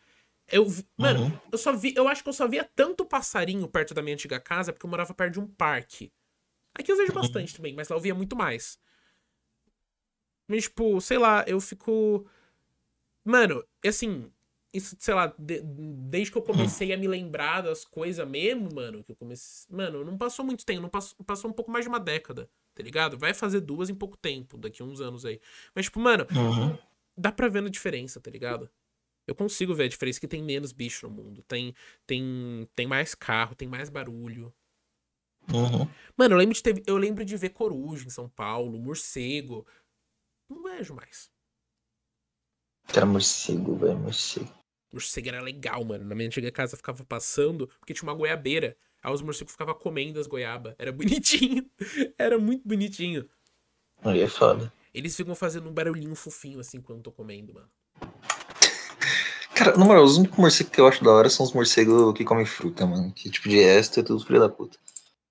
Eu, 0.51 0.67
mano, 0.97 1.23
uhum. 1.23 1.39
eu 1.51 1.57
só 1.57 1.73
vi, 1.73 1.93
eu 1.95 2.07
acho 2.07 2.21
que 2.21 2.29
eu 2.29 2.33
só 2.33 2.47
via 2.47 2.69
tanto 2.75 3.05
passarinho 3.05 3.67
perto 3.67 3.93
da 3.93 4.01
minha 4.01 4.13
antiga 4.13 4.39
casa 4.39 4.73
porque 4.73 4.85
eu 4.85 4.89
morava 4.89 5.13
perto 5.13 5.33
de 5.33 5.39
um 5.39 5.47
parque. 5.47 6.11
Aqui 6.75 6.91
eu 6.91 6.97
vejo 6.97 7.13
uhum. 7.13 7.21
bastante 7.21 7.55
também, 7.55 7.73
mas 7.73 7.89
lá 7.89 7.95
eu 7.95 8.01
via 8.01 8.15
muito 8.15 8.35
mais. 8.35 8.79
Mas, 10.47 10.63
tipo, 10.63 10.99
sei 11.01 11.17
lá, 11.17 11.43
eu 11.47 11.59
fico. 11.61 12.27
Mano, 13.23 13.63
assim, 13.85 14.29
isso, 14.73 14.95
sei 14.99 15.13
lá, 15.13 15.33
de, 15.37 15.61
desde 15.63 16.31
que 16.31 16.37
eu 16.37 16.41
comecei 16.41 16.91
a 16.91 16.97
me 16.97 17.07
lembrar 17.07 17.61
das 17.61 17.85
coisas 17.85 18.27
mesmo, 18.27 18.73
mano, 18.73 19.03
que 19.03 19.11
eu 19.11 19.15
comecei. 19.15 19.73
Mano, 19.73 20.03
não 20.03 20.17
passou 20.17 20.43
muito 20.43 20.65
tempo, 20.65 20.81
não 20.81 20.89
passou, 20.89 21.23
passou 21.25 21.49
um 21.49 21.53
pouco 21.53 21.71
mais 21.71 21.85
de 21.85 21.89
uma 21.89 21.99
década, 21.99 22.49
tá 22.73 22.83
ligado? 22.83 23.17
Vai 23.17 23.33
fazer 23.33 23.61
duas 23.61 23.89
em 23.89 23.95
pouco 23.95 24.17
tempo, 24.17 24.57
daqui 24.57 24.81
a 24.81 24.85
uns 24.85 24.99
anos 24.99 25.25
aí. 25.25 25.39
Mas, 25.73 25.85
tipo, 25.85 25.99
mano, 25.99 26.27
uhum. 26.31 26.77
dá 27.15 27.31
pra 27.31 27.47
ver 27.47 27.63
a 27.63 27.69
diferença, 27.69 28.19
tá 28.19 28.29
ligado? 28.29 28.69
Eu 29.25 29.35
consigo 29.35 29.73
ver 29.73 29.85
a 29.85 29.87
diferença 29.87 30.19
que 30.19 30.27
tem 30.27 30.43
menos 30.43 30.71
bicho 30.71 31.07
no 31.07 31.13
mundo. 31.13 31.43
Tem, 31.43 31.73
tem, 32.05 32.67
tem 32.75 32.85
mais 32.85 33.15
carro, 33.15 33.55
tem 33.55 33.67
mais 33.67 33.89
barulho. 33.89 34.53
Uhum. 35.51 35.87
Mano, 36.17 36.35
eu 36.35 36.37
lembro, 36.37 36.53
de 36.53 36.63
ter, 36.63 36.83
eu 36.85 36.97
lembro 36.97 37.25
de 37.25 37.35
ver 37.35 37.49
coruja 37.49 38.05
em 38.05 38.09
São 38.09 38.29
Paulo, 38.29 38.77
morcego. 38.77 39.65
Não 40.49 40.63
vejo 40.63 40.93
mais. 40.93 41.31
Era 42.93 43.05
morcego, 43.05 43.75
velho, 43.75 43.97
morcego. 43.97 44.51
Morcego 44.91 45.29
era 45.29 45.41
legal, 45.41 45.83
mano. 45.83 46.05
Na 46.05 46.13
minha 46.13 46.27
antiga 46.27 46.51
casa 46.51 46.77
ficava 46.77 47.03
passando, 47.03 47.67
porque 47.79 47.93
tinha 47.93 48.07
uma 48.07 48.17
goiabeira. 48.17 48.77
Aí 49.01 49.11
os 49.11 49.21
morcegos 49.21 49.53
ficavam 49.53 49.73
comendo 49.73 50.19
as 50.19 50.27
goiabas. 50.27 50.75
Era 50.77 50.91
bonitinho. 50.93 51.69
Era 52.17 52.37
muito 52.37 52.67
bonitinho. 52.67 53.27
Aí 54.03 54.21
é 54.21 54.27
foda. 54.27 54.71
Eles 54.93 55.15
ficam 55.15 55.33
fazendo 55.33 55.67
um 55.67 55.73
barulhinho 55.73 56.13
fofinho 56.13 56.59
assim 56.59 56.79
quando 56.79 56.99
eu 56.99 57.03
tô 57.03 57.11
comendo, 57.11 57.53
mano. 57.53 57.69
Cara, 59.55 59.77
na 59.77 59.85
moral, 59.85 60.03
os 60.03 60.17
únicos 60.17 60.37
morcegos 60.37 60.71
que 60.73 60.81
eu 60.81 60.87
acho 60.87 61.03
da 61.03 61.11
hora 61.11 61.29
são 61.29 61.45
os 61.45 61.53
morcegos 61.53 62.13
que 62.17 62.25
comem 62.25 62.45
fruta, 62.45 62.85
mano. 62.85 63.11
Que 63.11 63.29
tipo 63.29 63.47
de 63.47 63.61
resto 63.61 63.99
é 63.99 64.03
tudo 64.03 64.25
filho 64.25 64.39
da 64.39 64.49
puta. 64.49 64.77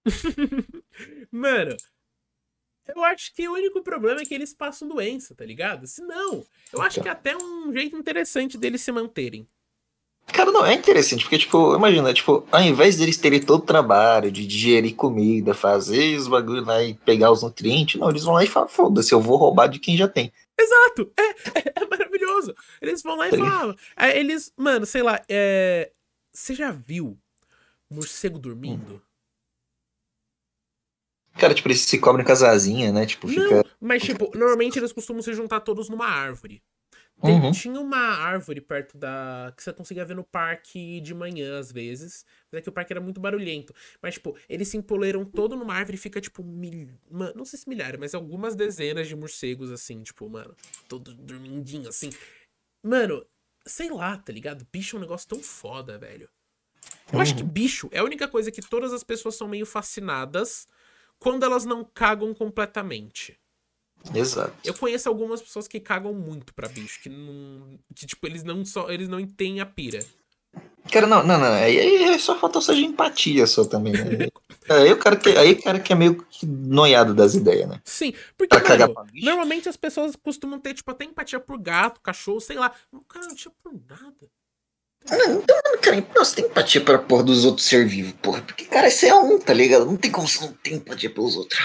mano, 1.30 1.76
eu 2.94 3.04
acho 3.04 3.34
que 3.34 3.48
o 3.48 3.52
único 3.52 3.82
problema 3.82 4.20
é 4.20 4.24
que 4.24 4.34
eles 4.34 4.52
passam 4.52 4.88
doença, 4.88 5.34
tá 5.34 5.44
ligado? 5.44 5.86
Se 5.86 6.02
não, 6.02 6.44
eu 6.72 6.82
acho 6.82 7.00
então. 7.00 7.02
que 7.02 7.08
é 7.08 7.12
até 7.12 7.36
um 7.36 7.72
jeito 7.72 7.96
interessante 7.96 8.58
deles 8.58 8.80
se 8.82 8.92
manterem. 8.92 9.46
Cara, 10.26 10.52
não, 10.52 10.64
é 10.64 10.72
interessante, 10.74 11.24
porque, 11.24 11.38
tipo, 11.38 11.74
imagina, 11.74 12.14
tipo, 12.14 12.46
ao 12.50 12.62
invés 12.62 12.96
deles 12.96 13.16
terem 13.16 13.40
todo 13.40 13.62
o 13.62 13.66
trabalho 13.66 14.30
de 14.30 14.46
digerir 14.46 14.94
comida, 14.94 15.52
fazer 15.52 16.16
os 16.16 16.28
bagulho 16.28 16.64
lá 16.64 16.82
e 16.82 16.94
pegar 16.94 17.32
os 17.32 17.42
nutrientes, 17.42 18.00
não, 18.00 18.08
eles 18.08 18.22
vão 18.22 18.34
lá 18.34 18.44
e 18.44 18.46
falam, 18.46 18.68
foda-se, 18.68 19.12
eu 19.12 19.20
vou 19.20 19.36
roubar 19.36 19.66
de 19.66 19.80
quem 19.80 19.96
já 19.96 20.06
tem. 20.06 20.32
Exato! 20.62 21.12
É, 21.18 21.22
é, 21.58 21.72
é 21.82 21.86
maravilhoso. 21.86 22.54
Eles 22.80 23.02
vão 23.02 23.16
lá 23.16 23.28
e 23.28 23.36
falam. 23.36 23.76
Aí 23.96 24.18
eles, 24.18 24.52
mano, 24.56 24.86
sei 24.86 25.02
lá, 25.02 25.20
é. 25.28 25.92
Você 26.32 26.54
já 26.54 26.70
viu 26.70 27.18
morcego 27.90 28.38
dormindo? 28.38 28.94
Hum. 28.94 29.00
Cara, 31.38 31.54
tipo, 31.54 31.68
eles 31.68 31.80
se 31.80 31.98
cobrem 31.98 32.24
com 32.24 32.32
as 32.32 32.42
asinhas, 32.42 32.92
né? 32.92 33.06
Tipo, 33.06 33.28
fica. 33.28 33.56
Não, 33.56 33.64
mas, 33.80 34.02
tipo, 34.02 34.30
normalmente 34.36 34.78
eles 34.78 34.92
costumam 34.92 35.22
se 35.22 35.32
juntar 35.32 35.60
todos 35.60 35.88
numa 35.88 36.06
árvore. 36.06 36.62
Tem, 37.22 37.40
uhum. 37.40 37.52
Tinha 37.52 37.80
uma 37.80 37.98
árvore 37.98 38.60
perto 38.60 38.98
da. 38.98 39.52
que 39.56 39.62
você 39.62 39.72
conseguia 39.72 40.04
ver 40.04 40.16
no 40.16 40.24
parque 40.24 41.00
de 41.00 41.14
manhã, 41.14 41.58
às 41.58 41.70
vezes. 41.70 42.26
Mas 42.50 42.58
é 42.58 42.62
que 42.62 42.68
o 42.68 42.72
parque 42.72 42.92
era 42.92 43.00
muito 43.00 43.20
barulhento. 43.20 43.72
Mas, 44.02 44.14
tipo, 44.14 44.36
eles 44.48 44.68
se 44.68 44.76
empoleiram 44.76 45.24
todo 45.24 45.54
numa 45.54 45.74
árvore 45.74 45.96
e 45.96 46.00
fica, 46.00 46.20
tipo, 46.20 46.42
mil... 46.42 46.88
não 47.34 47.44
sei 47.44 47.60
se 47.60 47.68
milhares, 47.68 47.98
mas 48.00 48.14
algumas 48.14 48.56
dezenas 48.56 49.06
de 49.06 49.14
morcegos, 49.14 49.70
assim, 49.70 50.02
tipo, 50.02 50.28
mano, 50.28 50.54
todo 50.88 51.14
dormindinho, 51.14 51.88
assim. 51.88 52.10
Mano, 52.82 53.24
sei 53.64 53.88
lá, 53.88 54.16
tá 54.16 54.32
ligado? 54.32 54.66
Bicho 54.72 54.96
é 54.96 54.98
um 54.98 55.02
negócio 55.02 55.28
tão 55.28 55.40
foda, 55.40 55.98
velho. 55.98 56.28
Eu 57.08 57.14
uhum. 57.14 57.20
acho 57.20 57.36
que 57.36 57.42
uhum. 57.42 57.48
bicho 57.48 57.88
é 57.92 58.00
a 58.00 58.04
única 58.04 58.26
coisa 58.26 58.50
que 58.50 58.60
todas 58.60 58.92
as 58.92 59.04
pessoas 59.04 59.36
são 59.36 59.46
meio 59.46 59.64
fascinadas 59.64 60.66
quando 61.20 61.44
elas 61.44 61.64
não 61.64 61.84
cagam 61.84 62.34
completamente. 62.34 63.38
Exato. 64.14 64.54
Eu 64.64 64.74
conheço 64.74 65.08
algumas 65.08 65.40
pessoas 65.40 65.68
que 65.68 65.78
cagam 65.80 66.12
muito 66.12 66.54
pra 66.54 66.68
bicho, 66.68 67.00
que 67.00 67.08
não. 67.08 67.78
Que, 67.94 68.06
tipo, 68.06 68.26
eles 68.26 68.42
não 68.42 68.64
só. 68.64 68.90
Eles 68.90 69.08
não 69.08 69.24
têm 69.26 69.60
a 69.60 69.66
pira. 69.66 70.00
Cara, 70.90 71.06
não, 71.06 71.24
não, 71.24 71.38
não. 71.38 71.52
Aí, 71.52 71.78
aí 71.78 72.18
só 72.18 72.36
falta 72.38 72.60
seja 72.60 72.80
empatia 72.80 73.46
só 73.46 73.64
também, 73.64 73.92
né? 73.92 74.28
aí 74.68 74.92
o 74.92 74.98
cara 74.98 75.16
que, 75.16 75.28
aí 75.30 75.52
o 75.52 75.62
cara 75.62 75.80
que 75.80 75.92
é 75.92 75.96
meio 75.96 76.22
que 76.28 76.44
noiado 76.44 77.14
das 77.14 77.34
ideias, 77.34 77.68
né? 77.68 77.80
Sim, 77.84 78.12
porque 78.36 78.56
mano, 78.58 79.06
normalmente 79.14 79.68
as 79.68 79.76
pessoas 79.76 80.16
costumam 80.16 80.58
ter, 80.58 80.74
tipo, 80.74 80.90
até 80.90 81.04
empatia 81.04 81.38
por 81.38 81.58
gato, 81.58 82.00
cachorro, 82.00 82.40
sei 82.40 82.56
lá. 82.56 82.72
O 82.90 83.00
cara 83.00 83.26
não 83.26 83.34
tinha 83.34 83.52
por 83.62 83.72
nada. 83.88 84.28
Não, 85.08 85.34
não, 85.34 85.80
cara, 85.80 86.04
você 86.16 86.36
tem 86.36 86.44
empatia 86.44 86.80
pra 86.80 86.98
porra 86.98 87.24
dos 87.24 87.44
outros 87.44 87.66
ser 87.66 87.86
vivo, 87.86 88.14
porra. 88.14 88.42
Porque, 88.42 88.64
cara, 88.64 88.90
você 88.90 89.08
é 89.08 89.14
um, 89.14 89.38
tá 89.38 89.52
ligado? 89.52 89.86
Não 89.86 89.96
tem 89.96 90.10
como 90.10 90.28
você 90.28 90.44
não 90.44 90.52
ter 90.52 90.74
empatia 90.74 91.10
pelos 91.10 91.36
outros. 91.36 91.60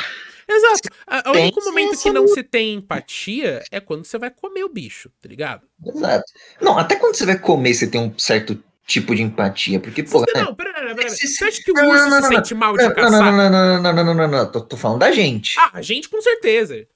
Exato. 0.50 0.90
O 1.28 1.32
único 1.32 1.64
momento 1.64 2.02
que 2.02 2.10
não 2.10 2.28
se 2.28 2.42
tem 2.42 2.76
empatia 2.76 3.64
é 3.70 3.80
quando 3.80 4.06
você 4.06 4.18
vai 4.18 4.30
comer 4.30 4.64
o 4.64 4.70
bicho, 4.70 5.12
tá 5.22 5.28
ligado? 5.28 5.68
Exato. 5.86 6.32
Não, 6.62 6.78
até 6.78 6.96
quando 6.96 7.16
você 7.16 7.26
vai 7.26 7.38
comer, 7.38 7.74
você 7.74 7.88
tem 7.88 8.00
um 8.00 8.18
certo 8.18 8.58
tipo 8.86 9.14
de 9.14 9.22
empatia, 9.22 9.80
porque, 9.80 10.02
pô... 10.02 10.24
Não, 10.34 10.56
peraí, 10.56 10.96
peraí. 10.96 11.10
Você 11.10 11.44
acha 11.44 11.62
que 11.62 11.72
o 11.72 11.76
urso 11.76 12.10
se 12.10 12.28
sente 12.30 12.56
mal 12.56 12.78
de 12.78 12.90
caçar? 12.94 13.12
Não, 13.12 13.32
não, 13.38 13.50
não, 13.50 13.82
não, 13.82 14.04
não, 14.06 14.14
não, 14.14 14.28
não, 14.28 14.52
Tô, 14.52 14.78
falando 14.78 15.00
da 15.00 15.12
gente. 15.12 15.60
Ah, 15.60 15.72
a 15.74 15.82
gente 15.82 16.08
com 16.08 16.22
certeza. 16.22 16.88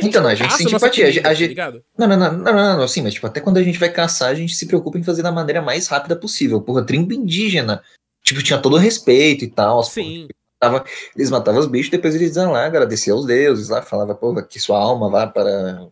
então, 0.00 0.24
a 0.24 0.34
gente 0.36 0.54
sente 0.54 0.74
empatia. 0.74 1.06
a 1.24 1.34
gente... 1.34 1.56
não, 1.98 2.06
não, 2.06 2.16
não, 2.16 2.32
não, 2.38 2.78
não, 2.78 2.88
sim, 2.88 3.02
mas 3.02 3.14
tipo, 3.14 3.26
até 3.26 3.40
quando 3.40 3.56
a 3.56 3.62
gente 3.62 3.78
vai 3.78 3.90
caçar, 3.90 4.30
a 4.30 4.34
gente 4.34 4.54
se 4.54 4.66
preocupa 4.66 4.96
em 4.96 5.02
fazer 5.02 5.22
da 5.22 5.32
maneira 5.32 5.60
mais 5.60 5.88
rápida 5.88 6.14
possível. 6.14 6.60
Porra, 6.60 6.86
tribo 6.86 7.12
indígena, 7.12 7.82
tipo, 8.22 8.40
tinha 8.40 8.60
todo 8.60 8.74
o 8.74 8.78
respeito 8.78 9.44
e 9.44 9.50
tal. 9.50 9.82
Sim 9.82 10.28
matava, 10.60 10.84
eles 11.16 11.30
matavam 11.30 11.60
os 11.60 11.66
bichos, 11.66 11.90
depois 11.90 12.14
eles 12.14 12.36
iam 12.36 12.52
lá, 12.52 12.66
agradeciam 12.66 13.16
aos 13.16 13.26
deuses 13.26 13.68
lá, 13.68 13.82
falava, 13.82 14.14
porra, 14.14 14.42
que 14.42 14.60
sua 14.60 14.78
alma 14.78 15.10
vá 15.10 15.26
para 15.26 15.88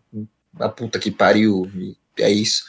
a 0.61 0.69
puta 0.69 0.99
que 0.99 1.11
pariu, 1.11 1.71
e 1.75 1.97
é 2.19 2.31
isso. 2.31 2.65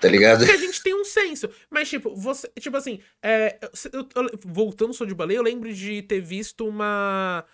Tá 0.00 0.08
ligado? 0.08 0.38
Porque 0.38 0.50
a 0.52 0.56
gente 0.56 0.82
tem 0.82 1.00
um 1.00 1.04
senso. 1.04 1.48
Mas, 1.70 1.88
tipo, 1.88 2.12
você. 2.16 2.50
Tipo 2.58 2.76
assim, 2.76 2.98
é, 3.22 3.56
eu, 3.92 4.08
eu, 4.16 4.38
voltando 4.44 4.92
sou 4.92 5.06
de 5.06 5.14
baleia, 5.14 5.38
eu 5.38 5.44
lembro 5.44 5.72
de 5.72 6.02
ter 6.02 6.20
visto 6.20 6.66
uma. 6.66 7.44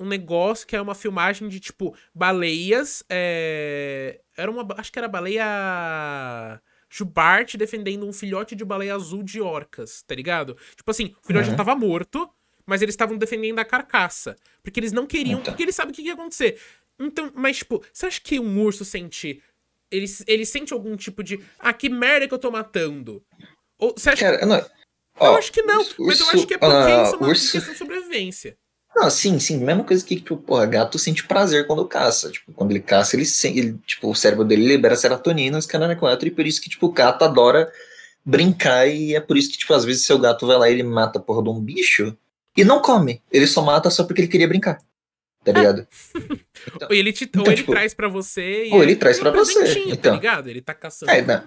Um 0.00 0.06
negócio 0.06 0.66
que 0.66 0.74
é 0.74 0.80
uma 0.80 0.94
filmagem 0.94 1.48
de, 1.48 1.60
tipo, 1.60 1.94
baleias. 2.14 3.04
É, 3.10 4.22
era 4.34 4.50
uma. 4.50 4.66
Acho 4.78 4.90
que 4.90 4.98
era 4.98 5.06
baleia. 5.06 6.58
Jubarte 6.88 7.58
defendendo 7.58 8.06
um 8.06 8.12
filhote 8.14 8.56
de 8.56 8.64
baleia 8.64 8.94
azul 8.94 9.22
de 9.22 9.42
orcas, 9.42 10.02
tá 10.06 10.14
ligado? 10.14 10.56
Tipo 10.74 10.90
assim, 10.90 11.14
o 11.22 11.26
filhote 11.26 11.50
uhum. 11.50 11.50
já 11.50 11.56
tava 11.58 11.76
morto 11.76 12.26
mas 12.68 12.82
eles 12.82 12.92
estavam 12.92 13.16
defendendo 13.16 13.58
a 13.58 13.64
carcaça. 13.64 14.36
Porque 14.62 14.78
eles 14.78 14.92
não 14.92 15.06
queriam, 15.06 15.40
então. 15.40 15.54
porque 15.54 15.62
eles 15.62 15.74
sabem 15.74 15.90
o 15.90 15.94
que 15.94 16.02
ia 16.02 16.12
acontecer. 16.12 16.60
Então, 17.00 17.32
mas, 17.34 17.56
tipo, 17.56 17.82
você 17.90 18.04
acha 18.04 18.20
que 18.20 18.38
um 18.38 18.62
urso 18.62 18.84
sente. 18.84 19.42
Ele, 19.90 20.04
ele 20.26 20.44
sente 20.44 20.74
algum 20.74 20.94
tipo 20.94 21.24
de. 21.24 21.40
Ah, 21.58 21.72
que 21.72 21.88
merda 21.88 22.28
que 22.28 22.34
eu 22.34 22.38
tô 22.38 22.50
matando? 22.50 23.24
Ou 23.78 23.94
você 23.96 24.10
acha 24.10 24.32
Cara, 24.32 24.44
não, 24.44 24.62
ó, 25.18 25.26
eu 25.28 25.38
acho 25.38 25.50
que 25.50 25.62
não, 25.62 25.78
urso, 25.78 25.94
mas 25.98 26.20
eu 26.20 26.28
acho 26.28 26.46
que 26.46 26.54
é 26.54 26.58
porque 26.58 26.92
uh, 26.92 27.04
isso 27.04 27.14
é 27.14 27.16
uma 27.16 27.28
urso... 27.28 27.52
questão 27.52 27.72
de 27.72 27.78
sobrevivência. 27.78 28.58
Não, 28.94 29.08
sim, 29.08 29.38
sim. 29.38 29.56
Mesma 29.58 29.84
coisa 29.84 30.04
que, 30.04 30.16
tipo, 30.16 30.36
porra, 30.36 30.66
gato 30.66 30.98
sente 30.98 31.26
prazer 31.26 31.66
quando 31.66 31.86
caça. 31.86 32.30
Tipo, 32.30 32.52
quando 32.52 32.72
ele 32.72 32.80
caça, 32.80 33.16
ele 33.16 33.24
sente. 33.24 33.58
Ele, 33.58 33.78
tipo, 33.86 34.10
o 34.10 34.14
cérebro 34.14 34.44
dele 34.44 34.66
libera 34.66 34.94
serotonina, 34.94 35.56
os 35.56 35.64
caras 35.64 35.88
é 35.88 36.26
e 36.26 36.30
por 36.30 36.46
isso 36.46 36.60
que, 36.60 36.68
tipo, 36.68 36.86
o 36.86 36.92
gato 36.92 37.24
adora 37.24 37.72
brincar 38.22 38.86
e 38.86 39.14
é 39.14 39.20
por 39.20 39.38
isso 39.38 39.50
que, 39.50 39.56
tipo, 39.56 39.72
às 39.72 39.86
vezes 39.86 40.04
seu 40.04 40.18
gato 40.18 40.46
vai 40.46 40.58
lá 40.58 40.68
e 40.68 40.74
ele 40.74 40.82
mata 40.82 41.18
a 41.18 41.22
porra 41.22 41.42
de 41.42 41.48
um 41.48 41.58
bicho 41.58 42.14
e 42.58 42.64
não 42.64 42.82
come. 42.82 43.22
Ele 43.30 43.46
só 43.46 43.62
mata 43.62 43.88
só 43.88 44.02
porque 44.02 44.22
ele 44.22 44.28
queria 44.28 44.48
brincar. 44.48 44.82
Tá 45.44 45.52
ligado? 45.52 45.86
ou 46.90 46.94
ele, 46.94 47.12
te, 47.12 47.24
Então, 47.24 47.42
ou 47.42 47.48
ele 47.48 47.56
tipo, 47.56 47.72
traz 47.72 47.94
pra 47.94 48.08
você 48.08 48.66
e 48.66 48.72
ou 48.72 48.80
é 48.80 48.82
ele 48.82 48.96
traz 48.96 49.18
um 49.18 49.22
pra 49.22 49.30
você, 49.30 49.78
então. 49.86 49.96
Tá 49.96 50.10
ligado? 50.10 50.48
Ele 50.48 50.60
tá 50.60 50.74
caçando. 50.74 51.12
É, 51.12 51.22
não. 51.22 51.42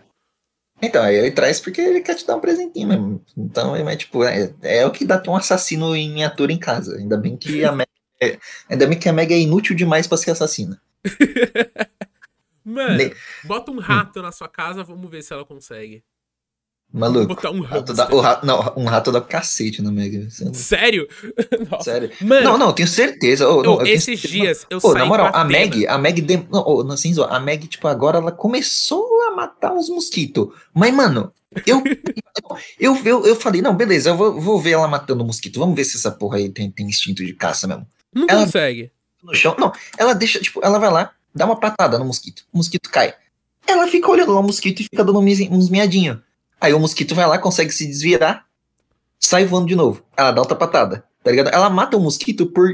Então, 0.81 1.03
aí 1.03 1.15
ele 1.15 1.31
traz 1.31 1.59
porque 1.59 1.81
ele 1.81 1.99
quer 1.99 2.15
te 2.15 2.25
dar 2.25 2.37
um 2.37 2.39
presentinho 2.39 2.87
mesmo. 2.87 3.25
Então, 3.37 3.75
é, 3.75 3.95
tipo, 3.95 4.23
é, 4.23 4.53
é 4.63 4.85
o 4.85 4.91
que 4.91 5.05
dá 5.05 5.19
ter 5.19 5.29
um 5.29 5.35
assassino 5.35 5.95
em 5.95 6.07
miniatura 6.07 6.51
em 6.51 6.57
casa. 6.57 6.97
Ainda 6.97 7.17
bem 7.17 7.35
que 7.35 7.63
a 7.63 7.71
Meg 7.71 7.89
é, 8.21 8.39
ainda 8.69 8.87
bem 8.87 8.97
que 8.97 9.09
a 9.09 9.13
Meg 9.13 9.33
é 9.33 9.37
inútil 9.37 9.75
demais 9.75 10.07
pra 10.07 10.17
ser 10.17 10.31
assassina. 10.31 10.81
Mano, 12.63 13.11
bota 13.43 13.71
um 13.71 13.79
rato 13.79 14.21
na 14.21 14.31
sua 14.31 14.47
casa, 14.47 14.83
vamos 14.83 15.09
ver 15.09 15.23
se 15.23 15.33
ela 15.33 15.43
consegue. 15.43 16.03
Maluco. 16.93 17.27
Botar 17.27 17.51
um 17.51 17.61
Rato 17.61 17.93
dá, 17.93 18.07
o 18.13 18.19
rato, 18.19 18.45
não, 18.45 18.73
um 18.75 18.83
rato 18.85 19.11
dá 19.11 19.21
cacete 19.21 19.81
no 19.81 19.91
Meg. 19.91 20.29
Você 20.29 20.43
não- 20.43 20.53
Sério? 20.53 21.07
Sério. 21.81 22.11
Mano, 22.21 22.43
Não, 22.43 22.57
não, 22.57 22.67
eu 22.67 22.73
tenho 22.73 22.87
certeza. 22.87 23.47
Ô, 23.47 23.63
não, 23.63 23.77
tenho 23.77 23.87
esses 23.95 24.19
certeza. 24.19 24.27
dias 24.27 24.65
eu 24.69 24.81
Pô, 24.81 24.89
saí 24.91 24.99
na 24.99 25.05
moral, 25.05 25.31
a. 25.33 25.43
Meg, 25.45 25.87
a 25.87 25.97
Meg, 25.97 26.19
dem- 26.21 26.47
não, 26.51 26.61
ô, 26.67 26.83
não, 26.83 26.97
zoar, 26.97 27.33
a 27.33 27.39
Meg, 27.39 27.65
tipo, 27.67 27.87
agora 27.87 28.17
ela 28.17 28.31
começou 28.31 29.07
a 29.23 29.31
matar 29.35 29.71
uns 29.73 29.87
mosquitos. 29.89 30.49
Mas, 30.73 30.93
mano, 30.93 31.31
eu, 31.65 31.81
eu, 32.79 32.95
eu, 33.05 33.25
eu 33.25 33.35
falei, 33.35 33.61
não, 33.61 33.73
beleza, 33.75 34.09
eu 34.09 34.17
vou, 34.17 34.39
vou 34.39 34.59
ver 34.59 34.71
ela 34.71 34.87
matando 34.87 35.23
mosquito. 35.23 35.59
Vamos 35.59 35.75
ver 35.75 35.85
se 35.85 35.95
essa 35.97 36.11
porra 36.11 36.37
aí 36.37 36.49
tem, 36.49 36.69
tem 36.69 36.85
instinto 36.87 37.23
de 37.25 37.33
caça 37.33 37.67
mesmo. 37.67 37.87
Não 38.13 38.25
ela- 38.29 38.43
consegue. 38.45 38.91
No 39.23 39.33
chão, 39.35 39.55
não, 39.57 39.71
ela 39.97 40.13
deixa, 40.13 40.39
tipo, 40.39 40.59
ela 40.63 40.79
vai 40.79 40.89
lá, 40.91 41.11
dá 41.33 41.45
uma 41.45 41.55
patada 41.55 41.97
no 41.99 42.05
mosquito, 42.05 42.43
o 42.51 42.57
mosquito 42.57 42.89
cai. 42.89 43.13
Ela 43.67 43.87
fica 43.87 44.09
olhando 44.09 44.33
lá 44.33 44.39
o 44.39 44.43
mosquito 44.43 44.79
e 44.79 44.83
fica 44.83 45.03
dando 45.05 45.19
uns 45.19 45.69
miadinhos. 45.69 46.17
Aí 46.61 46.73
o 46.73 46.79
mosquito 46.79 47.15
vai 47.15 47.25
lá, 47.27 47.39
consegue 47.39 47.71
se 47.71 47.85
desvirar, 47.87 48.45
sai 49.19 49.45
voando 49.45 49.67
de 49.67 49.75
novo. 49.75 50.05
Ela 50.15 50.31
dá 50.31 50.41
outra 50.41 50.55
patada, 50.55 51.03
tá 51.23 51.31
ligado? 51.31 51.49
Ela 51.53 51.69
mata 51.69 51.97
o 51.97 51.99
mosquito 51.99 52.45
por. 52.45 52.69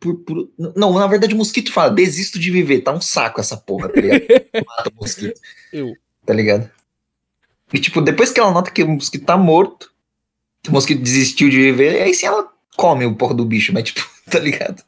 por, 0.00 0.16
por- 0.24 0.50
não, 0.76 0.92
na 0.94 1.06
verdade 1.06 1.34
o 1.34 1.38
mosquito 1.38 1.72
fala, 1.72 1.90
desisto 1.90 2.38
de 2.38 2.50
viver, 2.50 2.80
tá 2.80 2.92
um 2.92 3.00
saco 3.00 3.40
essa 3.40 3.56
porra, 3.56 3.88
tá 3.88 4.00
ligado? 4.00 4.22
Mata 4.66 4.90
o 4.90 4.94
mosquito, 4.96 5.40
Eu. 5.72 5.94
tá 6.26 6.34
ligado? 6.34 6.68
E 7.72 7.78
tipo, 7.78 8.00
depois 8.00 8.32
que 8.32 8.40
ela 8.40 8.50
nota 8.50 8.70
que 8.70 8.82
o 8.82 8.88
mosquito 8.88 9.24
tá 9.24 9.36
morto, 9.36 9.92
que 10.62 10.70
o 10.70 10.72
mosquito 10.72 11.00
desistiu 11.02 11.48
de 11.48 11.56
viver, 11.58 12.02
aí 12.02 12.12
sim 12.14 12.26
ela 12.26 12.50
come 12.76 13.06
o 13.06 13.14
porra 13.14 13.34
do 13.34 13.44
bicho, 13.44 13.72
mas 13.72 13.84
tipo, 13.84 14.00
tá 14.28 14.38
ligado? 14.40 14.82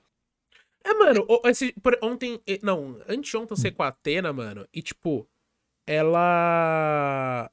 É, 0.83 0.95
mano, 0.95 1.25
esse- 1.45 1.75
ontem. 2.03 2.41
Não, 2.63 2.97
anteontem 3.09 3.49
eu 3.53 3.57
sei 3.57 3.71
com 3.71 3.83
a 3.85 3.89
Atena, 3.89 4.33
mano, 4.33 4.67
e 4.75 4.81
tipo, 4.83 5.29
ela. 5.87 7.51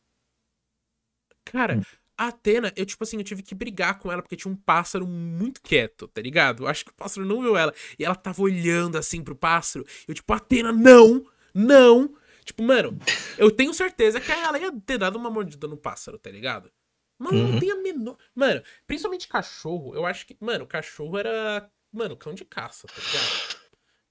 Cara, 1.52 1.78
Hum. 1.78 1.82
a 2.18 2.28
Atena, 2.28 2.74
eu, 2.76 2.86
tipo 2.86 3.04
assim, 3.04 3.18
eu 3.18 3.24
tive 3.24 3.44
que 3.44 3.54
brigar 3.56 4.00
com 4.00 4.12
ela 4.12 4.22
porque 4.22 4.36
tinha 4.36 4.52
um 4.52 4.56
pássaro 4.56 5.06
muito 5.08 5.62
quieto, 5.62 6.08
tá 6.08 6.22
ligado? 6.22 6.64
Eu 6.64 6.68
acho 6.68 6.84
que 6.86 6.92
o 6.92 6.96
pássaro 6.96 7.26
não 7.26 7.42
viu 7.42 7.56
ela. 7.58 7.74
E 7.98 8.04
ela 8.06 8.16
tava 8.16 8.42
olhando 8.42 8.98
assim 8.98 9.24
pro 9.24 9.36
pássaro. 9.36 9.86
Eu, 10.08 10.14
tipo, 10.16 10.34
Atena, 10.34 10.72
não! 10.72 11.26
Não! 11.54 12.16
Tipo, 12.44 12.64
mano, 12.64 12.98
eu 13.38 13.52
tenho 13.52 13.74
certeza 13.74 14.20
que 14.22 14.32
ela 14.32 14.58
ia 14.58 14.72
ter 14.86 14.98
dado 14.98 15.18
uma 15.18 15.30
mordida 15.30 15.68
no 15.68 15.76
pássaro, 15.78 16.18
tá 16.18 16.30
ligado? 16.32 16.72
Mas 17.20 17.34
não 17.34 17.42
Uhum. 17.52 17.60
tem 17.60 17.72
a 17.72 17.76
menor. 17.76 18.16
Mano, 18.34 18.62
principalmente 18.86 19.28
cachorro, 19.28 19.94
eu 19.96 20.06
acho 20.06 20.26
que. 20.26 20.38
Mano, 20.40 20.66
cachorro 20.68 21.18
era. 21.18 21.70
Mano, 21.92 22.16
cão 22.16 22.34
de 22.34 22.46
caça, 22.46 22.88
tá 22.88 22.94
ligado? 22.96 23.58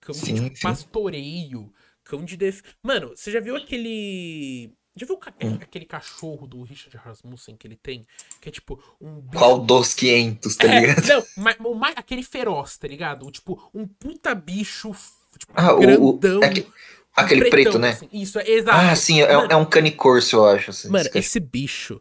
Cão 0.01 0.15
de 0.15 0.21
Sim, 0.21 0.35
tipo, 0.35 0.57
sim. 0.57 0.63
pastoreio. 0.63 1.73
Cão 2.05 2.25
de 2.25 2.37
def... 2.37 2.63
Mano, 2.83 3.11
você 3.17 3.31
já 3.31 3.41
viu 3.41 3.57
aquele. 3.57 4.73
Já 4.97 5.05
viu 5.07 5.17
o 5.17 5.19
ca- 5.19 5.35
Hum. 5.43 5.59
aquele 5.61 5.85
cachorro 5.85 6.47
do 6.47 6.63
Richard 6.63 6.97
Rasmussen 6.97 7.55
que 7.57 7.67
ele 7.67 7.77
tem? 7.77 8.07
Que 8.41 8.49
é 8.49 8.53
tipo 8.53 8.83
um 9.01 9.21
bicho. 9.21 9.39
Qual 9.39 9.59
dos 9.59 9.93
500, 9.93 10.57
tá 10.57 10.67
É, 10.67 10.81
ligado? 10.81 11.07
não, 11.07 11.25
mas, 11.37 11.57
o 11.61 11.75
mais- 11.75 11.97
aquele 11.99 12.23
feroz, 12.23 12.79
tá 12.79 12.89
ligado? 12.89 13.27
O, 13.27 13.31
Tipo, 13.31 13.71
um 13.75 13.87
puta 13.87 14.35
bicho. 14.35 14.93
Tipo, 15.39 15.53
Ah, 15.55 15.75
o- 15.75 15.77
o- 15.77 16.13
grandão. 16.19 16.41
aque- 16.43 16.63
um 16.63 16.73
aquele 17.15 17.41
pretão, 17.43 17.73
preto, 17.73 17.79
né? 17.79 17.91
assim. 17.91 18.09
Isso, 18.11 18.39
é 18.39 18.49
exato. 18.51 18.79
Ah, 18.79 18.97
sim, 18.97 19.21
é, 19.21 19.37
Mano, 19.37 19.53
é 19.53 19.57
um 19.57 19.67
canicorso, 19.67 20.37
eu 20.37 20.47
acho. 20.47 20.71
Assim, 20.71 20.89
Mano, 20.89 21.07
esse 21.09 21.19
esse 21.19 21.41
bicho. 21.41 22.01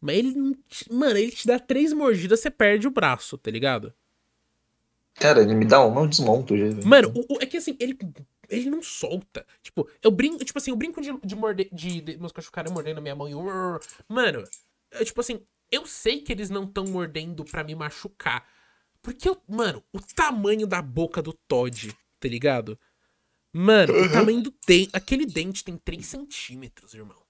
Mas 0.00 0.16
ele 0.18 0.32
não. 0.34 0.54
te- 0.68 0.92
Mano, 0.92 1.16
ele 1.18 1.32
te 1.32 1.46
dá 1.48 1.58
três 1.58 1.92
mordidas, 1.92 2.38
você 2.40 2.50
perde 2.50 2.86
o 2.86 2.90
braço, 2.92 3.36
tá 3.36 3.50
ligado? 3.50 3.92
Cara, 5.14 5.40
ele 5.40 5.54
me 5.54 5.64
dá 5.64 5.82
uma, 5.82 6.02
eu 6.02 6.06
desmonto. 6.06 6.56
Já. 6.56 6.66
Mano, 6.86 7.10
o, 7.14 7.34
o- 7.34 7.38
é 7.40 7.46
que 7.46 7.56
assim, 7.56 7.74
ele, 7.80 7.98
ele 8.48 8.70
não 8.70 8.82
solta. 8.82 9.46
Tipo, 9.62 9.88
eu 10.02 10.10
brinco, 10.10 10.44
tipo 10.44 10.58
assim, 10.58 10.70
eu 10.70 10.76
brinco 10.76 11.00
de, 11.00 11.12
de 11.24 11.34
morder, 11.36 11.68
de, 11.72 12.00
de 12.00 12.16
meus 12.18 12.32
cachorros 12.32 12.46
ficarem 12.46 12.72
mordendo 12.72 12.98
a 12.98 13.00
minha 13.00 13.14
mão 13.14 13.28
e. 13.28 13.34
urr. 13.34 13.80
Mano, 14.08 14.44
é, 14.90 15.04
tipo 15.04 15.20
assim, 15.20 15.40
eu 15.70 15.86
sei 15.86 16.20
que 16.20 16.32
eles 16.32 16.50
não 16.50 16.64
estão 16.64 16.84
mordendo 16.84 17.44
pra 17.44 17.64
me 17.64 17.74
machucar. 17.74 18.46
Porque, 19.02 19.28
eu, 19.28 19.40
mano, 19.48 19.82
o 19.92 20.00
tamanho 20.00 20.66
da 20.66 20.82
boca 20.82 21.22
do 21.22 21.32
Todd, 21.32 21.96
tá 22.18 22.28
ligado? 22.28 22.78
Mano, 23.52 23.92
o 23.94 23.96
Uhum. 24.02 24.08
tamanho 24.12 24.42
do 24.42 24.54
dente. 24.66 24.90
Aquele 24.92 25.24
dente 25.26 25.64
tem 25.64 25.76
3 25.76 26.04
centímetros, 26.04 26.92
irmão. 26.94 27.22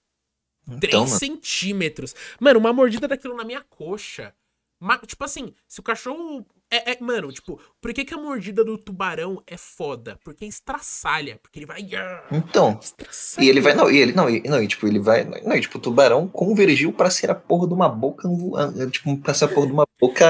3 0.65 0.83
Então, 0.83 1.05
mano, 1.05 1.19
centímetros. 1.19 2.13
Mano, 2.39 2.59
uma 2.59 2.73
mordida 2.73 3.07
daquilo 3.07 3.35
na 3.35 3.43
minha 3.45 3.61
coxa. 3.61 4.35
Tipo 5.05 5.23
assim, 5.23 5.53
se 5.67 5.79
o 5.79 5.83
cachorro. 5.83 6.45
É, 6.69 6.91
é- 6.91 6.97
mano, 6.99 7.31
tipo, 7.31 7.59
por 7.81 7.93
que, 7.93 8.03
que 8.03 8.13
a 8.13 8.17
mordida 8.17 8.63
do 8.63 8.77
tubarão 8.77 9.41
é 9.47 9.55
foda? 9.57 10.19
Porque 10.23 10.45
estraçalha. 10.45 11.39
Porque 11.41 11.59
ele 11.59 11.65
vai. 11.65 11.81
então. 12.31 12.77
Estraçalha. 12.81 13.45
E 13.45 13.49
ele 13.49 13.61
vai, 13.61 13.73
não, 13.73 13.89
e 13.89 13.97
ele, 13.97 14.11
não, 14.11 14.29
e, 14.29 14.43
não, 14.43 14.61
e, 14.61 14.67
tipo, 14.67 14.85
ele 14.85 14.99
vai, 14.99 15.23
não, 15.23 15.55
e, 15.55 15.61
tipo, 15.61 15.77
o 15.77 15.81
tubarão 15.81 16.27
convergiu 16.27 16.91
pra 16.91 17.09
ser 17.09 17.31
a 17.31 17.35
porra 17.35 17.67
de 17.67 17.73
uma 17.73 17.87
boca, 17.87 18.27
tipo, 18.91 19.17
pra 19.17 19.33
ser 19.33 19.45
a 19.45 19.47
porra 19.47 19.67
de 19.67 19.73
uma 19.73 19.87
boca 19.99 20.25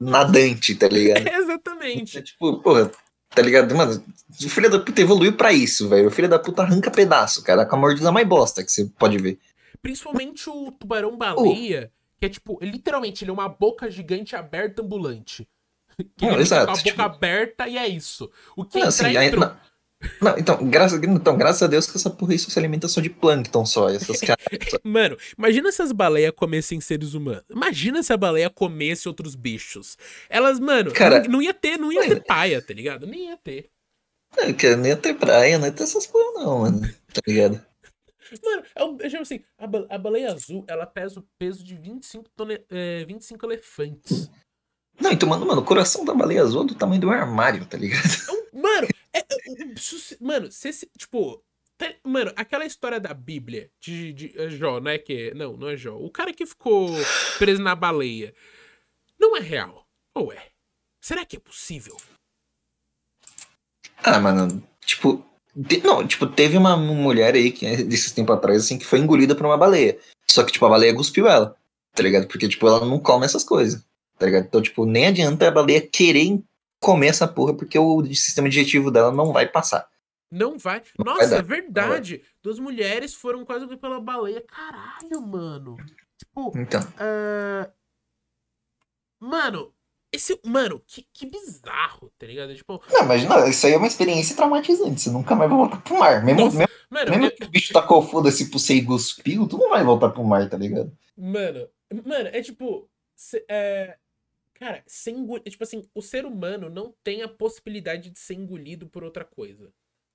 nadante, 0.00 0.74
tá 0.74 0.88
ligado? 0.88 1.26
É, 1.28 1.36
exatamente. 1.36 2.18
É, 2.18 2.22
tipo, 2.22 2.62
porra, 2.62 2.90
tá 3.30 3.42
ligado? 3.42 3.74
Mano, 3.74 4.02
o 4.30 4.48
filho 4.48 4.70
da 4.70 4.78
puta 4.80 5.00
evoluiu 5.00 5.34
pra 5.36 5.52
isso, 5.52 5.88
velho. 5.88 6.08
O 6.08 6.10
filho 6.10 6.28
da 6.28 6.38
puta 6.38 6.62
arranca 6.62 6.90
pedaço, 6.90 7.42
cara, 7.42 7.66
com 7.66 7.76
a 7.76 7.78
mordida 7.78 8.10
mais 8.10 8.26
bosta 8.26 8.64
que 8.64 8.72
você 8.72 8.86
pode 8.98 9.18
ver. 9.18 9.38
Principalmente 9.82 10.48
o 10.48 10.72
tubarão 10.72 11.16
baleia, 11.16 11.92
que 12.28 12.30
é 12.30 12.30
tipo, 12.30 12.58
literalmente, 12.62 13.24
ele 13.24 13.30
é 13.30 13.34
uma 13.34 13.48
boca 13.48 13.90
gigante 13.90 14.34
aberta 14.36 14.82
ambulante. 14.82 15.46
Que 16.16 16.26
Não, 16.26 16.32
ele 16.34 16.42
exato, 16.42 16.66
com 16.66 16.72
a 16.72 16.76
boca 16.76 16.82
tipo- 16.90 17.02
aberta 17.02 17.68
e 17.68 17.78
é 17.78 17.88
isso. 17.88 18.30
O 18.56 18.64
que 18.64 18.78
Não, 18.80 18.88
assim, 18.88 19.16
aí- 19.16 19.30
não, 19.30 19.56
não, 20.20 20.36
então, 20.38 20.58
graças, 20.68 21.02
então, 21.02 21.36
graças 21.38 21.62
a 21.62 21.66
Deus 21.66 21.86
que 21.90 21.96
essa 21.96 22.10
porra 22.10 22.36
só 22.36 22.50
se 22.50 22.58
alimenta 22.58 22.86
só 22.86 23.00
de 23.00 23.08
plâncton 23.08 23.64
só. 23.64 23.88
Essas. 23.88 24.20
Mano, 24.84 25.16
imagina 25.38 25.72
se 25.72 25.80
as 25.80 25.92
baleias 25.92 26.32
comessem 26.36 26.80
seres 26.82 27.14
humanos. 27.14 27.44
Imagina 27.48 28.02
se 28.02 28.12
a 28.12 28.16
baleia 28.16 28.50
comesse 28.50 29.08
outros 29.08 29.34
bichos. 29.34 29.96
Elas, 30.28 30.60
mano, 30.60 30.92
Cara, 30.92 31.22
não, 31.22 31.30
não 31.32 31.42
ia 31.42 31.54
ter, 31.54 31.78
não 31.78 31.90
ia 31.90 32.06
ter 32.06 32.22
paia, 32.24 32.60
tá 32.60 32.74
ligado? 32.74 33.06
Nem 33.06 33.28
ia 33.30 33.36
ter. 33.38 33.70
Não, 34.36 34.52
cara, 34.52 34.76
não 34.76 34.86
ia 34.86 34.96
ter 34.96 35.14
praia, 35.14 35.58
não 35.58 35.64
ia 35.66 35.72
ter 35.72 35.84
essas 35.84 36.06
porra, 36.06 36.44
não, 36.44 36.58
mano. 36.58 36.80
Tá 37.14 37.22
ligado? 37.26 37.64
Mano, 38.44 38.62
é 38.74 38.84
um- 38.84 38.98
eu 39.00 39.10
chamo 39.10 39.22
assim, 39.22 39.42
a, 39.58 39.64
a 39.94 39.98
baleia 39.98 40.32
azul, 40.32 40.64
ela 40.68 40.86
pesa 40.86 41.20
o 41.20 41.28
peso 41.38 41.62
de 41.64 41.74
25, 41.76 42.28
tone, 42.30 42.64
é, 42.70 43.04
25 43.04 43.46
elefantes. 43.46 44.30
Não, 45.00 45.12
então, 45.12 45.28
mano, 45.28 45.44
mano, 45.46 45.60
o 45.60 45.64
coração 45.64 46.04
da 46.04 46.14
baleia 46.14 46.42
azul 46.42 46.64
é 46.64 46.66
do 46.68 46.74
tamanho 46.74 47.00
do 47.00 47.10
armário, 47.10 47.64
tá 47.66 47.76
ligado? 47.76 48.02
É 48.54 48.58
mano, 48.58 48.88
é, 49.12 49.18
é, 49.18 49.24
mano, 50.20 50.50
se 50.50 50.68
esse, 50.68 50.86
tipo, 50.96 51.44
mano, 52.02 52.32
aquela 52.36 52.64
história 52.64 52.98
da 52.98 53.12
Bíblia 53.12 53.70
de, 53.80 54.12
de 54.12 54.40
é 54.40 54.48
Jó, 54.48 54.80
não 54.80 54.90
é 54.90 54.98
que, 54.98 55.32
não, 55.34 55.56
não 55.56 55.68
é 55.68 55.76
Jó. 55.76 55.96
O 55.96 56.10
cara 56.10 56.32
que 56.32 56.46
ficou 56.46 56.88
preso 57.38 57.62
na 57.62 57.74
baleia, 57.74 58.34
não 59.18 59.36
é 59.36 59.40
real, 59.40 59.86
ou 60.14 60.32
é? 60.32 60.48
Será 61.00 61.24
que 61.24 61.36
é 61.36 61.40
possível? 61.40 61.96
Ah, 64.02 64.18
mano, 64.18 64.66
tipo. 64.80 65.24
Não, 65.82 66.06
tipo, 66.06 66.26
teve 66.26 66.56
uma 66.58 66.76
mulher 66.76 67.34
aí 67.34 67.50
que 67.50 67.64
é 67.64 67.76
desses 67.82 68.12
tempos 68.12 68.36
atrás, 68.36 68.64
assim, 68.64 68.78
que 68.78 68.84
foi 68.84 68.98
engolida 68.98 69.34
por 69.34 69.46
uma 69.46 69.56
baleia. 69.56 69.98
Só 70.30 70.44
que, 70.44 70.52
tipo, 70.52 70.66
a 70.66 70.68
baleia 70.68 70.94
cuspiu 70.94 71.26
ela, 71.26 71.56
tá 71.94 72.02
ligado? 72.02 72.26
Porque, 72.28 72.46
tipo, 72.48 72.66
ela 72.66 72.84
não 72.84 72.98
come 72.98 73.24
essas 73.24 73.42
coisas, 73.42 73.82
tá 74.18 74.26
ligado? 74.26 74.44
Então, 74.44 74.60
tipo, 74.60 74.84
nem 74.84 75.06
adianta 75.06 75.48
a 75.48 75.50
baleia 75.50 75.80
querer 75.80 76.42
comer 76.78 77.08
essa 77.08 77.26
porra, 77.26 77.54
porque 77.54 77.78
o 77.78 78.04
sistema 78.06 78.48
digestivo 78.48 78.90
dela 78.90 79.10
não 79.10 79.32
vai 79.32 79.48
passar. 79.48 79.88
Não 80.30 80.58
vai. 80.58 80.82
Não 80.98 81.14
Nossa, 81.14 81.28
vai 81.28 81.38
é 81.38 81.42
verdade. 81.42 82.22
Duas 82.42 82.58
mulheres 82.58 83.14
foram 83.14 83.44
quase 83.44 83.66
pela 83.76 84.00
baleia. 84.00 84.42
Caralho, 84.42 85.22
mano. 85.22 85.76
Tipo, 86.18 86.52
Então, 86.58 86.80
ah, 86.98 87.70
mano, 89.18 89.72
esse, 90.16 90.38
mano, 90.44 90.82
que, 90.86 91.06
que 91.12 91.26
bizarro, 91.26 92.10
tá 92.18 92.26
ligado? 92.26 92.54
Tipo, 92.54 92.82
não, 92.92 93.04
mas 93.06 93.24
não, 93.24 93.48
isso 93.48 93.66
aí 93.66 93.72
é 93.72 93.76
uma 93.76 93.86
experiência 93.86 94.34
traumatizante. 94.36 95.00
Você 95.00 95.10
nunca 95.10 95.34
mais 95.34 95.48
vai 95.48 95.58
voltar 95.58 95.80
pro 95.82 95.98
mar. 95.98 96.24
Mesmo, 96.24 96.44
Nossa, 96.44 96.58
mesmo, 96.58 96.72
mano, 96.90 97.10
mesmo 97.10 97.24
eu- 97.26 97.30
que 97.32 97.44
o 97.44 97.48
bicho 97.48 97.72
tacou 97.72 98.02
foda-se 98.02 98.50
pro 98.50 98.58
você 98.58 98.74
e 98.74 98.84
cuspiu, 98.84 99.46
tu 99.46 99.58
não 99.58 99.70
vai 99.70 99.84
voltar 99.84 100.10
pro 100.10 100.24
mar, 100.24 100.48
tá 100.48 100.56
ligado? 100.56 100.96
Mano, 101.16 101.68
mano, 102.04 102.28
é 102.32 102.42
tipo. 102.42 102.88
cê- 103.14 103.44
é, 103.48 103.96
cara, 104.54 104.82
ser 104.86 105.12
engol- 105.12 105.40
é 105.44 105.50
tipo 105.50 105.62
assim, 105.64 105.88
o 105.94 106.02
ser 106.02 106.24
humano 106.26 106.68
não 106.68 106.94
tem 107.04 107.22
a 107.22 107.28
possibilidade 107.28 108.10
de 108.10 108.18
ser 108.18 108.34
engolido 108.34 108.86
por 108.86 109.02
outra 109.04 109.24
coisa. 109.24 109.70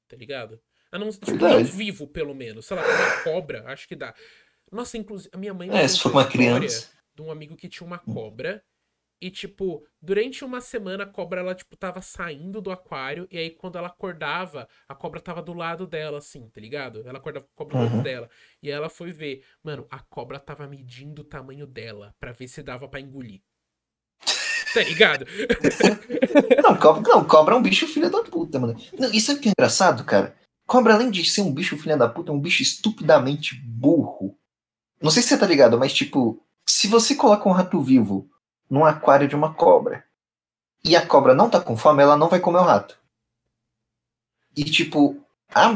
Tá 0.07 0.15
ligado? 0.17 0.59
A 0.91 0.99
não, 0.99 1.09
tipo, 1.09 1.31
não 1.31 1.37
Verdade. 1.37 1.71
vivo, 1.71 2.05
pelo 2.05 2.35
menos. 2.35 2.65
Sei 2.65 2.75
lá, 2.75 2.83
uma 2.83 3.23
cobra, 3.23 3.63
acho 3.67 3.87
que 3.87 3.95
dá. 3.95 4.13
Nossa, 4.71 4.97
inclusive, 4.97 5.29
a 5.33 5.37
minha 5.37 5.53
mãe 5.53 5.69
É, 5.69 5.87
se 5.87 5.99
for 5.99 6.11
uma 6.11 6.25
criança. 6.25 6.89
de 7.15 7.21
um 7.21 7.31
amigo 7.31 7.55
que 7.55 7.67
tinha 7.69 7.85
uma 7.87 7.97
cobra. 7.97 8.63
E, 9.21 9.29
tipo, 9.29 9.85
durante 10.01 10.43
uma 10.43 10.59
semana 10.59 11.03
a 11.03 11.07
cobra, 11.07 11.41
ela, 11.41 11.53
tipo, 11.53 11.77
tava 11.77 12.01
saindo 12.01 12.59
do 12.59 12.71
aquário. 12.71 13.27
E 13.29 13.37
aí, 13.37 13.51
quando 13.51 13.77
ela 13.77 13.87
acordava, 13.87 14.67
a 14.89 14.95
cobra 14.95 15.21
tava 15.21 15.43
do 15.43 15.53
lado 15.53 15.85
dela, 15.85 16.17
assim, 16.17 16.49
tá 16.49 16.59
ligado? 16.59 17.07
Ela 17.07 17.19
acordava 17.19 17.45
com 17.45 17.51
a 17.53 17.57
cobra 17.57 17.77
do 17.77 17.83
lado 17.83 17.97
Uhum. 17.97 18.03
dela. 18.03 18.29
E 18.63 18.71
ela 18.71 18.89
foi 18.89 19.11
ver. 19.11 19.43
Mano, 19.63 19.85
a 19.91 19.99
cobra 19.99 20.39
tava 20.39 20.67
medindo 20.67 21.21
o 21.21 21.25
tamanho 21.25 21.67
dela 21.67 22.15
pra 22.19 22.31
ver 22.31 22.47
se 22.47 22.63
dava 22.63 22.87
pra 22.87 22.99
engolir. 22.99 23.41
Tá 24.73 24.81
ligado? 24.83 25.25
Não, 26.63 26.77
cobra, 26.77 27.01
não, 27.13 27.25
cobra 27.25 27.55
é 27.55 27.57
um 27.57 27.61
bicho 27.61 27.85
filho 27.87 28.09
da 28.09 28.23
puta, 28.23 28.57
mano. 28.57 28.73
Não, 28.97 29.11
isso 29.11 29.31
é 29.31 29.35
que 29.37 29.49
é 29.49 29.51
engraçado, 29.51 30.03
cara. 30.05 30.33
Cobra, 30.65 30.93
além 30.93 31.11
de 31.11 31.29
ser 31.29 31.41
um 31.41 31.53
bicho 31.53 31.77
filho 31.77 31.97
da 31.97 32.07
puta, 32.07 32.31
é 32.31 32.33
um 32.33 32.39
bicho 32.39 32.63
estupidamente 32.63 33.53
burro. 33.55 34.37
Não 35.01 35.11
sei 35.11 35.21
se 35.21 35.27
você 35.29 35.37
tá 35.37 35.45
ligado, 35.45 35.77
mas 35.77 35.91
tipo, 35.91 36.41
se 36.65 36.87
você 36.87 37.15
coloca 37.15 37.49
um 37.49 37.51
rato 37.51 37.81
vivo 37.81 38.30
num 38.71 38.85
aquário 38.85 39.27
de 39.27 39.35
uma 39.35 39.53
cobra 39.53 40.05
e 40.83 40.95
a 40.95 41.05
cobra 41.05 41.35
não 41.35 41.49
tá 41.49 41.59
com 41.59 41.75
fome, 41.75 42.01
ela 42.01 42.15
não 42.15 42.29
vai 42.29 42.39
comer 42.39 42.59
o 42.59 42.63
rato. 42.63 42.97
E 44.55 44.63
tipo, 44.63 45.17
há, 45.53 45.69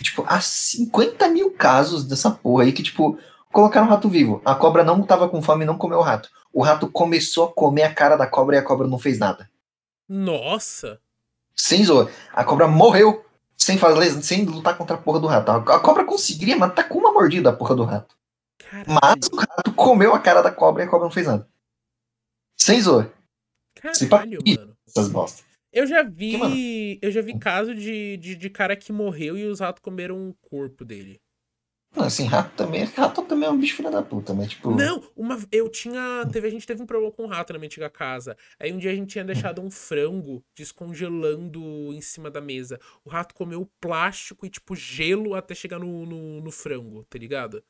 tipo, 0.00 0.24
há 0.26 0.40
50 0.40 1.28
mil 1.28 1.50
casos 1.50 2.04
dessa 2.04 2.30
porra 2.30 2.62
aí 2.62 2.72
que, 2.72 2.84
tipo, 2.84 3.18
colocaram 3.52 3.86
um 3.86 3.90
rato 3.90 4.08
vivo. 4.08 4.40
A 4.44 4.54
cobra 4.54 4.84
não 4.84 5.02
tava 5.02 5.28
com 5.28 5.42
fome 5.42 5.64
e 5.64 5.66
não 5.66 5.76
comeu 5.76 5.98
o 5.98 6.02
rato. 6.02 6.30
O 6.52 6.62
rato 6.62 6.88
começou 6.88 7.44
a 7.44 7.52
comer 7.52 7.82
a 7.82 7.92
cara 7.92 8.16
da 8.16 8.26
cobra 8.26 8.56
e 8.56 8.58
a 8.58 8.62
cobra 8.62 8.86
não 8.86 8.98
fez 8.98 9.18
nada. 9.18 9.50
Nossa! 10.08 11.00
Sem 11.54 11.84
zoa. 11.84 12.10
A 12.32 12.44
cobra 12.44 12.68
morreu 12.68 13.24
sem 13.56 13.76
fazer, 13.76 14.22
sem 14.22 14.44
lutar 14.44 14.76
contra 14.76 14.96
a 14.96 14.98
porra 14.98 15.20
do 15.20 15.26
rato. 15.26 15.50
A 15.50 15.80
cobra 15.80 16.04
conseguiria 16.04 16.56
matar 16.56 16.88
com 16.88 16.98
uma 16.98 17.12
mordida 17.12 17.50
a 17.50 17.52
porra 17.52 17.74
do 17.74 17.84
rato. 17.84 18.14
Caralho. 18.58 18.86
Mas 18.88 19.28
o 19.32 19.36
rato 19.36 19.72
comeu 19.74 20.14
a 20.14 20.18
cara 20.18 20.42
da 20.42 20.50
cobra 20.50 20.82
e 20.82 20.86
a 20.86 20.88
cobra 20.88 21.04
não 21.04 21.12
fez 21.12 21.26
nada. 21.26 21.46
Sem 22.66 22.80
zoa. 22.80 23.12
Caralho, 23.76 24.40
mano. 24.44 24.76
Essas 24.88 25.08
bosta. 25.08 25.44
Eu 25.72 25.86
já 25.86 26.04
Que, 26.04 26.10
vi. 26.10 26.98
Eu 27.00 27.12
já 27.12 27.20
vi 27.20 27.38
caso 27.38 27.72
de, 27.72 28.16
de, 28.16 28.34
de 28.34 28.50
cara 28.50 28.74
que 28.74 28.90
morreu 28.90 29.38
e 29.38 29.44
os 29.44 29.60
ratos 29.60 29.80
comeram 29.80 30.28
o 30.28 30.34
corpo 30.34 30.84
dele. 30.84 31.20
Não, 31.94 32.02
assim, 32.02 32.24
rato 32.24 32.56
também. 32.56 32.82
Rato 32.82 33.22
também 33.22 33.48
é 33.48 33.52
um 33.52 33.56
bicho 33.56 33.76
filho 33.76 33.88
da 33.88 34.02
puta, 34.02 34.34
mas 34.34 34.50
tipo. 34.50 34.72
Não, 34.72 35.00
uma, 35.14 35.38
eu 35.52 35.68
tinha. 35.68 36.26
Teve, 36.32 36.48
a 36.48 36.50
gente 36.50 36.66
teve 36.66 36.82
um 36.82 36.86
problema 36.86 37.12
com 37.12 37.26
rato 37.26 37.52
na 37.52 37.58
minha 37.60 37.68
antiga 37.68 37.88
casa. 37.88 38.36
Aí 38.58 38.72
um 38.72 38.78
dia 38.78 38.90
a 38.90 38.94
gente 38.96 39.10
tinha 39.10 39.24
deixado 39.24 39.62
um 39.62 39.70
frango 39.70 40.42
descongelando 40.56 41.60
em 41.92 42.00
cima 42.00 42.28
da 42.28 42.40
mesa. 42.40 42.80
O 43.04 43.08
rato 43.08 43.32
comeu 43.32 43.70
plástico 43.80 44.44
e, 44.44 44.50
tipo, 44.50 44.74
gelo 44.74 45.36
até 45.36 45.54
chegar 45.54 45.78
no, 45.78 46.04
no, 46.04 46.40
no 46.40 46.50
frango, 46.50 47.04
tá 47.04 47.16
ligado? 47.16 47.62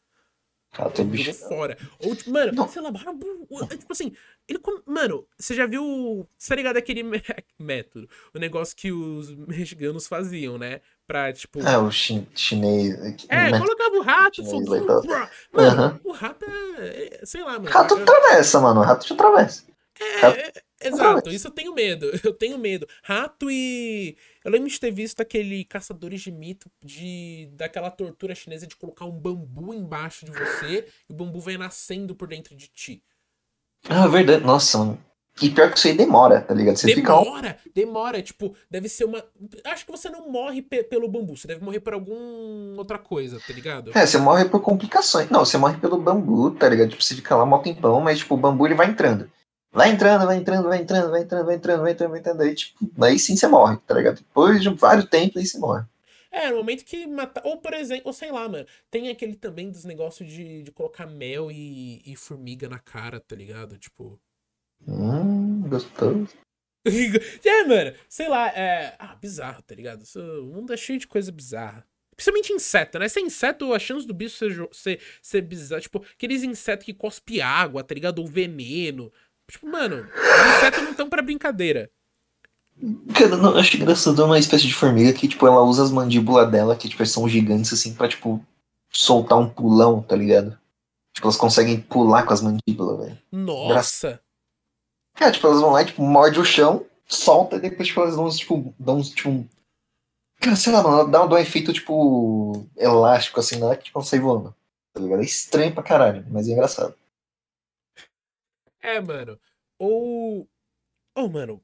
Rato 0.77 0.93
é 1.01 1.05
Jogou 1.05 1.11
bicho. 1.11 1.33
fora. 1.35 1.79
Ou, 2.05 2.15
tipo, 2.15 2.31
mano, 2.31 2.53
Não. 2.53 2.69
sei 2.69 2.83
lá, 2.83 2.91
o- 2.91 3.67
tipo 3.67 3.93
assim, 3.93 4.13
ele. 4.47 4.61
Mano, 4.85 5.27
você 5.39 5.55
já 5.55 5.67
viu. 5.67 6.29
Você 6.37 6.49
tá 6.51 6.55
ligado 6.57 6.77
aquele 6.77 7.03
mé- 7.03 7.23
método? 7.59 8.09
O 8.35 8.39
negócio 8.39 8.77
que 8.77 8.93
os 8.93 9.35
mexicanos 9.35 10.07
faziam, 10.07 10.59
né? 10.59 10.81
Pra, 11.07 11.33
tipo. 11.33 11.61
Ah, 11.67 11.79
o 11.79 11.91
chin- 11.91 12.27
chinês. 12.35 12.95
É, 13.29 13.51
né? 13.53 13.59
colocava 13.59 13.97
o 13.97 14.03
rato. 14.03 14.43
Mano, 15.53 15.71
Aham. 15.71 16.01
o 16.05 16.13
rato 16.13 16.45
é. 16.79 17.21
Sei 17.25 17.43
lá, 17.43 17.53
mano. 17.59 17.71
Rato 17.71 17.95
atravessa, 17.95 18.61
mano. 18.61 18.83
Rato 18.83 19.07
te 19.07 19.13
atravessa. 19.13 19.63
É, 20.01 20.53
exato, 20.89 21.31
isso 21.31 21.49
eu 21.49 21.51
tenho 21.51 21.75
medo. 21.75 22.11
Eu 22.25 22.33
tenho 22.35 22.59
medo. 22.59 22.87
Rato 23.03 23.51
e. 23.51 24.17
Eu 24.45 24.51
lembro 24.51 24.69
de 24.69 24.79
ter 24.79 24.91
visto 24.91 25.21
aquele 25.21 25.65
Caçadores 25.65 26.21
de 26.21 26.31
Mito 26.31 26.71
de 26.85 27.49
daquela 27.53 27.91
tortura 27.91 28.35
chinesa 28.35 28.67
de 28.67 28.77
colocar 28.77 29.05
um 29.07 29.11
bambu 29.11 29.73
embaixo 29.73 30.25
de 30.25 30.31
você 30.33 30.87
e 31.09 31.13
o 31.13 31.17
bambu 31.17 31.41
vai 31.41 31.57
nascendo 31.57 32.15
por 32.15 32.29
dentro 32.29 32.55
de 32.55 32.69
ti. 32.69 33.03
Ah, 33.89 34.07
verdade. 34.07 34.45
Nossa. 34.45 34.99
E 35.41 35.51
pior 35.51 35.71
que 35.71 35.77
isso 35.79 35.87
aí 35.87 35.95
demora, 35.95 36.41
tá 36.41 36.55
ligado? 36.55 36.77
Você 36.77 36.95
fica. 36.95 37.13
demora, 37.15 37.59
demora. 37.75 38.23
Tipo, 38.23 38.55
deve 38.71 38.89
ser 38.89 39.05
uma. 39.05 39.23
Acho 39.65 39.85
que 39.85 39.93
você 39.93 40.09
não 40.09 40.31
morre 40.31 40.63
pe- 40.63 40.83
pelo 40.85 41.09
bambu, 41.09 41.37
você 41.37 41.47
deve 41.47 41.63
morrer 41.63 41.81
por 41.81 41.93
alguma 41.93 42.79
outra 42.79 42.99
coisa, 42.99 43.39
tá 43.47 43.53
ligado? 43.53 43.91
É, 43.95 44.07
você 44.07 44.17
morre 44.17 44.47
por 44.47 44.61
complicações. 44.61 45.29
Não, 45.29 45.45
você 45.45 45.59
morre 45.59 45.79
pelo 45.79 45.99
bambu, 45.99 46.53
tá 46.53 46.69
ligado? 46.69 46.89
Tipo, 46.91 47.03
você 47.03 47.15
fica 47.15 47.37
lá 47.37 47.45
mó 47.45 47.59
tempão, 47.59 48.01
mas 48.01 48.19
tipo, 48.19 48.35
o 48.35 48.39
bambu 48.39 48.67
ele 48.67 48.75
vai 48.75 48.89
entrando. 48.89 49.31
Vai 49.77 49.91
entrando, 49.91 50.25
vai 50.25 50.39
entrando, 50.39 50.69
vai 50.69 50.81
entrando, 50.81 51.11
vai 51.11 51.21
entrando, 51.21 51.45
vai 51.45 51.55
entrando, 51.57 51.83
vai 51.83 51.93
entrando, 51.93 52.11
vai 52.11 52.19
entrando. 52.21 52.41
Aí, 52.41 52.55
tipo, 52.55 53.05
aí 53.05 53.19
sim 53.19 53.37
você 53.37 53.47
morre, 53.47 53.77
tá 53.87 53.93
ligado? 53.93 54.17
Depois 54.17 54.63
de 54.63 54.71
vários 54.71 55.05
tempos, 55.05 55.37
aí 55.37 55.45
você 55.47 55.59
morre. 55.59 55.85
É, 56.33 56.51
no 56.51 56.57
momento 56.57 56.83
que 56.83 57.07
matar. 57.07 57.43
Ou, 57.45 57.59
por 57.59 57.75
exemplo, 57.75 58.05
ou 58.07 58.13
sei 58.15 58.33
lá, 58.33 58.49
mano. 58.49 58.67
Tem 58.91 59.11
aquele 59.11 59.37
também 59.37 59.71
dos 59.71 59.85
negócios 59.85 60.27
de, 60.33 60.63
de 60.63 60.73
colocar 60.73 61.05
mel 61.05 61.51
e, 61.51 62.01
e 62.07 62.17
formiga 62.17 62.71
na 62.71 62.79
cara, 62.79 63.21
tá 63.21 63.37
ligado? 63.37 63.77
Tipo. 63.77 64.19
Hum, 64.89 65.69
gostoso. 65.69 66.29
é, 67.45 67.65
mano, 67.65 67.95
sei 68.09 68.29
lá, 68.29 68.49
é. 68.49 68.97
Ah, 68.99 69.15
bizarro, 69.15 69.61
tá 69.61 69.75
ligado? 69.75 70.05
O 70.17 70.47
mundo 70.55 70.73
é 70.73 70.77
cheio 70.79 70.99
de 70.99 71.07
coisa 71.07 71.31
bizarra. 71.31 71.87
Principalmente 72.17 72.51
inseto, 72.51 72.99
né? 72.99 73.11
Se 73.11 73.21
é 73.21 73.23
inseto, 73.23 73.75
a 73.75 73.79
chance 73.79 74.07
do 74.07 74.15
bicho 74.15 74.39
ser, 74.39 74.69
ser, 74.73 75.01
ser 75.21 75.43
bizarro. 75.43 75.83
Tipo, 75.83 76.03
aqueles 76.15 76.43
insetos 76.43 76.87
que 76.87 76.95
cospe 76.95 77.43
água, 77.43 77.85
tá 77.85 77.95
ligado? 77.95 78.21
Ou 78.21 78.27
veneno. 78.27 79.13
Tipo, 79.51 79.67
mano, 79.67 79.97
os 79.97 80.57
insetos 80.57 80.83
não 80.83 80.91
estão 80.91 81.09
pra 81.09 81.23
brincadeira. 81.23 81.91
Cara, 83.15 83.37
não, 83.37 83.53
eu 83.53 83.59
acho 83.59 83.77
engraçado 83.77 84.25
uma 84.25 84.39
espécie 84.39 84.67
de 84.67 84.75
formiga 84.75 85.13
que, 85.13 85.29
tipo, 85.29 85.47
ela 85.47 85.63
usa 85.63 85.83
as 85.83 85.91
mandíbulas 85.91 86.51
dela, 86.51 86.77
que, 86.77 86.89
tipo, 86.89 87.05
são 87.07 87.29
gigantes, 87.29 87.73
assim, 87.73 87.95
pra, 87.95 88.09
tipo, 88.09 88.45
soltar 88.91 89.39
um 89.39 89.49
pulão, 89.49 90.03
tá 90.03 90.15
ligado? 90.15 90.59
Tipo, 91.15 91.29
elas 91.29 91.37
conseguem 91.37 91.81
pular 91.81 92.25
com 92.25 92.35
as 92.35 92.43
mandíbulas, 92.43 92.99
velho. 92.99 93.19
Nossa! 93.33 94.21
É, 95.19 95.31
tipo, 95.31 95.47
elas 95.47 95.61
vão 95.61 95.71
lá 95.71 95.83
tipo, 95.83 96.03
morde 96.03 96.39
o 96.39 96.45
chão, 96.45 96.85
solta, 97.07 97.57
e 97.57 97.61
depois, 97.61 97.89
tipo, 97.89 98.01
elas 98.01 98.17
dão 98.17 98.29
tipo, 98.29 98.75
dão 98.79 98.99
uns, 98.99 99.11
tipo, 99.11 99.31
um... 99.31 99.49
Cara, 100.39 100.57
sei 100.57 100.73
lá, 100.73 100.83
mano, 100.83 101.11
dá, 101.11 101.25
dá 101.25 101.35
um 101.35 101.39
efeito, 101.39 101.73
tipo, 101.73 102.67
elástico, 102.77 103.41
assim, 103.41 103.57
na 103.57 103.67
hora 103.67 103.77
que, 103.77 103.85
tipo, 103.85 103.99
ela 103.99 104.07
sai 104.07 104.19
voando. 104.19 104.55
Tá 104.93 105.01
ligado? 105.01 105.23
É 105.23 105.25
estranho 105.25 105.73
pra 105.73 105.83
caralho, 105.83 106.27
mas 106.31 106.47
é 106.47 106.53
engraçado. 106.53 106.95
É, 108.87 109.01
mano. 109.01 109.37
Ou. 109.81 110.49
Oh, 111.17 111.29
mano. 111.29 111.61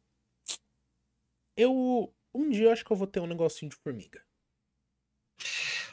Eu. 1.56 2.12
Um 2.34 2.50
dia 2.50 2.64
eu 2.66 2.72
acho 2.72 2.84
que 2.84 2.90
eu 2.92 2.96
vou 2.96 3.06
ter 3.06 3.20
um 3.20 3.26
negocinho 3.26 3.70
de 3.70 3.76
formiga. 3.76 4.20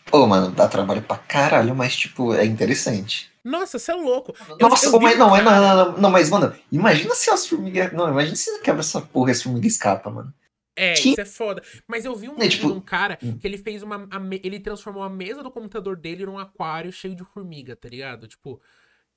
Pô, 0.06 0.26
mano, 0.26 0.50
dá 0.52 0.68
trabalho 0.68 1.04
pra 1.04 1.18
caralho, 1.18 1.76
mas, 1.76 1.96
tipo, 1.96 2.34
é 2.34 2.44
interessante. 2.46 3.30
Nossa, 3.44 3.78
você 3.78 3.92
é 3.92 3.96
louco. 3.96 4.34
Eu- 4.58 4.58
Nossa, 4.70 4.88
eu 4.88 4.92
vi 4.94 5.06
mas 5.06 5.16
um 5.16 5.20
não, 5.20 5.30
mas 5.30 5.44
não, 5.46 5.62
não, 5.62 5.98
não, 5.98 6.10
mas, 6.10 6.30
mano, 6.32 6.56
imagina 6.72 7.14
se 7.14 7.30
as 7.30 7.46
formigas. 7.46 7.94
Não, 7.94 8.10
imagina 8.10 8.36
se 8.36 8.46
você 8.52 8.60
quebra 8.62 8.80
essa 8.80 9.02
porra 9.02 9.30
e 9.30 9.34
as 9.34 9.44
formigas 9.44 9.74
escapam, 9.74 10.12
mano. 10.14 10.34
É, 10.76 10.94
Que- 10.94 11.10
isso 11.12 11.22
é 11.22 11.26
foda. 11.26 11.62
Mas 11.88 12.06
eu 12.06 12.16
vi 12.16 12.30
um 12.30 12.42
É, 12.42 12.48
tipo- 12.48 12.70
um 12.70 12.82
cara 12.82 13.20
Hum. 13.22 13.38
que 13.38 13.46
ele 13.46 13.58
fez 13.58 13.84
uma. 13.84 14.08
a 14.10 14.20
ele 14.42 14.60
transformou 14.60 15.04
a 15.04 15.10
mesa 15.10 15.44
do 15.44 15.52
computador 15.52 15.96
dele 15.98 16.26
num 16.26 16.40
aquário 16.40 16.92
cheio 16.92 17.14
de 17.16 17.24
formiga, 17.26 17.76
tá 17.76 17.88
ligado? 17.90 18.28
Tipo. 18.28 18.60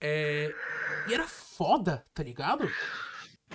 É. 0.03 0.53
E 1.09 1.15
era 1.15 1.27
foda, 1.29 2.05
tá 2.13 2.23
ligado? 2.23 2.65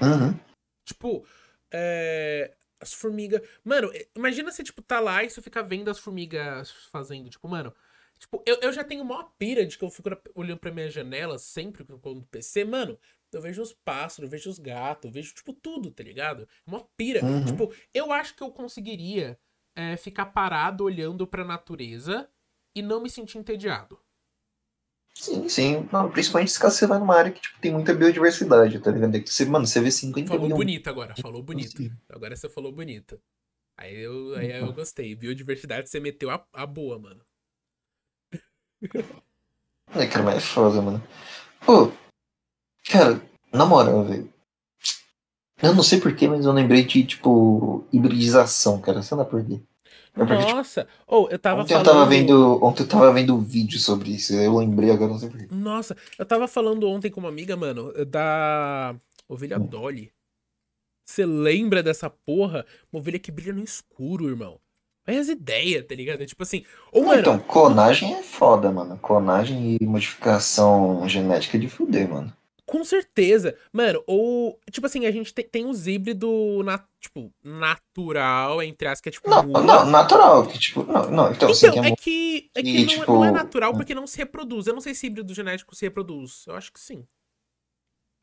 Uhum. 0.02 0.40
Tipo, 0.86 1.26
é. 1.72 2.54
As 2.80 2.94
formigas. 2.94 3.42
Mano, 3.64 3.92
imagina 4.16 4.52
você, 4.52 4.64
tipo, 4.64 4.82
tá 4.82 5.00
lá 5.00 5.24
e 5.24 5.30
você 5.30 5.42
fica 5.42 5.62
vendo 5.62 5.90
as 5.90 6.00
formigas 6.00 6.72
fazendo. 6.92 7.30
Tipo, 7.30 7.48
mano. 7.48 7.74
Tipo, 8.18 8.42
eu, 8.48 8.58
eu 8.62 8.74
já 8.74 8.84
tenho 8.84 9.06
maior 9.06 9.32
pira 9.38 9.66
de 9.66 9.78
que 9.78 9.86
eu 9.86 9.92
fico 9.92 10.10
olhando 10.34 10.60
pra 10.60 10.72
minha 10.72 10.90
janela 10.90 11.38
sempre 11.38 11.84
que 11.84 11.92
eu 11.92 12.16
no 12.16 12.24
PC. 12.24 12.64
Mano, 12.64 12.98
eu 13.32 13.42
vejo 13.42 13.62
os 13.62 13.74
pássaros, 13.74 14.24
eu 14.24 14.30
vejo 14.30 14.50
os 14.50 14.58
gatos, 14.58 15.06
eu 15.06 15.12
vejo, 15.12 15.34
tipo, 15.34 15.54
tudo, 15.54 15.92
tá 15.92 16.04
ligado? 16.04 16.48
Mó 16.66 16.80
pira. 16.96 17.24
Uhum. 17.24 17.46
Tipo, 17.46 17.74
eu 17.94 18.12
acho 18.12 18.36
que 18.36 18.42
eu 18.42 18.52
conseguiria 18.52 19.38
é, 19.76 19.98
ficar 19.98 20.28
parado 20.28 20.84
olhando 20.84 21.28
pra 21.28 21.46
natureza 21.46 22.28
e 22.76 22.82
não 22.82 23.02
me 23.02 23.10
sentir 23.10 23.38
entediado. 23.38 24.00
Sim, 25.20 25.50
sim. 25.50 25.90
Não, 25.92 26.12
principalmente 26.12 26.52
se 26.52 26.60
você 26.60 26.86
vai 26.86 27.00
numa 27.00 27.16
área 27.16 27.32
que 27.32 27.42
tipo, 27.42 27.60
tem 27.60 27.74
muita 27.74 27.94
biodiversidade, 27.94 28.80
tá 28.80 28.92
ligado? 28.92 29.16
É 29.16 29.20
que 29.20 29.30
Você, 29.30 29.46
mano, 29.46 29.66
você 29.66 29.82
vê 29.82 29.90
50 29.90 30.28
Falou 30.28 30.44
milhões. 30.44 30.60
bonito 30.60 30.88
agora, 30.90 31.16
falou 31.16 31.42
bonito. 31.42 31.92
Agora 32.08 32.36
você 32.36 32.48
falou 32.48 32.72
bonito. 32.72 33.20
Aí 33.76 33.96
eu, 33.96 34.36
aí 34.36 34.52
eu 34.52 34.72
gostei. 34.74 35.16
Biodiversidade 35.16 35.90
você 35.90 36.00
meteu 36.00 36.30
a, 36.30 36.46
a 36.54 36.66
boa, 36.68 37.00
mano. 37.00 37.22
É, 39.96 40.06
cara, 40.06 40.24
mas 40.24 40.38
é 40.38 40.40
foda, 40.40 40.82
mano. 40.82 41.04
Pô, 41.66 41.92
cara, 42.90 43.20
na 43.52 43.66
moral, 43.66 44.06
velho. 44.06 44.32
Eu 45.62 45.74
não 45.74 45.82
sei 45.82 46.00
porquê, 46.00 46.28
mas 46.28 46.46
eu 46.46 46.52
lembrei 46.54 46.86
de, 46.86 47.04
tipo, 47.04 47.88
hibridização, 47.92 48.80
cara. 48.80 49.02
Sei 49.02 49.18
lá 49.18 49.26
por 49.26 49.44
quê. 49.44 49.60
Tipo, 50.18 50.34
Nossa! 50.34 50.88
Ou 51.06 51.30
eu 51.30 51.38
tava 51.40 51.62
ontem 51.62 51.74
eu 51.74 51.80
falando. 51.84 51.94
tava 52.00 52.10
vendo. 52.10 52.64
Ontem 52.66 52.84
eu 52.84 52.88
tava 52.88 53.14
vendo 53.14 53.40
vídeo 53.40 53.80
sobre 53.80 54.12
isso. 54.12 54.34
Eu 54.34 54.58
lembrei 54.58 54.90
agora, 54.92 55.12
não 55.12 55.20
sei 55.20 55.30
porquê. 55.30 55.48
Nossa, 55.52 55.96
eu 56.18 56.26
tava 56.26 56.48
falando 56.48 56.88
ontem 56.90 57.12
com 57.12 57.20
uma 57.20 57.30
amiga, 57.30 57.56
mano, 57.56 57.94
da 58.06 58.96
ovelha 59.30 59.58
Hum. 59.60 59.66
Dolly. 59.68 60.12
Você 61.08 61.26
lembra 61.26 61.82
dessa 61.82 62.10
porra? 62.10 62.66
Uma 62.92 63.00
ovelha 63.00 63.20
que 63.20 63.32
brilha 63.32 63.54
no 63.54 63.64
escuro, 63.64 64.28
irmão. 64.28 64.60
Olha 65.08 65.22
as 65.22 65.30
ideias, 65.30 65.86
tá 65.86 65.96
ligado? 65.96 66.22
É 66.22 66.26
tipo 66.26 66.44
assim. 66.44 66.66
Ou, 66.92 67.06
mano, 67.06 67.22
então, 67.22 67.40
clonagem 67.40 68.14
é 68.16 68.24
foda, 68.24 68.70
mano. 68.72 68.98
Clonagem 68.98 69.78
e 69.80 69.86
modificação 69.86 71.08
genética 71.08 71.56
é 71.56 71.60
de 71.62 71.70
fuder, 71.70 72.10
mano. 72.10 72.34
Com 72.68 72.84
certeza. 72.84 73.58
Mano, 73.72 74.04
ou. 74.06 74.60
Tipo 74.70 74.86
assim, 74.86 75.06
a 75.06 75.12
gente 75.12 75.34
tem, 75.34 75.48
tem 75.48 75.66
os 75.66 75.88
híbridos, 75.88 76.64
na, 76.66 76.84
tipo, 77.00 77.34
natural, 77.44 78.62
entre 78.62 78.88
as 78.90 79.00
que 79.00 79.10
é 79.10 79.12
tipo. 79.12 79.30
Não, 79.30 79.42
mula. 79.44 79.64
não, 79.64 79.86
natural. 79.86 80.46
Que, 80.46 80.60
tipo, 80.60 80.84
não, 80.84 81.10
não, 81.10 81.32
então, 81.32 81.50
assim, 81.50 81.68
Então, 81.68 81.82
que 81.82 81.88
é 81.88 81.92
é 81.92 81.96
que, 81.96 82.52
é 82.56 82.62
que 82.62 82.70
e, 82.70 82.86
não, 82.86 82.94
é- 82.94 82.98
tipo, 83.00 83.14
não 83.14 83.26
é 83.26 83.32
natural 83.32 83.74
porque 83.74 83.96
não 83.96 84.06
se 84.06 84.18
reproduz. 84.18 84.68
Eu 84.68 84.74
não 84.74 84.82
sei 84.82 84.94
se 84.94 85.08
híbrido 85.08 85.34
genético 85.34 85.74
se 85.76 85.86
reproduz. 85.86 86.44
Eu 86.46 86.56
acho 86.56 86.72
que 86.72 86.80
sim. 86.80 87.08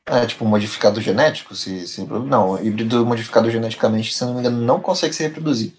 é, 0.07 0.26
tipo, 0.26 0.45
modificado 0.45 1.01
genético, 1.01 1.55
se, 1.57 1.88
se 1.88 2.05
Não, 2.05 2.62
híbrido 2.62 3.05
modificado 3.07 3.51
geneticamente, 3.51 4.12
se 4.14 4.22
não 4.24 4.34
me 4.34 4.40
engano, 4.40 4.61
não 4.61 4.78
consegue 4.80 5.14
se 5.14 5.22
reproduzir. 5.22 5.72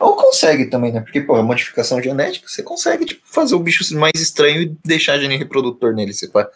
Ou 0.00 0.16
consegue 0.16 0.66
também, 0.66 0.92
né? 0.92 1.00
Porque, 1.00 1.20
pô, 1.20 1.34
a 1.36 1.42
modificação 1.42 2.00
genética, 2.00 2.48
você 2.48 2.62
consegue, 2.62 3.04
tipo, 3.04 3.22
fazer 3.26 3.54
o 3.54 3.60
bicho 3.60 3.84
mais 3.98 4.14
estranho 4.14 4.62
e 4.62 4.76
deixar 4.84 5.18
gene 5.18 5.36
reprodutor 5.36 5.92
nele, 5.94 6.12
você 6.14 6.28
pá. 6.28 6.48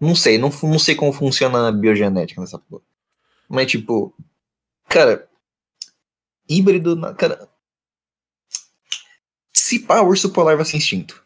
Não 0.00 0.14
sei, 0.14 0.36
não, 0.38 0.50
não 0.62 0.78
sei 0.78 0.94
como 0.94 1.12
funciona 1.12 1.68
a 1.68 1.72
biogenética 1.72 2.40
nessa 2.40 2.58
porra. 2.58 2.82
Mas, 3.48 3.70
tipo, 3.70 4.14
cara, 4.88 5.28
híbrido, 6.48 6.96
na- 6.96 7.14
cara. 7.14 7.48
Se 9.52 9.78
pá, 9.80 10.00
urso 10.02 10.30
polar 10.30 10.56
vai 10.56 10.64
ser 10.64 10.76
instinto. 10.76 11.24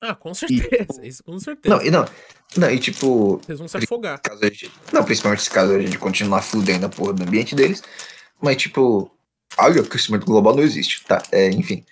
Ah, 0.00 0.14
com 0.14 0.32
certeza. 0.34 1.04
Isso 1.06 1.22
com 1.22 1.38
certeza. 1.38 1.74
Não, 1.76 1.82
e 1.84 1.90
não, 1.90 2.04
não, 2.56 2.70
e 2.70 2.78
tipo, 2.78 3.36
Vocês 3.38 3.58
vão 3.58 3.68
se 3.68 3.76
afogar. 3.76 4.20
caso 4.20 4.42
a 4.44 4.48
gente, 4.48 4.72
não, 4.92 5.04
principalmente 5.04 5.42
se 5.42 5.50
caso 5.50 5.72
a 5.74 5.80
gente 5.80 5.98
continuar 5.98 6.42
fudendo 6.42 6.86
a 6.86 6.88
porra 6.88 7.12
do 7.12 7.22
ambiente 7.22 7.54
deles, 7.54 7.82
mas 8.40 8.56
tipo, 8.56 9.10
olha, 9.58 9.80
o 9.80 9.84
aquecimento 9.84 10.26
global 10.26 10.56
não 10.56 10.62
existe, 10.62 11.04
tá? 11.04 11.22
É, 11.30 11.50
enfim. 11.50 11.84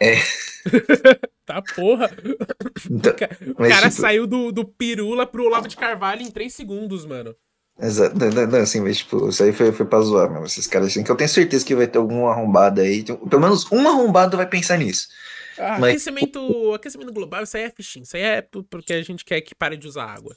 Tá, 1.46 1.62
porra. 1.62 2.10
Então, 2.90 3.12
O 3.56 3.68
cara 3.68 3.88
tipo, 3.88 4.02
saiu 4.02 4.26
do, 4.26 4.52
do 4.52 4.66
Pirula 4.66 5.26
pro 5.26 5.44
Olavo 5.44 5.66
de 5.66 5.76
Carvalho 5.78 6.20
em 6.20 6.30
3 6.30 6.52
segundos, 6.52 7.06
mano. 7.06 7.34
Exa- 7.80 8.12
não, 8.12 8.46
não, 8.46 8.58
assim, 8.58 8.80
mas 8.80 8.98
tipo, 8.98 9.28
isso 9.30 9.42
aí 9.42 9.52
foi, 9.52 9.72
foi 9.72 9.86
pra 9.86 10.00
zoar 10.02 10.28
mesmo, 10.30 10.44
esses 10.44 10.66
caras 10.66 10.88
assim, 10.88 11.02
que 11.02 11.10
eu 11.10 11.16
tenho 11.16 11.30
certeza 11.30 11.64
que 11.64 11.74
vai 11.74 11.86
ter 11.86 11.96
algum 11.96 12.26
arrombado 12.26 12.82
aí, 12.82 13.02
pelo 13.02 13.40
menos 13.40 13.70
um 13.72 13.88
arrombado 13.88 14.36
vai 14.36 14.46
pensar 14.46 14.76
nisso. 14.76 15.08
Ah, 15.56 15.78
Mas- 15.78 15.90
aquecimento, 15.92 16.74
aquecimento 16.74 17.12
global, 17.14 17.42
isso 17.44 17.56
aí 17.56 17.62
é 17.64 17.70
fichinho. 17.70 18.02
Isso 18.02 18.16
aí 18.16 18.22
é 18.22 18.42
porque 18.42 18.92
a 18.92 19.02
gente 19.02 19.24
quer 19.24 19.40
que 19.40 19.54
pare 19.54 19.76
de 19.78 19.86
usar 19.88 20.04
água. 20.04 20.36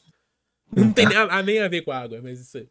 Não 0.74 0.93
tem 0.93 1.05
nem 1.05 1.18
a, 1.18 1.43
nem 1.43 1.59
a 1.62 1.68
ver 1.68 1.82
com 1.82 1.91
a 1.91 1.99
água, 1.99 2.22
mas 2.24 2.39
isso 2.39 2.57
aí. 2.57 2.68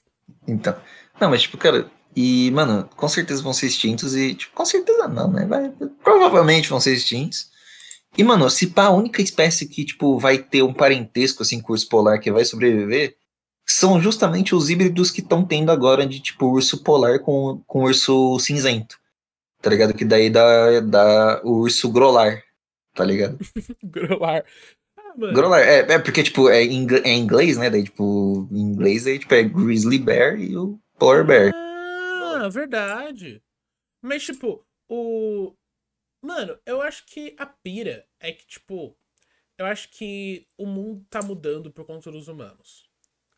Então, 0.49 0.75
não, 1.21 1.29
mas 1.29 1.43
tipo, 1.43 1.59
cara, 1.59 1.91
e, 2.17 2.51
mano, 2.51 2.89
com 2.97 3.09
certeza 3.09 3.43
vão 3.43 3.53
ser 3.53 3.67
extintos 3.67 4.15
e, 4.17 4.35
tipo, 4.35 4.53
com 4.55 4.65
certeza 4.65 5.07
não, 5.09 5.31
né? 5.31 5.47
Vai, 5.47 5.71
provavelmente 6.03 6.69
vão 6.69 6.81
ser 6.81 6.95
extintos. 6.95 7.49
E, 8.19 8.25
mano, 8.25 8.51
se 8.51 8.67
pá, 8.69 8.87
a 8.87 8.91
única 8.91 9.23
espécie 9.23 9.67
que, 9.69 9.85
tipo, 9.85 10.19
vai 10.19 10.39
ter 10.39 10.63
um 10.63 10.73
parentesco, 10.75 11.43
assim, 11.43 11.61
com 11.61 11.73
o 11.73 11.75
urso 11.75 11.89
polar 11.89 12.19
que 12.19 12.33
vai 12.33 12.45
sobreviver, 12.45 13.15
são 13.65 14.01
justamente 14.03 14.53
os 14.55 14.69
híbridos 14.69 15.13
que 15.13 15.21
estão 15.21 15.45
tendo 15.45 15.71
agora 15.71 16.05
de, 16.05 16.19
tipo, 16.21 16.47
urso 16.47 16.83
polar 16.83 17.21
com, 17.21 17.63
com 17.67 17.85
urso 17.85 18.37
cinzento. 18.41 18.97
Tá 19.63 19.71
ligado? 19.71 19.95
Que 19.95 20.05
daí 20.05 20.29
dá, 20.29 20.81
dá 20.81 21.41
o 21.45 21.61
urso 21.61 21.89
grolar, 21.91 22.43
tá 22.95 23.05
ligado? 23.05 23.39
Grolar. 23.85 24.43
Ah, 24.99 25.13
mano. 25.17 25.33
Grolar, 25.33 25.61
é, 25.61 25.79
é 25.81 25.99
porque, 25.99 26.23
tipo, 26.25 26.49
é, 26.49 26.65
em 26.65 26.83
ingl- 26.83 27.03
é 27.05 27.15
inglês, 27.15 27.57
né? 27.59 27.71
Daí, 27.71 27.85
tipo, 27.85 28.49
em 28.51 28.59
inglês, 28.59 29.07
aí, 29.07 29.19
tipo, 29.21 29.33
é 29.35 29.43
grizzly 29.45 29.99
bear 29.99 30.41
e 30.41 30.57
o 30.57 30.81
polar 30.99 31.25
bear. 31.25 31.53
Verdade. 32.49 33.43
Mas, 34.03 34.25
tipo, 34.25 34.67
o. 34.89 35.55
Mano, 36.23 36.59
eu 36.67 36.83
acho 36.83 37.07
que 37.07 37.37
a 37.39 37.47
pira 37.47 38.09
é 38.21 38.33
que, 38.33 38.47
tipo, 38.47 38.97
eu 39.59 39.67
acho 39.67 39.91
que 39.91 40.47
o 40.59 40.67
mundo 40.67 41.07
tá 41.11 41.23
mudando 41.23 41.73
por 41.73 41.87
conta 41.87 42.13
dos 42.13 42.29
humanos. 42.29 42.90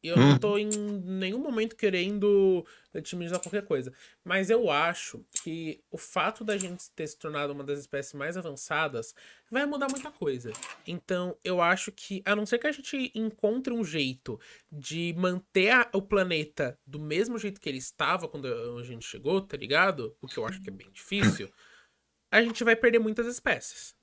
Eu 0.03 0.17
não 0.17 0.33
Hum. 0.33 0.39
tô 0.39 0.59
em 0.59 0.67
nenhum 0.67 1.39
momento 1.39 1.77
querendo 1.77 2.67
legitimizar 2.93 3.39
qualquer 3.41 3.65
coisa. 3.65 3.93
Mas 4.25 4.51
eu 4.51 4.71
acho 4.71 5.25
que 5.43 5.81
o 5.91 5.97
fato 5.97 6.43
da 6.45 6.57
gente 6.57 6.91
ter 6.91 7.07
se 7.07 7.17
tornado 7.17 7.53
uma 7.53 7.63
das 7.63 7.79
espécies 7.81 8.13
mais 8.15 8.37
avançadas 8.37 9.15
vai 9.51 9.65
mudar 9.65 9.89
muita 9.89 10.11
coisa. 10.11 10.53
Então, 10.87 11.37
eu 11.45 11.61
acho 11.63 11.93
que, 11.93 12.21
a 12.25 12.35
não 12.35 12.45
ser 12.45 12.59
que 12.59 12.67
a 12.67 12.73
gente 12.73 13.13
encontre 13.15 13.73
um 13.73 13.85
jeito 13.85 14.41
de 14.71 15.15
manter 15.17 15.71
a- 15.71 15.89
o 15.93 16.03
planeta 16.03 16.77
do 16.87 16.99
mesmo 16.99 17.39
jeito 17.39 17.61
que 17.61 17.69
ele 17.69 17.79
estava 17.79 18.29
quando 18.29 18.47
a 18.79 18.83
gente 18.83 19.07
chegou, 19.07 19.41
tá 19.41 19.57
ligado? 19.57 20.17
O 20.21 20.27
que 20.27 20.39
eu 20.39 20.45
acho 20.47 20.61
que 20.61 20.69
é 20.69 20.73
bem 20.73 20.91
difícil. 20.91 21.49
A 22.31 22.43
gente 22.43 22.65
vai 22.65 22.75
perder 22.75 22.99
muitas 22.99 23.27
espécies. 23.27 23.95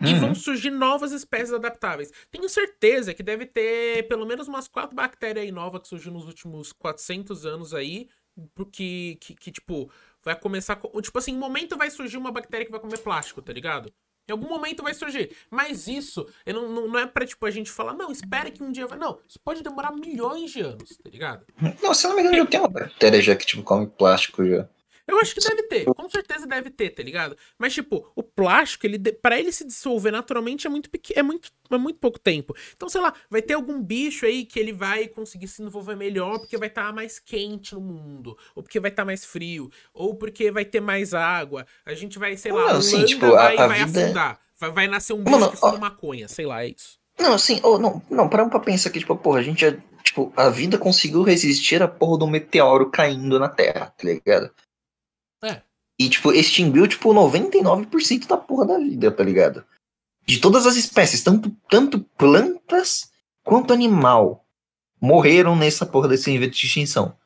E 0.00 0.12
Uhum. 0.12 0.20
vão 0.20 0.34
surgir 0.34 0.70
novas 0.70 1.12
espécies 1.12 1.52
adaptáveis. 1.52 2.12
Tenho 2.30 2.48
certeza 2.48 3.14
que 3.14 3.22
deve 3.22 3.46
ter 3.46 4.06
pelo 4.08 4.26
menos 4.26 4.46
umas 4.48 4.68
quatro 4.68 4.94
bactérias 4.94 5.44
aí 5.44 5.50
novas 5.52 5.80
que 5.82 5.88
surgiram 5.88 6.14
nos 6.14 6.26
últimos 6.26 6.72
400 6.72 7.46
anos 7.46 7.72
aí, 7.72 8.08
porque 8.54 9.16
que, 9.20 9.34
que, 9.34 9.50
tipo, 9.50 9.90
vai 10.22 10.38
começar. 10.38 10.76
co- 10.76 11.00
Tipo 11.00 11.18
assim, 11.18 11.32
em 11.32 11.36
um 11.36 11.40
momento 11.40 11.76
vai 11.76 11.90
surgir 11.90 12.16
uma 12.18 12.30
bactéria 12.30 12.66
que 12.66 12.70
vai 12.72 12.80
comer 12.80 12.98
plástico, 12.98 13.40
tá 13.40 13.52
ligado? 13.52 13.90
Em 14.28 14.32
algum 14.32 14.48
momento 14.48 14.82
vai 14.82 14.92
surgir. 14.92 15.34
Mas 15.50 15.86
isso 15.86 16.26
não, 16.46 16.68
não, 16.68 16.88
não 16.88 16.98
é 16.98 17.06
pra, 17.06 17.24
tipo, 17.24 17.46
a 17.46 17.50
gente 17.50 17.70
falar, 17.70 17.94
não, 17.94 18.10
espera 18.10 18.50
que 18.50 18.62
um 18.62 18.72
dia 18.72 18.86
vai. 18.86 18.98
Não, 18.98 19.20
isso 19.26 19.38
pode 19.40 19.62
demorar 19.62 19.92
milhões 19.92 20.50
de 20.50 20.60
anos, 20.60 20.96
tá 20.96 21.08
ligado? 21.08 21.46
Não, 21.82 21.94
se 21.94 22.04
eu 22.06 22.10
não 22.10 22.16
me 22.16 22.22
engano, 22.22 22.36
já 22.38 22.46
tem 22.46 22.60
uma 22.60 22.68
bactéria 22.68 23.22
já 23.22 23.36
que, 23.36 23.46
tipo, 23.46 23.62
come 23.62 23.86
plástico 23.86 24.44
já. 24.44 24.68
Eu 25.08 25.20
acho 25.20 25.34
que 25.34 25.40
deve 25.40 25.62
ter, 25.64 25.84
com 25.84 26.08
certeza 26.08 26.46
deve 26.46 26.68
ter, 26.68 26.90
tá 26.90 27.02
ligado? 27.02 27.36
Mas, 27.56 27.72
tipo, 27.72 28.10
o 28.16 28.22
plástico, 28.22 28.86
ele, 28.86 28.98
pra 29.12 29.38
ele 29.38 29.52
se 29.52 29.64
dissolver 29.64 30.10
naturalmente 30.12 30.66
é 30.66 30.70
muito 30.70 30.90
pequeno, 30.90 31.20
é 31.20 31.22
muito, 31.22 31.50
é 31.70 31.78
muito 31.78 31.98
pouco 32.00 32.18
tempo. 32.18 32.54
Então, 32.74 32.88
sei 32.88 33.00
lá, 33.00 33.14
vai 33.30 33.40
ter 33.40 33.54
algum 33.54 33.80
bicho 33.80 34.26
aí 34.26 34.44
que 34.44 34.58
ele 34.58 34.72
vai 34.72 35.06
conseguir 35.06 35.46
se 35.46 35.58
desenvolver 35.58 35.94
melhor 35.94 36.38
porque 36.40 36.56
vai 36.58 36.68
estar 36.68 36.92
mais 36.92 37.18
quente 37.20 37.74
no 37.74 37.80
mundo, 37.80 38.36
ou 38.54 38.62
porque 38.62 38.80
vai 38.80 38.90
estar 38.90 39.04
mais 39.04 39.24
frio, 39.24 39.70
ou 39.94 40.14
porque 40.16 40.50
vai 40.50 40.64
ter 40.64 40.80
mais 40.80 41.14
água. 41.14 41.64
A 41.84 41.94
gente 41.94 42.18
vai, 42.18 42.36
sei 42.36 42.50
lá, 42.52 42.72
Não, 42.72 42.78
a 42.78 42.82
sim, 42.82 43.04
tipo, 43.04 43.26
a- 43.26 43.30
vai, 43.30 43.56
a 43.58 43.66
vai 43.68 43.84
vida- 43.84 44.04
afundar. 44.04 44.40
Vai, 44.58 44.70
vai 44.72 44.88
nascer 44.88 45.12
um 45.12 45.22
bicho 45.22 45.38
Mano, 45.38 45.50
que 45.50 45.56
fuma 45.56 45.78
maconha, 45.78 46.26
sei 46.28 46.46
lá, 46.46 46.64
é 46.64 46.68
isso. 46.70 46.98
Não, 47.18 47.34
assim, 47.34 47.60
oh, 47.62 47.78
não, 47.78 48.02
não, 48.10 48.28
paramos 48.28 48.50
pra 48.50 48.58
pensar 48.60 48.90
que, 48.90 48.98
tipo, 48.98 49.14
porra, 49.16 49.38
a 49.38 49.42
gente 49.42 49.60
já, 49.60 49.72
tipo, 50.02 50.32
a 50.36 50.48
vida 50.50 50.76
conseguiu 50.78 51.22
resistir 51.22 51.82
à 51.82 51.86
porra 51.88 52.18
do 52.18 52.26
meteoro 52.26 52.90
caindo 52.90 53.38
na 53.38 53.48
Terra, 53.48 53.86
tá 53.96 54.04
ligado? 54.04 54.50
É. 55.42 55.62
E, 55.98 56.08
tipo, 56.08 56.32
extinguiu, 56.32 56.86
tipo, 56.86 57.12
99% 57.14 58.26
da 58.26 58.36
porra 58.36 58.66
da 58.66 58.78
vida, 58.78 59.10
tá 59.10 59.22
ligado? 59.24 59.64
De 60.26 60.38
todas 60.40 60.66
as 60.66 60.76
espécies, 60.76 61.22
tanto, 61.22 61.50
tanto 61.70 62.00
plantas 62.18 63.10
quanto 63.44 63.72
animal, 63.72 64.44
morreram 65.00 65.54
nessa 65.56 65.86
porra 65.86 66.08
desse 66.08 66.30
evento 66.34 66.54
de 66.56 66.66
extinção, 66.66 67.16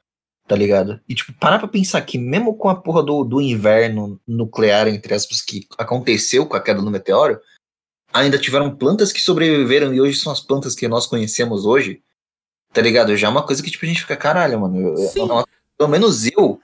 tá 0.46 0.54
ligado? 0.54 1.00
E, 1.08 1.14
tipo, 1.14 1.32
parar 1.34 1.58
pra 1.58 1.66
pensar 1.68 2.00
que 2.02 2.18
mesmo 2.18 2.54
com 2.54 2.68
a 2.68 2.74
porra 2.76 3.02
do, 3.02 3.24
do 3.24 3.40
inverno 3.40 4.20
nuclear, 4.26 4.86
entre 4.88 5.14
aspas, 5.14 5.40
que 5.40 5.66
aconteceu 5.78 6.46
com 6.46 6.56
a 6.56 6.60
queda 6.60 6.80
do 6.82 6.90
meteoro, 6.90 7.40
ainda 8.12 8.38
tiveram 8.38 8.74
plantas 8.76 9.12
que 9.12 9.20
sobreviveram 9.20 9.94
e 9.94 10.00
hoje 10.00 10.18
são 10.18 10.32
as 10.32 10.40
plantas 10.40 10.74
que 10.74 10.86
nós 10.88 11.06
conhecemos 11.06 11.64
hoje, 11.64 12.02
tá 12.72 12.82
ligado? 12.82 13.16
Já 13.16 13.28
é 13.28 13.30
uma 13.30 13.46
coisa 13.46 13.62
que, 13.62 13.70
tipo, 13.70 13.84
a 13.84 13.88
gente 13.88 14.02
fica, 14.02 14.16
caralho, 14.16 14.60
mano. 14.60 14.78
eu- 14.80 14.96
Sim. 14.96 15.20
eu- 15.28 15.44
pelo 15.78 15.90
menos 15.90 16.26
eu, 16.26 16.60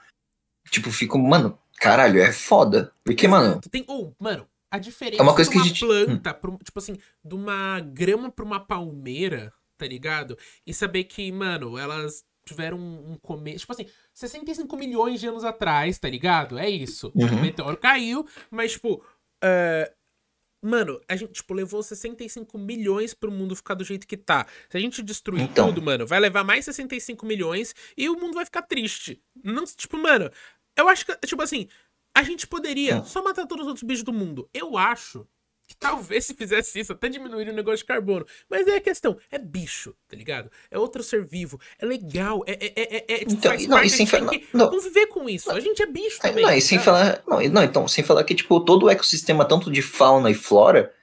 tipo, 0.69 0.91
fico, 0.91 1.17
mano, 1.17 1.57
caralho, 1.79 2.19
é 2.19 2.31
foda. 2.31 2.91
Porque, 3.03 3.27
mano, 3.27 3.51
Exato. 3.53 3.69
Tem, 3.69 3.83
ou, 3.87 4.15
mano, 4.19 4.47
a 4.71 4.77
diferença 4.77 5.21
É 5.21 5.23
uma 5.23 5.33
coisa 5.35 5.49
de 5.49 5.53
que 5.55 5.59
a 5.59 5.61
uma 5.61 5.67
gente- 5.67 5.85
hum. 5.85 5.87
planta, 5.87 6.33
pro- 6.33 6.59
tipo 6.63 6.79
assim, 6.79 6.97
de 7.23 7.35
uma 7.35 7.79
grama 7.79 8.31
pra 8.31 8.43
uma 8.45 8.59
palmeira, 8.59 9.53
tá 9.77 9.85
ligado? 9.87 10.37
E 10.65 10.73
saber 10.73 11.03
que, 11.05 11.31
mano, 11.31 11.77
elas 11.77 12.25
tiveram 12.45 12.77
um, 12.79 13.11
um 13.13 13.17
começo. 13.17 13.59
Tipo 13.59 13.73
assim, 13.73 13.85
65 14.13 14.75
milhões 14.77 15.19
de 15.19 15.27
anos 15.27 15.43
atrás, 15.43 15.97
tá 15.99 16.09
ligado? 16.09 16.57
É 16.57 16.69
isso. 16.69 17.11
Uhum. 17.15 17.27
O 17.37 17.41
meteoro 17.41 17.77
caiu, 17.77 18.25
mas, 18.51 18.73
tipo. 18.73 19.03
é, 19.43 19.93
Mano, 20.59 20.99
a 21.07 21.15
gente, 21.15 21.33
tipo, 21.33 21.53
levou 21.53 21.83
65 21.83 22.57
milhões 22.57 23.13
pro 23.13 23.31
mundo 23.31 23.55
ficar 23.55 23.75
do 23.75 23.83
jeito 23.83 24.07
que 24.07 24.17
tá. 24.17 24.47
Se 24.67 24.75
a 24.75 24.79
gente 24.79 25.03
destruir 25.03 25.43
Então. 25.43 25.67
tudo, 25.67 25.83
mano, 25.83 26.05
vai 26.07 26.19
levar 26.19 26.43
mais 26.43 26.65
65 26.65 27.27
milhões 27.27 27.75
e 27.95 28.09
o 28.09 28.19
mundo 28.19 28.33
vai 28.33 28.43
ficar 28.43 28.63
triste. 28.63 29.21
Não, 29.43 29.63
tipo, 29.65 29.97
mano, 29.99 30.31
eu 30.77 30.87
acho 30.89 31.05
que, 31.05 31.15
tipo 31.27 31.41
assim, 31.41 31.67
a 32.15 32.23
gente 32.23 32.47
poderia 32.47 32.97
Hum. 32.97 33.03
só 33.05 33.23
matar 33.23 33.45
todos 33.47 33.63
os 33.63 33.67
outros 33.69 33.83
bichos 33.83 34.03
do 34.03 34.13
mundo. 34.13 34.49
Eu 34.53 34.77
acho 34.77 35.27
que 35.67 35.75
talvez 36.15 36.25
se 36.25 36.33
fizesse 36.33 36.79
isso, 36.79 36.93
até 36.93 37.09
diminuiria 37.09 37.51
o 37.51 37.55
negócio 37.55 37.79
de 37.79 37.85
carbono. 37.85 38.25
Mas 38.49 38.65
é 38.67 38.77
a 38.77 38.81
questão, 38.81 39.17
é 39.29 39.37
bicho, 39.37 39.93
tá 40.07 40.15
ligado? 40.15 40.49
É 40.71 40.79
outro 40.79 41.03
ser 41.03 41.25
vivo, 41.25 41.59
é 41.77 41.85
legal, 41.85 42.41
é, 42.47 42.53
é, 42.53 42.73
é, 42.75 42.95
é, 42.95 43.13
é 43.15 43.17
tipo, 43.19 43.33
Então, 43.33 43.51
faz 43.51 43.67
não, 43.67 43.77
parte, 43.77 43.87
e 43.87 43.89
sem 43.89 44.05
falar- 44.07 44.31
não. 44.53 44.69
conviver 44.69 45.07
com 45.07 45.27
isso. 45.29 45.51
A 45.51 45.59
gente 45.59 45.81
é 45.81 45.85
bicho 45.85 46.19
É, 46.23 46.29
também. 46.29 46.43
não, 46.43 46.49
tá 46.51 46.57
e 46.57 46.61
sem 46.61 46.79
falar. 46.79 47.21
Não, 47.27 47.41
e- 47.41 47.49
não, 47.49 47.63
então, 47.63 47.85
sem 47.87 48.03
falar 48.03 48.23
que, 48.23 48.33
tipo, 48.33 48.59
todo 48.61 48.85
o 48.85 48.89
ecossistema, 48.89 49.43
tanto 49.45 49.69
de 49.69 49.81
fauna 49.81 50.31
e 50.31 50.33
flora. 50.33 50.93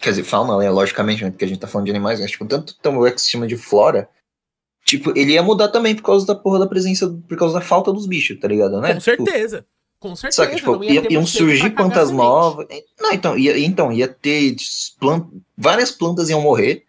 Quer 0.00 0.10
dizer, 0.10 0.22
fauna, 0.24 0.56
né, 0.58 0.70
logicamente, 0.70 1.24
né, 1.24 1.30
porque 1.30 1.44
a 1.44 1.48
gente 1.48 1.58
tá 1.58 1.66
falando 1.66 1.86
de 1.86 1.90
animais, 1.90 2.20
mas, 2.20 2.30
tipo, 2.30 2.44
tanto 2.46 2.76
então, 2.78 2.96
o 2.98 3.06
ecossistema 3.06 3.46
de 3.48 3.56
flora. 3.56 4.08
Tipo, 4.88 5.12
ele 5.14 5.32
ia 5.34 5.42
mudar 5.42 5.68
também 5.68 5.94
por 5.94 6.02
causa 6.02 6.26
da 6.26 6.34
porra 6.34 6.60
da 6.60 6.66
presença, 6.66 7.06
por 7.28 7.36
causa 7.36 7.54
da 7.54 7.60
falta 7.60 7.92
dos 7.92 8.06
bichos, 8.06 8.40
tá 8.40 8.48
ligado, 8.48 8.80
né? 8.80 8.94
Com 8.94 9.00
Tipo, 9.00 9.04
certeza. 9.24 9.66
Com 10.00 10.16
certeza. 10.16 10.44
Saca, 10.44 10.56
tipo, 10.56 10.72
não 10.76 10.82
ia 10.84 11.12
iam 11.12 11.26
surgir 11.26 11.70
plantas 11.70 12.10
novas. 12.10 12.66
Não, 12.98 13.12
então 13.12 13.36
ia, 13.36 13.58
então, 13.58 13.92
ia 13.92 14.08
ter 14.08 14.56
plan- 14.98 15.28
várias 15.56 15.90
plantas 15.90 16.30
iam 16.30 16.40
morrer, 16.40 16.84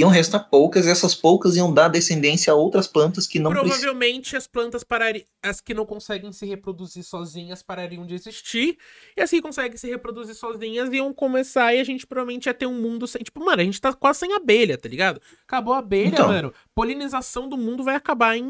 iam 0.00 0.08
restar 0.10 0.48
poucas, 0.48 0.86
e 0.86 0.90
essas 0.90 1.14
poucas 1.14 1.56
iam 1.56 1.72
dar 1.72 1.88
descendência 1.88 2.52
a 2.52 2.56
outras 2.56 2.86
plantas 2.86 3.26
que 3.26 3.38
não 3.38 3.50
precisam. 3.50 3.70
Provavelmente 3.76 4.36
as 4.36 4.46
plantas 4.46 4.82
parariam. 4.84 5.24
As 5.42 5.60
que 5.60 5.74
não 5.74 5.84
conseguem 5.86 6.32
se 6.32 6.46
reproduzir 6.46 7.04
sozinhas 7.04 7.62
parariam 7.62 8.06
de 8.06 8.14
existir. 8.14 8.76
E 9.16 9.20
as 9.20 9.30
que 9.30 9.40
conseguem 9.40 9.76
se 9.76 9.88
reproduzir 9.88 10.34
sozinhas 10.34 10.92
iam 10.92 11.12
começar 11.12 11.74
e 11.74 11.80
a 11.80 11.84
gente 11.84 12.06
provavelmente 12.06 12.46
ia 12.46 12.54
ter 12.54 12.66
um 12.66 12.80
mundo 12.80 13.06
sem. 13.06 13.22
Tipo, 13.22 13.44
mano, 13.44 13.60
a 13.62 13.64
gente 13.64 13.80
tá 13.80 13.92
quase 13.92 14.20
sem 14.20 14.32
abelha, 14.34 14.76
tá 14.78 14.88
ligado? 14.88 15.20
Acabou 15.46 15.74
a 15.74 15.78
abelha, 15.78 16.08
Então. 16.08 16.28
mano. 16.28 16.52
Polinização 16.74 17.48
do 17.48 17.56
mundo 17.56 17.82
vai 17.84 17.94
acabar 17.96 18.36
em. 18.36 18.44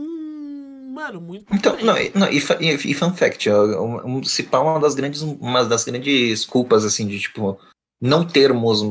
Mano, 0.91 1.21
muito 1.21 1.47
Então, 1.55 1.77
não, 1.81 1.97
e- 1.97 2.11
não, 2.15 2.29
e, 2.29 2.39
e, 2.61 2.91
e 2.91 2.95
fun 2.95 3.13
fact, 3.15 3.49
ó, 3.51 4.23
se 4.25 4.43
pá, 4.43 4.59
uma 4.59 4.81
das 4.81 4.95
grandes, 4.95 5.23
uma 5.23 5.65
das 5.65 5.85
grandes 5.85 6.45
culpas, 6.45 6.85
assim, 6.85 7.07
de, 7.07 7.21
tipo, 7.21 7.57
não 8.01 8.27
termos, 8.27 8.83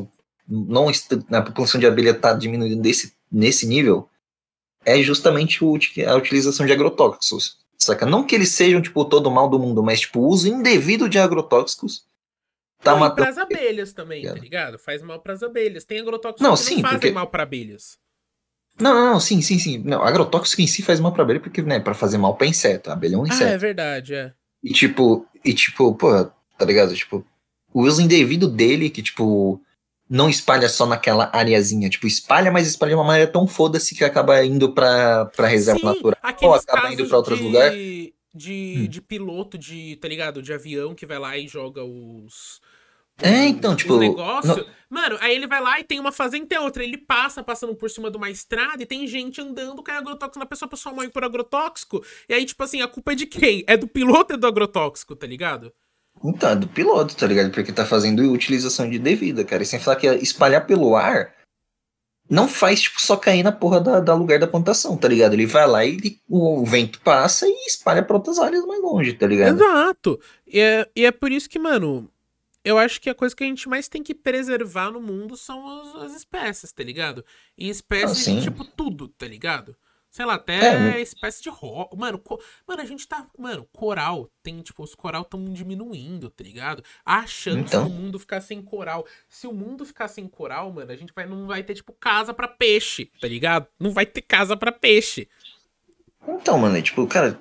não, 0.47 0.87
a 1.31 1.41
população 1.41 1.79
de 1.79 1.85
abelha 1.87 2.13
tá 2.13 2.33
diminuindo 2.33 2.81
desse, 2.81 3.13
nesse 3.31 3.65
nível, 3.67 4.09
é 4.85 5.01
justamente 5.01 5.59
a 6.07 6.15
utilização 6.15 6.65
de 6.65 6.71
agrotóxicos, 6.71 7.57
saca? 7.77 8.05
Não 8.05 8.23
que 8.23 8.33
eles 8.35 8.49
sejam, 8.51 8.81
tipo, 8.81 9.03
todo 9.05 9.27
o 9.27 9.31
mal 9.31 9.49
do 9.49 9.59
mundo, 9.59 9.83
mas, 9.83 9.99
tipo, 10.01 10.19
o 10.21 10.27
uso 10.27 10.47
indevido 10.47 11.09
de 11.09 11.19
agrotóxicos 11.19 12.05
tá 12.81 12.91
Não, 12.93 12.99
matando... 12.99 13.23
pras 13.23 13.37
abelhas 13.37 13.91
também, 13.91 14.23
tá 14.23 14.33
Ligado? 14.33 14.79
Faz 14.79 15.01
mal 15.01 15.19
pras 15.19 15.43
abelhas. 15.43 15.83
Tem 15.83 15.99
agrotóxicos 15.99 16.41
Não, 16.47 16.53
que 16.53 16.59
sim, 16.61 16.75
não 16.75 16.81
fazem 16.83 16.99
porque- 16.99 17.11
mal 17.11 17.27
pra 17.27 17.43
abelhas. 17.43 17.97
Não, 18.79 18.93
não, 18.93 19.13
não, 19.13 19.19
sim, 19.19 19.41
sim, 19.41 19.57
sim. 19.57 19.79
Não, 19.79 20.03
agrotóxico 20.03 20.61
em 20.61 20.67
si 20.67 20.83
faz 20.83 20.99
mal 20.99 21.11
pra 21.11 21.23
abelha, 21.23 21.39
porque, 21.39 21.61
né, 21.63 21.79
pra 21.79 21.95
fazer 21.95 22.19
mal 22.19 22.35
pra 22.35 22.45
inseto, 22.47 22.89
a 22.89 22.93
abelha 22.93 23.15
é 23.15 23.17
um 23.17 23.23
Ah, 23.23 23.27
inseto. 23.27 23.49
é 23.51 23.57
verdade, 23.57 24.13
é. 24.13 24.33
E 24.63 24.71
tipo, 24.71 25.25
e 25.43 25.51
tipo, 25.53 25.93
pô, 25.95 26.11
tá 26.57 26.63
ligado? 26.65 26.93
Tipo, 26.95 27.25
o 27.73 27.81
uso 27.81 28.01
indevido 28.01 28.47
dele, 28.47 28.89
que, 28.91 29.01
tipo, 29.01 29.59
não 30.09 30.29
espalha 30.29 30.69
só 30.69 30.85
naquela 30.85 31.29
areazinha. 31.33 31.89
Tipo, 31.89 32.07
espalha, 32.07 32.51
mas 32.51 32.67
espalha 32.67 32.89
de 32.91 32.95
uma 32.95 33.03
maneira 33.03 33.31
tão 33.31 33.47
foda-se 33.47 33.93
que 33.95 34.03
acaba 34.03 34.43
indo 34.45 34.73
pra, 34.73 35.25
pra 35.25 35.47
reserva 35.47 35.79
Sim, 35.79 35.85
natural. 35.85 36.17
aqueles 36.21 36.63
acaba 36.67 36.93
indo 36.93 37.07
pra 37.07 37.17
outros 37.17 37.37
de, 37.37 37.43
lugares. 37.43 37.77
De, 38.33 38.75
Hum. 38.85 38.87
de 38.87 39.01
piloto 39.01 39.57
de, 39.57 39.95
tá 39.95 40.07
ligado? 40.07 40.41
De 40.43 40.53
avião 40.53 40.93
que 40.93 41.05
vai 41.07 41.17
lá 41.17 41.35
e 41.37 41.47
joga 41.47 41.83
os. 41.83 42.61
É, 43.19 43.31
os- 43.31 43.45
então, 43.47 43.71
os 43.71 43.77
tipo, 43.77 43.97
negócio. 43.97 44.55
não- 44.55 44.65
Mano, 44.89 45.17
aí 45.19 45.35
ele 45.35 45.47
vai 45.47 45.59
lá 45.59 45.79
e 45.79 45.83
tem 45.83 45.99
uma 45.99 46.11
fazenda 46.11 46.45
e 46.45 46.47
tem 46.47 46.59
outra. 46.59 46.83
Ele 46.83 46.97
passa 46.99 47.43
passando 47.43 47.75
por 47.75 47.89
cima 47.89 48.09
de 48.11 48.15
uma 48.15 48.29
estrada 48.29 48.81
e 48.81 48.85
tem 48.85 49.05
gente 49.07 49.41
andando 49.41 49.83
com 49.83 49.91
agrotóxico 49.91 50.37
na 50.39 50.45
pessoa, 50.45 50.67
a 50.67 50.69
pessoa 50.69 50.93
morre 50.93 51.09
por 51.09 51.23
agrotóxico. 51.23 52.01
E 52.29 52.33
aí, 52.35 52.45
tipo 52.45 52.63
assim, 52.63 52.79
a 52.81 52.87
culpa 52.87 53.11
é 53.13 53.15
de 53.15 53.25
quem? 53.25 53.63
É 53.67 53.75
do 53.75 53.87
piloto 53.87 54.33
ou 54.33 54.37
é 54.37 54.39
do 54.39 54.45
agrotóxico, 54.47 55.15
tá 55.15 55.25
ligado? 55.25 55.73
Então, 56.23 56.49
é 56.51 56.55
do 56.55 56.67
piloto, 56.67 57.15
tá 57.15 57.27
ligado? 57.27 57.51
Porque 57.51 57.71
tá 57.71 57.85
fazendo 57.85 58.31
utilização 58.31 58.89
de 58.89 58.97
devida, 58.99 59.43
cara. 59.43 59.63
E 59.63 59.65
sem 59.65 59.79
falar 59.79 59.97
que 59.97 60.07
espalhar 60.07 60.65
pelo 60.65 60.95
ar 60.95 61.33
não 62.29 62.47
faz, 62.47 62.81
tipo, 62.81 62.99
só 63.01 63.15
cair 63.15 63.41
na 63.43 63.51
porra 63.53 63.79
da, 63.79 63.99
da 64.01 64.13
lugar 64.13 64.37
da 64.39 64.47
plantação, 64.47 64.97
tá 64.97 65.07
ligado? 65.07 65.33
Ele 65.33 65.45
vai 65.45 65.65
lá 65.67 65.85
e 65.85 65.95
ele- 65.95 66.19
o 66.27 66.65
vento 66.65 66.99
passa 67.01 67.47
e 67.47 67.67
espalha 67.67 68.03
pra 68.03 68.17
outras 68.17 68.37
áreas 68.39 68.65
mais 68.65 68.81
longe, 68.81 69.13
tá 69.13 69.25
ligado? 69.25 69.55
Exato. 69.55 70.19
E 70.45 70.59
é, 70.59 70.89
e 70.95 71.05
é 71.05 71.11
por 71.11 71.31
isso 71.31 71.49
que, 71.49 71.57
mano, 71.57 72.09
eu 72.65 72.77
acho 72.77 72.99
que 72.99 73.09
a 73.09 73.15
coisa 73.15 73.33
que 73.33 73.45
a 73.45 73.47
gente 73.47 73.69
mais 73.69 73.87
tem 73.87 74.03
que 74.03 74.13
preservar 74.13 74.91
no 74.91 74.99
mundo 74.99 75.37
são 75.37 75.65
as, 75.81 76.03
as 76.03 76.15
espécies, 76.17 76.73
tá 76.73 76.83
ligado? 76.83 77.23
E 77.57 77.69
espécies 77.69 78.27
Ah, 78.27 78.41
tipo 78.41 78.65
tudo, 78.65 79.07
tá 79.07 79.25
ligado? 79.25 79.73
Sei 80.17 80.25
lá, 80.25 80.33
até 80.33 80.55
É, 80.73 80.79
né? 80.79 80.99
espécie 80.99 81.43
de 81.43 81.49
rock. 81.49 81.95
Mano, 81.95 82.17
co- 82.17 82.41
mano, 82.67 82.81
a 82.81 82.85
gente 82.85 83.07
tá. 83.07 83.27
Mano, 83.37 83.67
coral. 83.71 84.27
Tem, 84.41 84.59
tipo, 84.63 84.81
os 84.81 84.95
coral 84.95 85.23
tão 85.23 85.43
diminuindo, 85.53 86.31
tá 86.31 86.43
ligado? 86.43 86.83
A 87.05 87.27
chance 87.27 87.59
Então. 87.59 87.83
do 87.87 87.93
mundo 87.93 88.17
ficar 88.17 88.41
sem 88.41 88.59
coral. 88.59 89.05
Se 89.29 89.45
o 89.45 89.53
mundo 89.53 89.85
ficar 89.85 90.07
sem 90.07 90.27
coral, 90.27 90.73
mano, 90.73 90.91
a 90.91 90.95
gente 90.95 91.13
vai, 91.13 91.27
não 91.27 91.45
vai 91.45 91.61
ter, 91.61 91.75
tipo, 91.75 91.93
casa 91.93 92.33
pra 92.33 92.47
peixe, 92.47 93.11
tá 93.21 93.27
ligado? 93.27 93.67
Não 93.79 93.91
vai 93.91 94.07
ter 94.07 94.23
casa 94.23 94.57
pra 94.57 94.71
peixe. 94.71 95.29
Então, 96.27 96.57
mano, 96.57 96.75
é 96.75 96.81
tipo, 96.81 97.05
cara, 97.05 97.39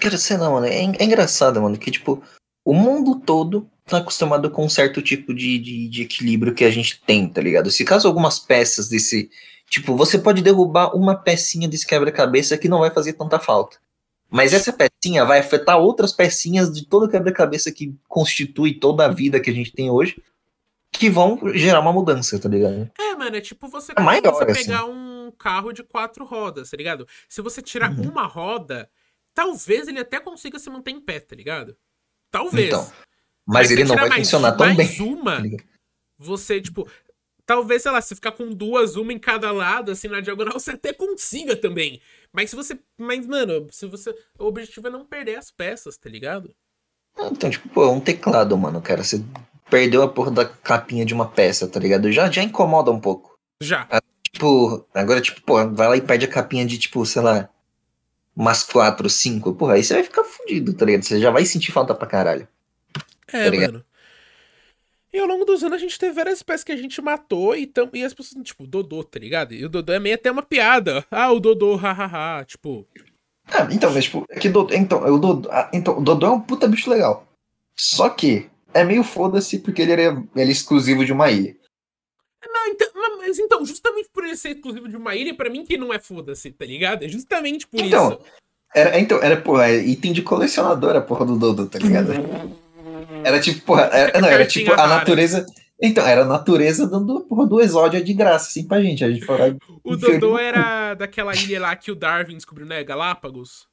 cara, 0.00 0.16
sei 0.16 0.36
lá, 0.36 0.48
mano, 0.48 0.66
é, 0.66 0.76
é 0.84 1.04
engraçado, 1.04 1.60
mano, 1.60 1.76
que, 1.76 1.90
tipo, 1.90 2.22
o 2.64 2.72
mundo 2.72 3.18
todo 3.26 3.68
tá 3.86 3.98
acostumado 3.98 4.48
com 4.52 4.64
um 4.64 4.68
certo 4.68 5.02
tipo 5.02 5.34
de, 5.34 5.58
de, 5.58 5.88
de 5.88 6.02
equilíbrio 6.02 6.54
que 6.54 6.64
a 6.64 6.70
gente 6.70 7.00
tem, 7.02 7.28
tá 7.28 7.40
ligado? 7.40 7.72
Se 7.72 7.84
caso 7.84 8.06
algumas 8.06 8.38
peças 8.38 8.88
desse, 8.88 9.28
tipo, 9.74 9.96
você 9.96 10.18
pode 10.18 10.42
derrubar 10.42 10.94
uma 10.96 11.14
pecinha 11.16 11.68
desse 11.68 11.86
quebra-cabeça 11.86 12.56
que 12.58 12.68
não 12.68 12.80
vai 12.80 12.90
fazer 12.90 13.12
tanta 13.14 13.38
falta. 13.38 13.78
Mas 14.30 14.52
essa 14.52 14.72
pecinha 14.72 15.24
vai 15.24 15.38
afetar 15.38 15.78
outras 15.78 16.12
pecinhas 16.12 16.72
de 16.72 16.86
todo 16.86 17.08
quebra-cabeça 17.08 17.70
que 17.70 17.94
constitui 18.08 18.74
toda 18.74 19.04
a 19.04 19.08
vida 19.08 19.38
que 19.40 19.50
a 19.50 19.52
gente 19.54 19.70
tem 19.72 19.90
hoje, 19.90 20.20
que 20.92 21.08
vão 21.10 21.38
gerar 21.54 21.80
uma 21.80 21.92
mudança, 21.92 22.38
tá 22.38 22.48
ligado? 22.48 22.90
É, 22.98 23.14
mano, 23.14 23.36
é 23.36 23.40
tipo 23.40 23.68
você, 23.68 23.92
É 23.96 24.00
maior, 24.00 24.32
você 24.32 24.44
assim. 24.50 24.64
pegar 24.64 24.84
um 24.86 25.32
carro 25.38 25.72
de 25.72 25.82
quatro 25.82 26.24
rodas, 26.24 26.70
tá 26.70 26.76
ligado? 26.76 27.06
Se 27.28 27.42
você 27.42 27.60
tirar 27.62 27.90
Uhum. 27.90 28.10
uma 28.10 28.26
roda, 28.26 28.88
talvez 29.34 29.88
ele 29.88 29.98
até 30.00 30.18
consiga 30.20 30.58
se 30.58 30.70
manter 30.70 30.90
em 30.92 31.00
pé, 31.00 31.20
tá 31.20 31.34
ligado? 31.36 31.76
Talvez. 32.30 32.68
Então, 32.68 32.92
mas 33.46 33.68
se 33.68 33.74
ele 33.74 33.84
não 33.84 33.94
vai 33.96 34.08
mais- 34.08 34.22
funcionar 34.22 34.52
tão 34.52 34.66
bem. 34.68 34.76
mais 34.76 35.00
uma, 35.00 35.36
tá 35.42 35.64
você, 36.18 36.60
tipo. 36.60 36.88
Talvez, 37.46 37.82
sei 37.82 37.92
lá, 37.92 38.00
se 38.00 38.14
ficar 38.14 38.32
com 38.32 38.48
duas, 38.48 38.96
uma 38.96 39.12
em 39.12 39.18
cada 39.18 39.52
lado, 39.52 39.90
assim, 39.90 40.08
na 40.08 40.20
diagonal, 40.20 40.58
você 40.58 40.72
até 40.72 40.92
consiga 40.92 41.54
também. 41.54 42.00
Mas 42.32 42.50
se 42.50 42.56
você. 42.56 42.78
Mas, 42.98 43.26
mano, 43.26 43.66
se 43.70 43.86
você. 43.86 44.14
O 44.38 44.46
objetivo 44.46 44.88
é 44.88 44.90
não 44.90 45.04
perder 45.04 45.36
as 45.36 45.50
peças, 45.50 45.96
tá 45.96 46.08
ligado? 46.08 46.54
Então, 47.18 47.50
tipo, 47.50 47.68
pô, 47.68 47.88
um 47.90 48.00
teclado, 48.00 48.56
mano, 48.56 48.80
cara. 48.80 49.04
Você 49.04 49.22
perdeu 49.68 50.02
a 50.02 50.08
porra 50.08 50.30
da 50.30 50.44
capinha 50.46 51.04
de 51.04 51.12
uma 51.12 51.28
peça, 51.28 51.68
tá 51.68 51.78
ligado? 51.78 52.10
Já, 52.10 52.30
já 52.30 52.42
incomoda 52.42 52.90
um 52.90 53.00
pouco. 53.00 53.38
Já. 53.60 53.86
Tipo, 54.32 54.84
agora, 54.94 55.20
tipo, 55.20 55.40
pô, 55.42 55.54
vai 55.70 55.88
lá 55.88 55.96
e 55.96 56.00
perde 56.00 56.24
a 56.24 56.28
capinha 56.28 56.66
de, 56.66 56.78
tipo, 56.78 57.04
sei 57.06 57.22
lá, 57.22 57.48
umas 58.34 58.62
quatro, 58.62 59.08
cinco. 59.08 59.54
Porra, 59.54 59.74
aí 59.74 59.84
você 59.84 59.94
vai 59.94 60.02
ficar 60.02 60.24
fudido, 60.24 60.74
tá 60.74 60.84
ligado? 60.84 61.02
Você 61.02 61.20
já 61.20 61.30
vai 61.30 61.44
sentir 61.44 61.72
falta 61.72 61.94
pra 61.94 62.06
caralho. 62.06 62.48
É, 63.28 63.50
Tá 63.50 63.56
mano. 63.56 63.84
E 65.14 65.18
ao 65.20 65.28
longo 65.28 65.44
dos 65.44 65.62
anos 65.62 65.76
a 65.76 65.78
gente 65.78 65.96
teve 65.96 66.12
várias 66.12 66.38
espécies 66.38 66.64
que 66.64 66.72
a 66.72 66.76
gente 66.76 67.00
matou 67.00 67.54
e, 67.54 67.68
tam... 67.68 67.88
e 67.94 68.02
as 68.02 68.12
pessoas, 68.12 68.44
tipo, 68.44 68.66
Dodô, 68.66 69.04
tá 69.04 69.16
ligado? 69.16 69.54
E 69.54 69.64
o 69.64 69.68
Dodô 69.68 69.92
é 69.92 70.00
meio 70.00 70.16
até 70.16 70.28
uma 70.28 70.42
piada. 70.42 71.06
Ah, 71.08 71.30
o 71.30 71.38
Dodô, 71.38 71.76
hahaha. 71.76 72.44
Tipo, 72.44 72.84
Ah, 73.46 73.68
então, 73.70 73.92
mas, 73.92 74.06
tipo, 74.06 74.24
é 74.28 74.40
que 74.40 74.48
Dodô, 74.48 74.74
então, 74.74 75.04
o 75.04 75.16
Dodô, 75.16 75.48
ah, 75.52 75.70
então, 75.72 75.96
o 75.98 76.02
Dodô 76.02 76.26
é 76.26 76.30
um 76.30 76.40
puta 76.40 76.66
bicho 76.66 76.90
legal. 76.90 77.28
Só 77.76 78.08
que 78.08 78.50
é 78.72 78.82
meio 78.82 79.04
foda-se 79.04 79.60
porque 79.60 79.82
ele 79.82 79.92
é, 79.92 80.06
ele 80.06 80.24
é 80.34 80.50
exclusivo 80.50 81.04
de 81.04 81.12
uma 81.12 81.30
ilha. 81.30 81.56
Não, 82.44 82.66
então, 82.66 82.88
mas 83.18 83.38
então, 83.38 83.64
justamente 83.64 84.08
por 84.12 84.24
ele 84.24 84.36
ser 84.36 84.56
exclusivo 84.56 84.88
de 84.88 84.96
uma 84.96 85.14
ilha, 85.14 85.32
pra 85.32 85.48
mim 85.48 85.64
que 85.64 85.76
não 85.76 85.94
é 85.94 86.00
foda-se, 86.00 86.50
tá 86.50 86.64
ligado? 86.64 87.04
É 87.04 87.08
justamente 87.08 87.68
por 87.68 87.78
Então, 87.78 88.14
isso. 88.14 88.20
Era, 88.74 88.98
então, 88.98 89.22
era, 89.22 89.40
porra, 89.40 89.68
é 89.68 89.76
item 89.76 90.12
de 90.12 90.22
colecionador 90.22 90.96
a 90.96 91.00
porra 91.00 91.24
do 91.24 91.38
Dodô, 91.38 91.66
tá 91.66 91.78
ligado? 91.78 92.10
Era 93.22 93.40
tipo, 93.40 93.60
porra, 93.64 93.82
era, 93.92 94.20
não, 94.20 94.28
era 94.28 94.46
tipo 94.46 94.72
a 94.72 94.86
natureza. 94.86 95.46
Então, 95.80 96.06
era 96.06 96.22
a 96.22 96.26
natureza 96.26 96.86
dando 96.86 97.18
a 97.18 97.20
porra 97.22 97.46
do 97.46 97.60
exódio 97.60 98.02
de 98.02 98.14
graça, 98.14 98.48
assim, 98.48 98.66
pra 98.66 98.80
gente. 98.80 99.04
A 99.04 99.10
gente 99.10 99.24
e 99.24 99.58
O 99.82 99.96
Dodô 99.96 100.38
era 100.38 100.94
daquela 100.94 101.34
ilha 101.34 101.60
lá 101.60 101.76
que 101.76 101.90
o 101.90 101.94
Darwin 101.94 102.36
descobriu, 102.36 102.66
né? 102.66 102.82
Galápagos. 102.84 103.66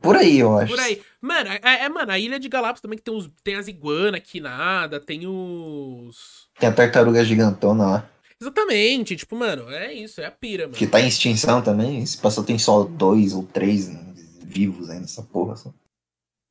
Por 0.00 0.16
aí, 0.16 0.38
eu 0.38 0.56
acho. 0.58 0.74
Por 0.74 0.80
aí. 0.80 1.00
Mano, 1.20 1.50
é, 1.50 1.84
é, 1.84 1.88
mano, 1.88 2.10
a 2.10 2.18
ilha 2.18 2.38
de 2.38 2.48
Galápagos 2.48 2.80
também 2.80 2.98
que 2.98 3.04
tem, 3.04 3.14
os, 3.14 3.30
tem 3.44 3.54
as 3.54 3.68
iguanas 3.68 4.20
aqui 4.20 4.40
nada, 4.40 4.98
tem 4.98 5.26
os. 5.26 6.48
Tem 6.58 6.68
a 6.68 6.72
tartaruga 6.72 7.24
gigantona 7.24 7.84
lá, 7.84 8.10
Exatamente, 8.42 9.14
tipo, 9.14 9.36
mano, 9.36 9.70
é 9.70 9.94
isso, 9.94 10.20
é 10.20 10.26
a 10.26 10.30
pira, 10.32 10.64
mano. 10.64 10.76
que 10.76 10.84
tá 10.84 11.00
em 11.00 11.06
extinção 11.06 11.62
também. 11.62 12.02
Esse 12.02 12.18
passou 12.18 12.42
tem 12.42 12.58
só 12.58 12.82
dois 12.82 13.34
ou 13.34 13.44
três 13.44 13.88
né, 13.88 14.12
vivos 14.44 14.90
aí 14.90 14.98
nessa 14.98 15.22
porra. 15.22 15.54
Só. 15.54 15.72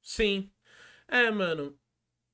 Sim. 0.02 0.50
É, 1.10 1.30
mano. 1.30 1.76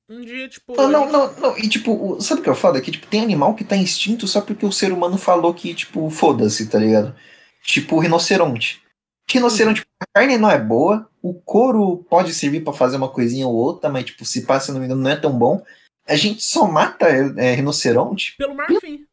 Um 0.08 0.20
dia, 0.22 0.48
tipo. 0.48 0.74
Não, 0.74 0.88
não, 0.90 1.12
não, 1.12 1.32
não. 1.34 1.58
E 1.58 1.68
tipo, 1.68 2.18
sabe 2.20 2.40
o 2.40 2.44
que 2.44 2.50
é 2.50 2.54
foda? 2.54 2.80
Que 2.80 2.90
tipo, 2.90 3.06
tem 3.06 3.20
animal 3.22 3.54
que 3.54 3.64
tá 3.64 3.76
extinto 3.76 4.26
só 4.26 4.40
porque 4.40 4.64
o 4.64 4.72
ser 4.72 4.92
humano 4.92 5.18
falou 5.18 5.52
que, 5.52 5.74
tipo, 5.74 6.08
foda-se, 6.08 6.68
tá 6.68 6.78
ligado? 6.78 7.14
Tipo 7.62 7.96
o 7.96 7.98
rinoceronte. 7.98 8.82
Rinoceronte, 9.30 9.84
a 10.00 10.06
carne 10.14 10.38
não 10.38 10.50
é 10.50 10.58
boa, 10.58 11.06
o 11.20 11.34
couro 11.34 11.98
pode 12.08 12.32
servir 12.32 12.64
pra 12.64 12.72
fazer 12.72 12.96
uma 12.96 13.10
coisinha 13.10 13.46
ou 13.46 13.54
outra, 13.54 13.90
mas, 13.90 14.06
tipo, 14.06 14.24
se 14.24 14.46
passa, 14.46 14.66
se 14.66 14.72
não 14.72 14.80
me 14.80 14.86
engano, 14.86 15.02
não 15.02 15.10
é 15.10 15.16
tão 15.16 15.36
bom. 15.38 15.62
A 16.06 16.16
gente 16.16 16.42
só 16.42 16.66
mata 16.66 17.06
é, 17.06 17.52
rinoceronte 17.54 18.34
Pelo 18.38 18.54
marfim. 18.54 19.04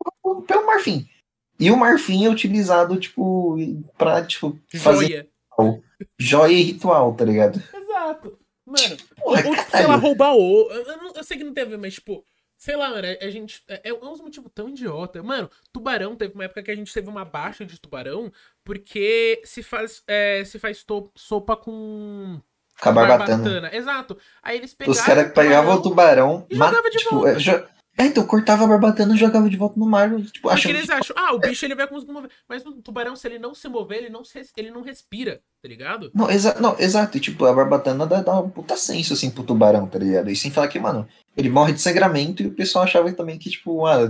pelo 0.47 0.65
marfim. 0.65 1.05
E 1.59 1.69
o 1.69 1.75
marfim 1.75 2.25
é 2.25 2.29
utilizado, 2.29 2.97
tipo, 2.97 3.57
pra, 3.97 4.25
tipo, 4.25 4.57
fazer 4.77 5.27
Joia. 5.57 5.83
joia 6.17 6.53
e 6.53 6.61
ritual, 6.61 7.13
tá 7.13 7.25
ligado? 7.25 7.61
Exato. 7.73 8.37
Mano, 8.65 8.97
Porra, 9.25 9.47
ou, 9.47 9.55
tipo, 9.55 9.71
sei 9.77 9.87
lá, 9.87 9.95
roubar 9.95 10.33
o. 10.35 10.69
Eu, 10.71 11.13
eu 11.15 11.23
sei 11.23 11.37
que 11.37 11.43
não 11.43 11.53
tem 11.53 11.63
a 11.63 11.67
ver, 11.67 11.77
mas, 11.77 11.95
tipo, 11.95 12.23
sei 12.57 12.75
lá, 12.75 12.89
mano, 12.89 13.07
a 13.21 13.29
gente. 13.29 13.63
É, 13.67 13.89
é 13.89 13.93
uns 13.93 14.21
motivos 14.21 14.51
tão 14.53 14.69
idiota. 14.69 15.21
Mano, 15.23 15.49
tubarão, 15.73 16.15
teve 16.15 16.33
uma 16.35 16.45
época 16.45 16.63
que 16.63 16.71
a 16.71 16.75
gente 16.75 16.93
teve 16.93 17.09
uma 17.09 17.25
baixa 17.25 17.65
de 17.65 17.79
tubarão, 17.79 18.31
porque 18.63 19.41
se 19.43 19.61
faz, 19.63 20.03
é, 20.07 20.43
se 20.45 20.57
faz 20.59 20.83
to- 20.83 21.11
sopa 21.15 21.55
com. 21.57 22.39
Com 22.81 22.89
a 22.89 22.91
barbatana. 22.91 23.73
Exato. 23.75 24.17
Aí 24.43 24.57
eles 24.57 24.73
pegavam. 24.73 24.99
Os 24.99 25.05
caras 25.05 25.31
pegavam 25.31 25.75
o 25.75 25.81
tubarão. 25.81 26.45
e 26.49 26.55
jogava 26.55 26.89
de 26.89 26.97
tipo, 26.97 27.15
volta. 27.15 27.69
É, 27.97 28.03
é, 28.03 28.05
então 28.07 28.25
cortava 28.25 28.65
a 28.65 28.67
barbatana 28.67 29.15
e 29.15 29.17
jogava 29.17 29.49
de 29.49 29.55
volta 29.55 29.79
no 29.79 29.85
mar. 29.85 30.09
Tipo, 30.21 30.49
Porque 30.49 30.67
eles 30.67 30.89
acham, 30.89 31.15
ah, 31.17 31.33
o 31.33 31.39
bicho 31.39 31.65
ele 31.65 31.75
vai 31.75 31.87
conseguir 31.87 32.11
mover. 32.11 32.29
Mas 32.47 32.65
o 32.65 32.73
tubarão, 32.81 33.15
se 33.15 33.27
ele 33.27 33.39
não 33.39 33.55
se 33.55 33.67
mover, 33.69 33.99
ele 33.99 34.09
não, 34.09 34.23
se, 34.23 34.41
ele 34.57 34.69
não 34.69 34.81
respira, 34.81 35.41
tá 35.61 35.67
ligado? 35.67 36.11
Não, 36.13 36.29
exa 36.29 36.59
não, 36.59 36.77
exato. 36.77 37.17
E, 37.17 37.21
tipo, 37.21 37.45
a 37.45 37.53
barbatana 37.53 38.05
dá, 38.05 38.21
dá 38.21 38.39
um 38.39 38.49
puta 38.49 38.75
senso, 38.75 39.13
assim, 39.13 39.31
pro 39.31 39.43
tubarão, 39.43 39.87
tá 39.87 39.97
ligado? 39.97 40.29
E 40.29 40.35
sem 40.35 40.51
falar 40.51 40.67
que, 40.67 40.79
mano, 40.79 41.07
ele 41.37 41.49
morre 41.49 41.73
de 41.73 41.81
sangramento 41.81 42.43
e 42.43 42.47
o 42.47 42.53
pessoal 42.53 42.83
achava 42.83 43.11
também 43.13 43.39
que, 43.39 43.49
tipo, 43.49 43.85
ah, 43.85 44.09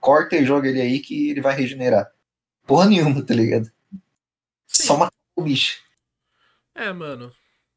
corta 0.00 0.36
e 0.36 0.44
joga 0.44 0.68
ele 0.68 0.80
aí 0.80 0.98
que 0.98 1.30
ele 1.30 1.40
vai 1.40 1.54
regenerar. 1.54 2.10
Porra 2.66 2.86
nenhuma, 2.86 3.22
tá 3.22 3.34
ligado? 3.34 3.70
Sim. 4.66 4.86
Só 4.86 4.96
matar 4.96 5.14
o 5.36 5.42
bicho. 5.42 5.80
É, 6.74 6.92
mano. 6.92 7.32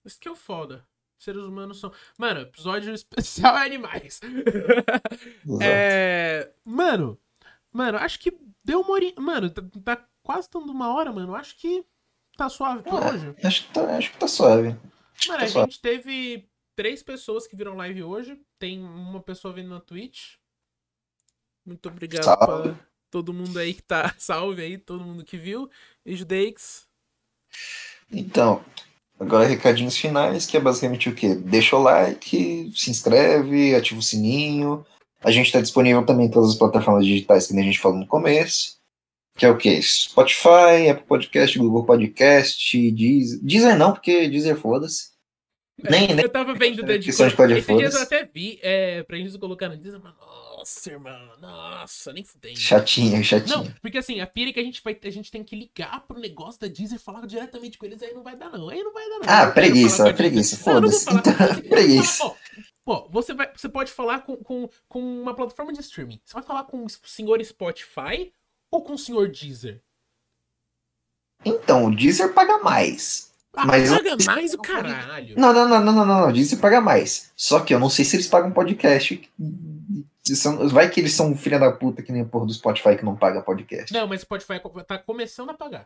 Isso 0.05 0.19
que 0.19 0.27
é 0.27 0.31
o 0.31 0.35
foda. 0.35 0.83
Seres 1.23 1.43
humanos 1.43 1.79
são. 1.79 1.91
Mano, 2.17 2.41
episódio 2.41 2.93
especial 2.95 3.57
é 3.57 3.65
animais. 3.65 4.19
é. 5.61 6.51
Mano. 6.65 7.19
Mano, 7.71 7.97
acho 7.97 8.19
que 8.19 8.37
deu 8.63 8.81
uma 8.81 8.91
horinha. 8.91 9.13
Mano, 9.17 9.49
tá, 9.49 9.63
tá 9.83 10.07
quase 10.21 10.49
dando 10.51 10.71
uma 10.71 10.93
hora, 10.93 11.11
mano. 11.11 11.35
Acho 11.35 11.55
que 11.57 11.83
tá 12.37 12.47
suave 12.49 12.83
por 12.83 13.01
Ah, 13.01 13.11
hoje. 13.11 13.35
Acho 13.43 13.63
que 13.67 13.73
tá, 13.73 13.97
acho 13.97 14.11
que 14.11 14.17
tá 14.17 14.27
suave. 14.27 14.69
Mano, 14.69 15.39
tá 15.39 15.43
a 15.45 15.47
suave. 15.47 15.71
gente 15.71 15.81
teve 15.81 16.47
três 16.75 17.01
pessoas 17.01 17.47
que 17.47 17.55
viram 17.55 17.75
live 17.75 18.03
hoje. 18.03 18.39
Tem 18.59 18.79
uma 18.83 19.21
pessoa 19.21 19.53
vendo 19.53 19.69
na 19.69 19.79
Twitch. 19.79 20.35
Muito 21.65 21.87
obrigado 21.89 22.23
Salve. 22.25 22.69
pra 22.73 22.75
todo 23.09 23.33
mundo 23.33 23.57
aí 23.57 23.73
que 23.73 23.81
tá. 23.81 24.13
Salve 24.19 24.61
aí, 24.61 24.77
todo 24.77 25.03
mundo 25.03 25.23
que 25.23 25.37
viu. 25.37 25.69
Beijo, 26.05 26.25
Dakes. 26.25 26.87
Então, 28.11 28.63
agora 29.23 29.47
recadinhos 29.47 29.97
finais, 29.97 30.45
que 30.45 30.57
é 30.57 30.59
basicamente 30.59 31.09
o 31.09 31.15
quê? 31.15 31.35
Deixa 31.35 31.75
o 31.75 31.81
like, 31.81 32.71
se 32.75 32.91
inscreve, 32.91 33.75
ativa 33.75 33.99
o 33.99 34.03
sininho. 34.03 34.85
A 35.21 35.31
gente 35.31 35.47
está 35.47 35.61
disponível 35.61 36.05
também 36.05 36.27
em 36.27 36.31
todas 36.31 36.51
as 36.51 36.55
plataformas 36.55 37.05
digitais 37.05 37.47
que 37.47 37.53
nem 37.53 37.63
a 37.63 37.67
gente 37.67 37.79
falou 37.79 37.97
no 37.97 38.07
começo. 38.07 38.77
Que 39.35 39.45
é 39.45 39.49
o 39.49 39.57
quê? 39.57 39.81
Spotify, 39.81 40.89
Apple 40.91 41.07
Podcast, 41.07 41.57
Google 41.57 41.85
Podcast, 41.85 42.91
Deezer. 42.91 43.39
Deezer 43.41 43.77
não, 43.77 43.93
porque 43.93 44.27
Deezer 44.27 44.55
foda-se. 44.55 45.13
Nem, 45.89 46.07
nem. 46.07 46.23
Eu 46.23 46.29
tava 46.29 46.53
vendo 46.53 46.83
da 46.85 46.99
Questão 46.99 47.27
de 47.27 47.35
código, 47.35 47.59
Esses 47.59 47.77
dias 47.77 47.95
eu 47.95 48.01
até 48.01 48.25
vi, 48.25 48.59
é, 48.61 49.01
pra 49.03 49.17
gente 49.17 49.37
colocar 49.39 49.69
no 49.69 49.77
Disney, 49.77 49.99
mas 50.03 50.13
nossa, 50.63 50.89
irmão, 50.89 51.29
nossa, 51.41 52.13
nem 52.13 52.23
fudendo. 52.23 52.57
Chatinho, 52.57 53.21
chatinho. 53.21 53.57
Não, 53.57 53.71
porque 53.81 53.97
assim, 53.97 54.21
a 54.21 54.27
pira 54.27 54.49
é 54.49 54.53
que 54.53 54.59
a 54.61 54.63
gente 54.63 54.81
vai, 54.81 54.97
a 55.03 55.09
gente 55.09 55.29
tem 55.29 55.43
que 55.43 55.57
ligar 55.57 55.99
pro 56.07 56.17
negócio 56.17 56.61
da 56.61 56.67
Deezer 56.67 56.97
e 56.97 57.01
falar 57.01 57.27
diretamente 57.27 57.77
com 57.77 57.85
eles, 57.85 58.01
aí 58.01 58.13
não 58.13 58.23
vai 58.23 58.37
dar 58.37 58.49
não, 58.49 58.69
aí 58.69 58.81
não 58.81 58.93
vai 58.93 59.03
dar 59.09 59.19
não. 59.19 59.25
Ah, 59.27 59.51
preguiça, 59.51 60.13
preguiça, 60.13 60.55
foda-se. 60.55 61.05
Então, 61.13 61.33
preguiça. 61.67 62.33
Pô, 62.85 63.09
você, 63.09 63.33
vai, 63.33 63.51
você 63.53 63.67
pode 63.67 63.91
falar 63.91 64.19
com, 64.19 64.37
com, 64.37 64.69
com 64.87 65.21
uma 65.21 65.35
plataforma 65.35 65.73
de 65.73 65.81
streaming. 65.81 66.21
Você 66.23 66.33
vai 66.33 66.43
falar 66.43 66.63
com 66.63 66.85
o 66.85 66.89
senhor 66.89 67.43
Spotify 67.43 68.33
ou 68.71 68.81
com 68.81 68.93
o 68.93 68.97
senhor 68.97 69.29
Deezer? 69.29 69.81
Então, 71.43 71.87
o 71.87 71.95
Deezer 71.95 72.33
paga 72.33 72.59
mais. 72.59 73.32
Ah, 73.55 73.65
Mas 73.67 73.91
eu- 73.91 73.97
paga 73.97 74.17
mais 74.25 74.53
o 74.53 74.57
caralho. 74.57 75.35
Não, 75.37 75.53
não, 75.53 75.67
não, 75.69 75.79
não, 75.83 75.93
não, 75.93 76.05
não, 76.05 76.21
não. 76.21 76.31
Deezer 76.31 76.59
paga 76.59 76.81
mais. 76.81 77.31
Só 77.35 77.59
que 77.59 77.73
eu 77.73 77.79
não 77.79 77.89
sei 77.89 78.03
se 78.03 78.15
eles 78.15 78.27
pagam 78.27 78.51
podcast. 78.51 79.29
São- 80.23 80.67
Vai 80.69 80.89
que 80.89 80.99
eles 80.99 81.13
são 81.13 81.31
um 81.31 81.37
filho 81.37 81.59
da 81.59 81.71
puta 81.71 82.01
que 82.01 82.11
nem 82.11 82.21
a 82.21 82.25
porra 82.25 82.45
do 82.47 82.53
Spotify 82.53 82.95
que 82.95 83.05
não 83.05 83.15
paga 83.15 83.41
podcast. 83.41 83.93
Não, 83.93 84.07
mas 84.07 84.21
o 84.21 84.23
Spotify 84.23 84.59
tá 84.87 84.97
começando 84.97 85.49
a 85.49 85.53
pagar. 85.53 85.85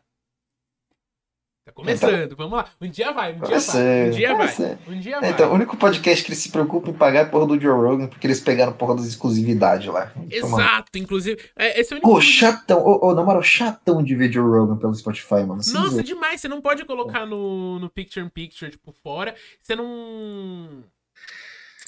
Tá 1.68 1.74
começando, 1.74 2.34
vamos 2.38 2.54
lá. 2.54 2.66
Um 2.80 2.90
dia 2.90 3.12
vai, 3.12 3.34
um 3.34 3.40
dia 3.42 3.60
Vai 3.60 4.08
Um 4.08 4.12
dia 4.12 4.34
vai. 4.34 4.78
Um 4.88 5.00
dia 5.02 5.20
vai. 5.20 5.30
Então, 5.32 5.52
o 5.52 5.54
único 5.54 5.76
podcast 5.76 6.24
que 6.24 6.30
eles 6.30 6.42
se 6.42 6.50
preocupam 6.50 6.92
em 6.92 6.94
pagar 6.94 7.20
é 7.20 7.26
porra 7.26 7.46
do 7.46 7.60
Joe 7.60 7.74
Rogan, 7.74 8.08
porque 8.08 8.26
eles 8.26 8.40
pegaram 8.40 8.72
porra 8.72 8.96
das 8.96 9.04
exclusividades 9.04 9.86
lá. 9.88 10.14
Então, 10.16 10.48
Exato, 10.48 10.98
inclusive. 10.98 11.38
É, 11.58 11.78
esse 11.78 11.92
é 11.92 11.96
o 11.96 11.98
único. 11.98 12.10
Pô, 12.10 12.22
chatão. 12.22 12.80
Ô, 12.80 13.10
ô, 13.10 13.14
na 13.14 13.22
moral, 13.22 13.44
chatão 13.44 14.02
de 14.02 14.16
ver 14.16 14.32
Joe 14.32 14.48
Rogan 14.50 14.78
pelo 14.78 14.96
Spotify, 14.96 15.44
mano. 15.46 15.62
Sem 15.62 15.74
Nossa, 15.74 15.90
zoeira. 15.90 16.04
demais. 16.08 16.40
Você 16.40 16.48
não 16.48 16.62
pode 16.62 16.86
colocar 16.86 17.26
no, 17.26 17.78
no 17.80 17.90
Picture 17.90 18.26
in 18.26 18.30
Picture, 18.30 18.72
tipo, 18.72 18.94
fora. 19.04 19.36
Você 19.62 19.76
não. 19.76 20.86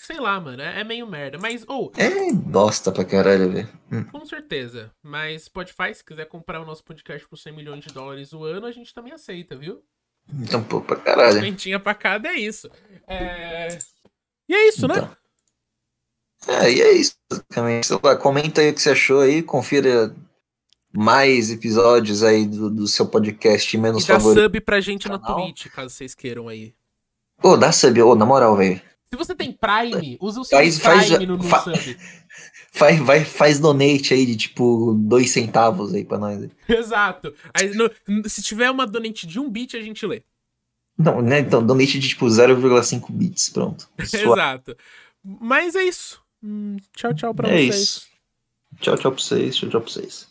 Sei 0.09 0.19
lá, 0.19 0.39
mano. 0.39 0.59
É, 0.59 0.81
é 0.81 0.83
meio 0.83 1.05
merda. 1.05 1.37
Mas, 1.37 1.63
ou, 1.67 1.91
É 1.95 2.33
bosta 2.33 2.91
pra 2.91 3.05
caralho, 3.05 3.51
velho. 3.51 3.69
Hum. 3.91 4.03
com 4.05 4.25
certeza. 4.25 4.91
Mas 5.03 5.43
Spotify, 5.43 5.93
se 5.93 6.03
quiser 6.03 6.25
comprar 6.25 6.59
o 6.59 6.65
nosso 6.65 6.83
podcast 6.83 7.27
por 7.27 7.37
100 7.37 7.55
milhões 7.55 7.85
de 7.85 7.93
dólares 7.93 8.33
o 8.33 8.43
ano, 8.43 8.65
a 8.65 8.71
gente 8.71 8.91
também 8.91 9.13
aceita, 9.13 9.55
viu? 9.55 9.83
Então, 10.33 10.63
pô, 10.63 10.81
pra 10.81 10.95
caralho. 10.95 11.39
Quentinha 11.39 11.79
pra 11.79 11.93
cada 11.93 12.29
é 12.29 12.33
isso. 12.33 12.71
É... 13.07 13.77
E 14.49 14.55
é 14.55 14.67
isso, 14.69 14.87
né? 14.87 14.95
Então. 14.97 16.55
É, 16.55 16.71
e 16.71 16.81
é 16.81 16.91
isso. 16.93 17.13
basicamente. 17.29 17.89
Lá, 18.03 18.15
comenta 18.15 18.61
aí 18.61 18.71
o 18.71 18.73
que 18.73 18.81
você 18.81 18.89
achou 18.89 19.21
aí, 19.21 19.43
confira 19.43 20.15
mais 20.91 21.51
episódios 21.51 22.23
aí 22.23 22.47
do, 22.47 22.67
do 22.71 22.87
seu 22.87 23.05
podcast 23.05 23.77
menos 23.77 24.05
E 24.05 24.07
dá 24.07 24.15
favorito. 24.15 24.41
sub 24.41 24.61
pra 24.61 24.81
gente 24.81 25.07
na. 25.07 25.19
Twitch, 25.19 25.67
caso 25.67 25.93
vocês 25.93 26.15
queiram 26.15 26.47
aí. 26.47 26.73
Ô, 27.43 27.55
dá 27.55 27.71
sub, 27.71 28.01
ô, 28.01 28.15
na 28.15 28.25
moral, 28.25 28.55
velho. 28.57 28.88
Se 29.11 29.17
você 29.17 29.33
tem 29.35 29.51
Prime, 29.51 30.17
usa 30.21 30.39
o 30.41 30.43
seu 30.45 30.57
Faz- 30.57 30.79
faz- 30.79 31.07
Prime 31.09 31.25
no, 31.25 31.37
no 31.37 31.43
fa- 31.43 31.61
sub. 31.61 31.97
Faz, 32.71 32.99
vai, 32.99 33.25
faz 33.25 33.59
donate 33.59 34.13
aí 34.13 34.25
de 34.27 34.37
tipo 34.37 34.93
dois 34.93 35.31
centavos 35.31 35.91
aí 35.93 36.05
pra 36.05 36.19
nós. 36.19 36.47
Exato. 36.67 37.33
Aí, 37.51 37.73
no- 37.73 37.89
se 38.29 38.43
tiver 38.43 38.69
uma 38.69 38.85
donate 38.85 39.25
de 39.25 39.39
um 39.39 39.49
bit, 39.49 39.75
a 39.75 39.81
gente 39.81 40.05
lê. 40.05 40.21
Não, 40.95 41.19
né? 41.21 41.39
Então, 41.39 41.65
donate 41.65 41.97
de 41.99 42.07
tipo 42.09 42.27
0,5 42.27 43.11
bits, 43.11 43.49
pronto. 43.49 43.89
Exato. 43.97 44.77
Mas 45.23 45.73
é 45.75 45.83
isso. 45.83 46.21
Hum, 46.43 46.77
tchau, 46.95 47.13
tchau 47.13 47.33
pra 47.33 47.49
É 47.49 47.53
vocês. 47.57 47.75
isso. 47.75 48.07
Tchau, 48.79 48.95
tchau 48.97 49.11
pra 49.11 49.21
vocês. 49.21 49.55
Tchau, 49.57 49.69
tchau 49.69 49.81
pra 49.81 49.89
vocês. 49.91 50.27